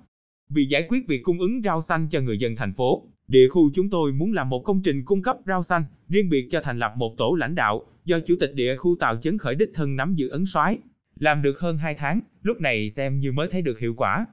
Vì 0.53 0.65
giải 0.65 0.85
quyết 0.89 1.07
việc 1.07 1.23
cung 1.23 1.39
ứng 1.39 1.61
rau 1.63 1.81
xanh 1.81 2.07
cho 2.11 2.21
người 2.21 2.37
dân 2.37 2.55
thành 2.55 2.73
phố, 2.73 3.07
địa 3.27 3.47
khu 3.49 3.71
chúng 3.73 3.89
tôi 3.89 4.13
muốn 4.13 4.33
làm 4.33 4.49
một 4.49 4.63
công 4.63 4.81
trình 4.83 5.05
cung 5.05 5.21
cấp 5.21 5.37
rau 5.45 5.63
xanh, 5.63 5.83
riêng 6.09 6.29
biệt 6.29 6.47
cho 6.51 6.61
thành 6.61 6.79
lập 6.79 6.93
một 6.97 7.17
tổ 7.17 7.35
lãnh 7.39 7.55
đạo, 7.55 7.85
do 8.05 8.19
chủ 8.19 8.35
tịch 8.39 8.53
địa 8.53 8.75
khu 8.75 8.95
Tào 8.99 9.15
Chấn 9.15 9.37
khởi 9.37 9.55
đích 9.55 9.69
thân 9.73 9.95
nắm 9.95 10.15
giữ 10.15 10.29
ấn 10.29 10.45
soái, 10.45 10.77
làm 11.19 11.41
được 11.41 11.59
hơn 11.59 11.77
2 11.77 11.95
tháng, 11.95 12.19
lúc 12.41 12.61
này 12.61 12.89
xem 12.89 13.19
như 13.19 13.31
mới 13.31 13.47
thấy 13.51 13.61
được 13.61 13.79
hiệu 13.79 13.93
quả. 13.97 14.25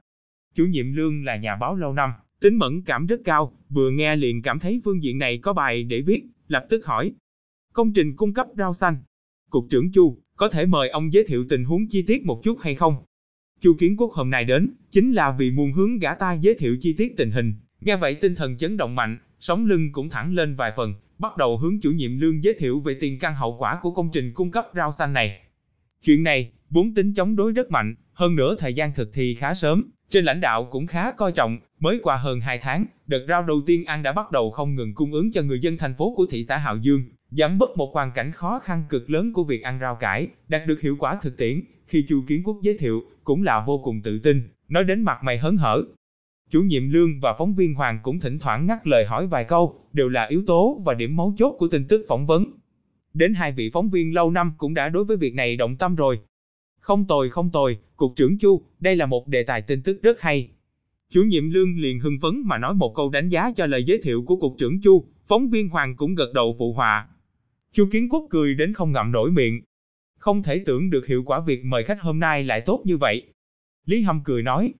Chủ 0.55 0.65
nhiệm 0.65 0.93
Lương 0.93 1.25
là 1.25 1.35
nhà 1.35 1.55
báo 1.55 1.75
lâu 1.75 1.93
năm, 1.93 2.11
tính 2.41 2.55
mẫn 2.55 2.81
cảm 2.85 3.05
rất 3.05 3.21
cao, 3.23 3.53
vừa 3.69 3.91
nghe 3.91 4.15
liền 4.15 4.41
cảm 4.41 4.59
thấy 4.59 4.81
phương 4.85 5.03
diện 5.03 5.17
này 5.17 5.37
có 5.37 5.53
bài 5.53 5.83
để 5.83 6.01
viết, 6.01 6.23
lập 6.47 6.65
tức 6.69 6.85
hỏi. 6.85 7.13
Công 7.73 7.93
trình 7.93 8.15
cung 8.15 8.33
cấp 8.33 8.47
rau 8.57 8.73
xanh. 8.73 8.97
Cục 9.49 9.65
trưởng 9.69 9.91
Chu, 9.91 10.17
có 10.35 10.49
thể 10.49 10.65
mời 10.65 10.89
ông 10.89 11.13
giới 11.13 11.23
thiệu 11.27 11.45
tình 11.49 11.63
huống 11.63 11.87
chi 11.87 12.03
tiết 12.07 12.25
một 12.25 12.41
chút 12.43 12.57
hay 12.61 12.75
không? 12.75 12.95
Chu 13.61 13.73
Kiến 13.79 13.97
Quốc 13.97 14.11
hôm 14.13 14.29
nay 14.29 14.45
đến, 14.45 14.73
chính 14.91 15.11
là 15.11 15.31
vì 15.31 15.51
muốn 15.51 15.73
hướng 15.73 15.99
gã 15.99 16.13
ta 16.13 16.33
giới 16.33 16.55
thiệu 16.59 16.77
chi 16.81 16.93
tiết 16.97 17.17
tình 17.17 17.31
hình. 17.31 17.53
Nghe 17.81 17.95
vậy 17.95 18.15
tinh 18.15 18.35
thần 18.35 18.57
chấn 18.57 18.77
động 18.77 18.95
mạnh, 18.95 19.17
sống 19.39 19.65
lưng 19.65 19.91
cũng 19.91 20.09
thẳng 20.09 20.33
lên 20.33 20.55
vài 20.55 20.71
phần, 20.75 20.93
bắt 21.17 21.37
đầu 21.37 21.57
hướng 21.57 21.79
chủ 21.81 21.91
nhiệm 21.91 22.19
lương 22.19 22.43
giới 22.43 22.53
thiệu 22.59 22.79
về 22.79 22.97
tiền 22.99 23.19
căn 23.19 23.35
hậu 23.35 23.57
quả 23.57 23.79
của 23.81 23.91
công 23.91 24.09
trình 24.13 24.33
cung 24.33 24.51
cấp 24.51 24.67
rau 24.75 24.91
xanh 24.91 25.13
này. 25.13 25.39
Chuyện 26.03 26.23
này, 26.23 26.51
vốn 26.69 26.93
tính 26.93 27.13
chống 27.13 27.35
đối 27.35 27.51
rất 27.51 27.71
mạnh, 27.71 27.95
hơn 28.13 28.35
nữa 28.35 28.55
thời 28.59 28.73
gian 28.73 28.93
thực 28.93 29.13
thi 29.13 29.35
khá 29.35 29.53
sớm, 29.53 29.91
trên 30.09 30.25
lãnh 30.25 30.41
đạo 30.41 30.67
cũng 30.71 30.87
khá 30.87 31.11
coi 31.11 31.31
trọng, 31.31 31.59
mới 31.79 31.99
qua 32.03 32.17
hơn 32.17 32.39
2 32.39 32.57
tháng, 32.57 32.85
đợt 33.07 33.25
rau 33.27 33.43
đầu 33.43 33.61
tiên 33.65 33.85
ăn 33.85 34.03
đã 34.03 34.13
bắt 34.13 34.31
đầu 34.31 34.51
không 34.51 34.75
ngừng 34.75 34.95
cung 34.95 35.13
ứng 35.13 35.31
cho 35.31 35.41
người 35.41 35.59
dân 35.59 35.77
thành 35.77 35.95
phố 35.95 36.13
của 36.15 36.25
thị 36.29 36.43
xã 36.43 36.57
Hạo 36.57 36.77
Dương, 36.77 37.03
giảm 37.31 37.57
bớt 37.57 37.77
một 37.77 37.91
hoàn 37.93 38.11
cảnh 38.11 38.31
khó 38.31 38.59
khăn 38.59 38.83
cực 38.89 39.09
lớn 39.09 39.33
của 39.33 39.43
việc 39.43 39.63
ăn 39.63 39.79
rau 39.81 39.95
cải, 39.95 40.27
đạt 40.47 40.67
được 40.67 40.81
hiệu 40.81 40.95
quả 40.99 41.15
thực 41.21 41.37
tiễn, 41.37 41.61
khi 41.87 42.05
Chu 42.09 42.23
Kiến 42.27 42.43
Quốc 42.43 42.57
giới 42.61 42.77
thiệu, 42.77 43.03
cũng 43.29 43.43
là 43.43 43.63
vô 43.65 43.81
cùng 43.83 44.01
tự 44.01 44.19
tin, 44.19 44.41
nói 44.69 44.83
đến 44.83 45.01
mặt 45.01 45.17
mày 45.23 45.37
hớn 45.37 45.57
hở. 45.57 45.83
Chủ 46.49 46.61
nhiệm 46.61 46.89
Lương 46.89 47.19
và 47.19 47.35
phóng 47.37 47.55
viên 47.55 47.73
Hoàng 47.73 47.99
cũng 48.03 48.19
thỉnh 48.19 48.39
thoảng 48.39 48.65
ngắt 48.65 48.87
lời 48.87 49.05
hỏi 49.05 49.27
vài 49.27 49.43
câu, 49.43 49.79
đều 49.93 50.09
là 50.09 50.25
yếu 50.25 50.43
tố 50.47 50.81
và 50.85 50.93
điểm 50.93 51.15
mấu 51.15 51.33
chốt 51.37 51.51
của 51.51 51.67
tin 51.67 51.87
tức 51.87 52.05
phỏng 52.07 52.25
vấn. 52.25 52.45
Đến 53.13 53.33
hai 53.33 53.51
vị 53.51 53.69
phóng 53.73 53.89
viên 53.89 54.13
lâu 54.13 54.31
năm 54.31 54.53
cũng 54.57 54.73
đã 54.73 54.89
đối 54.89 55.05
với 55.05 55.17
việc 55.17 55.33
này 55.33 55.55
động 55.55 55.77
tâm 55.77 55.95
rồi. 55.95 56.19
Không 56.79 57.07
tồi 57.07 57.29
không 57.29 57.49
tồi, 57.51 57.77
Cục 57.95 58.13
trưởng 58.15 58.37
Chu, 58.37 58.61
đây 58.79 58.95
là 58.95 59.05
một 59.05 59.27
đề 59.27 59.43
tài 59.43 59.61
tin 59.61 59.83
tức 59.83 60.01
rất 60.01 60.21
hay. 60.21 60.49
Chủ 61.09 61.23
nhiệm 61.23 61.49
Lương 61.49 61.79
liền 61.79 61.99
hưng 61.99 62.19
phấn 62.21 62.41
mà 62.45 62.57
nói 62.57 62.73
một 62.73 62.93
câu 62.95 63.09
đánh 63.09 63.29
giá 63.29 63.51
cho 63.55 63.65
lời 63.65 63.83
giới 63.83 64.01
thiệu 64.03 64.23
của 64.27 64.35
Cục 64.35 64.55
trưởng 64.57 64.81
Chu, 64.81 65.05
phóng 65.27 65.49
viên 65.49 65.69
Hoàng 65.69 65.95
cũng 65.95 66.15
gật 66.15 66.33
đầu 66.33 66.55
phụ 66.59 66.73
họa. 66.73 67.07
Chu 67.73 67.85
Kiến 67.91 68.09
Quốc 68.09 68.23
cười 68.29 68.55
đến 68.55 68.73
không 68.73 68.91
ngậm 68.91 69.11
nổi 69.11 69.31
miệng. 69.31 69.61
Không 70.19 70.43
thể 70.43 70.63
tưởng 70.65 70.89
được 70.89 71.07
hiệu 71.07 71.23
quả 71.25 71.39
việc 71.39 71.65
mời 71.65 71.83
khách 71.83 72.01
hôm 72.01 72.19
nay 72.19 72.43
lại 72.43 72.61
tốt 72.61 72.81
như 72.85 72.97
vậy. 72.97 73.33
Lý 73.85 74.01
Hâm 74.01 74.21
cười 74.23 74.43
nói, 74.43 74.73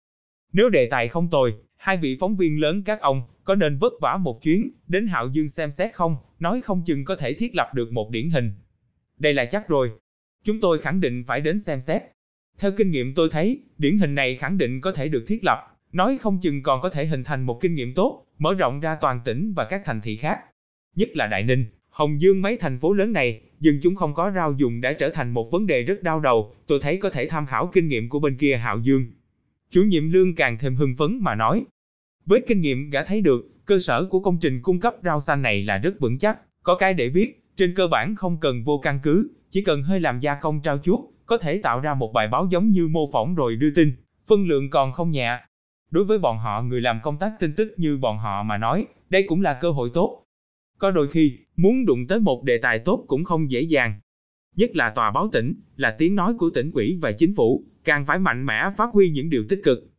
nếu 0.54 0.70
đề 0.70 0.88
tài 0.92 1.08
không 1.08 1.30
tồi, 1.30 1.54
hai 1.76 1.98
vị 1.98 2.18
phóng 2.20 2.36
viên 2.36 2.60
lớn 2.60 2.84
các 2.84 3.02
ông 3.02 3.22
có 3.44 3.56
nên 3.56 3.78
vất 3.78 3.94
vả 4.02 4.18
một 4.18 4.42
chuyến 4.42 4.72
đến 4.88 5.08
Hạo 5.08 5.28
Dương 5.28 5.50
xem 5.50 5.72
xét 5.72 5.94
không, 5.94 6.18
nói 6.40 6.62
không 6.62 6.84
chừng 6.86 7.06
có 7.06 7.16
thể 7.16 7.34
thiết 7.34 7.56
lập 7.56 7.72
được 7.74 7.92
một 7.92 8.10
điển 8.12 8.30
hình. 8.30 8.52
Đây 9.18 9.34
là 9.34 9.46
chắc 9.46 9.68
rồi. 9.68 9.92
Chúng 10.44 10.60
tôi 10.60 10.80
khẳng 10.80 11.02
định 11.02 11.24
phải 11.28 11.42
đến 11.42 11.60
xem 11.60 11.80
xét. 11.80 12.02
Theo 12.58 12.72
kinh 12.78 12.92
nghiệm 12.92 13.16
tôi 13.16 13.30
thấy, 13.32 13.64
điển 13.78 13.98
hình 13.98 14.16
này 14.16 14.36
khẳng 14.36 14.58
định 14.58 14.82
có 14.82 14.92
thể 14.92 15.10
được 15.10 15.26
thiết 15.28 15.44
lập, 15.44 15.58
nói 15.92 16.18
không 16.18 16.40
chừng 16.42 16.64
còn 16.64 16.82
có 16.82 16.90
thể 16.90 17.06
hình 17.06 17.24
thành 17.24 17.44
một 17.44 17.60
kinh 17.62 17.76
nghiệm 17.76 17.94
tốt, 17.94 18.26
mở 18.38 18.56
rộng 18.60 18.80
ra 18.80 18.96
toàn 18.96 19.22
tỉnh 19.26 19.54
và 19.56 19.66
các 19.66 19.82
thành 19.86 20.02
thị 20.02 20.18
khác. 20.18 20.40
Nhất 20.96 21.10
là 21.14 21.28
Đại 21.28 21.44
Ninh, 21.44 21.66
Hồng 22.00 22.22
Dương 22.22 22.42
mấy 22.42 22.58
thành 22.58 22.80
phố 22.80 22.94
lớn 22.94 23.14
này, 23.14 23.42
dân 23.60 23.80
chúng 23.84 23.96
không 23.96 24.14
có 24.14 24.32
rau 24.36 24.54
dùng 24.58 24.82
đã 24.82 24.94
trở 24.94 25.10
thành 25.10 25.34
một 25.34 25.52
vấn 25.52 25.68
đề 25.68 25.84
rất 25.84 26.04
đau 26.04 26.20
đầu, 26.20 26.56
tôi 26.68 26.80
thấy 26.82 26.98
có 26.98 27.10
thể 27.10 27.28
tham 27.30 27.46
khảo 27.46 27.70
kinh 27.74 27.88
nghiệm 27.88 28.10
của 28.10 28.20
bên 28.20 28.38
kia 28.38 28.58
Hạo 28.58 28.80
Dương. 28.80 29.06
Chủ 29.72 29.84
nhiệm 29.84 30.12
Lương 30.12 30.36
càng 30.36 30.58
thêm 30.60 30.76
hưng 30.76 30.96
phấn 30.96 31.20
mà 31.22 31.36
nói. 31.36 31.66
Với 32.26 32.42
kinh 32.48 32.62
nghiệm 32.62 32.90
gã 32.90 33.04
thấy 33.04 33.22
được, 33.22 33.66
cơ 33.66 33.80
sở 33.80 34.06
của 34.06 34.20
công 34.20 34.38
trình 34.42 34.62
cung 34.62 34.80
cấp 34.80 34.96
rau 35.04 35.20
xanh 35.20 35.42
này 35.42 35.64
là 35.64 35.78
rất 35.78 36.00
vững 36.00 36.20
chắc, 36.20 36.38
có 36.64 36.76
cái 36.76 36.94
để 36.94 37.10
viết, 37.10 37.44
trên 37.56 37.76
cơ 37.76 37.88
bản 37.88 38.16
không 38.16 38.40
cần 38.40 38.64
vô 38.64 38.80
căn 38.84 39.00
cứ, 39.04 39.32
chỉ 39.52 39.64
cần 39.64 39.84
hơi 39.84 40.00
làm 40.00 40.20
gia 40.20 40.36
công 40.36 40.62
trao 40.62 40.78
chuốt, 40.78 41.00
có 41.26 41.38
thể 41.38 41.58
tạo 41.58 41.80
ra 41.80 41.94
một 41.94 42.14
bài 42.14 42.28
báo 42.28 42.48
giống 42.52 42.72
như 42.72 42.88
mô 42.88 43.12
phỏng 43.12 43.36
rồi 43.36 43.56
đưa 43.56 43.72
tin, 43.76 43.92
phân 44.28 44.48
lượng 44.48 44.70
còn 44.70 44.94
không 44.94 45.12
nhẹ. 45.12 45.40
Đối 45.92 46.06
với 46.06 46.20
bọn 46.20 46.38
họ 46.38 46.62
người 46.62 46.82
làm 46.82 47.00
công 47.04 47.18
tác 47.18 47.32
tin 47.40 47.54
tức 47.56 47.74
như 47.78 47.98
bọn 47.98 48.18
họ 48.18 48.44
mà 48.44 48.58
nói, 48.58 48.86
đây 49.10 49.26
cũng 49.28 49.42
là 49.42 49.54
cơ 49.54 49.72
hội 49.72 49.90
tốt. 49.94 50.24
Có 50.80 50.92
đôi 50.92 51.08
khi, 51.08 51.38
muốn 51.56 51.86
đụng 51.86 52.08
tới 52.08 52.20
một 52.20 52.44
đề 52.44 52.58
tài 52.58 52.80
tốt 52.80 53.06
cũng 53.08 53.24
không 53.24 53.52
dễ 53.52 53.62
dàng. 53.62 54.00
Nhất 54.56 54.76
là 54.76 54.90
tòa 54.90 55.12
báo 55.12 55.30
tỉnh, 55.32 55.54
là 55.76 55.96
tiếng 55.98 56.16
nói 56.16 56.34
của 56.38 56.50
tỉnh 56.50 56.72
ủy 56.72 56.98
và 57.02 57.12
chính 57.12 57.36
phủ, 57.36 57.66
càng 57.84 58.06
phải 58.06 58.20
mạnh 58.20 58.46
mẽ 58.46 58.64
phát 58.78 58.90
huy 58.94 59.10
những 59.10 59.30
điều 59.30 59.44
tích 59.50 59.60
cực. 59.64 59.90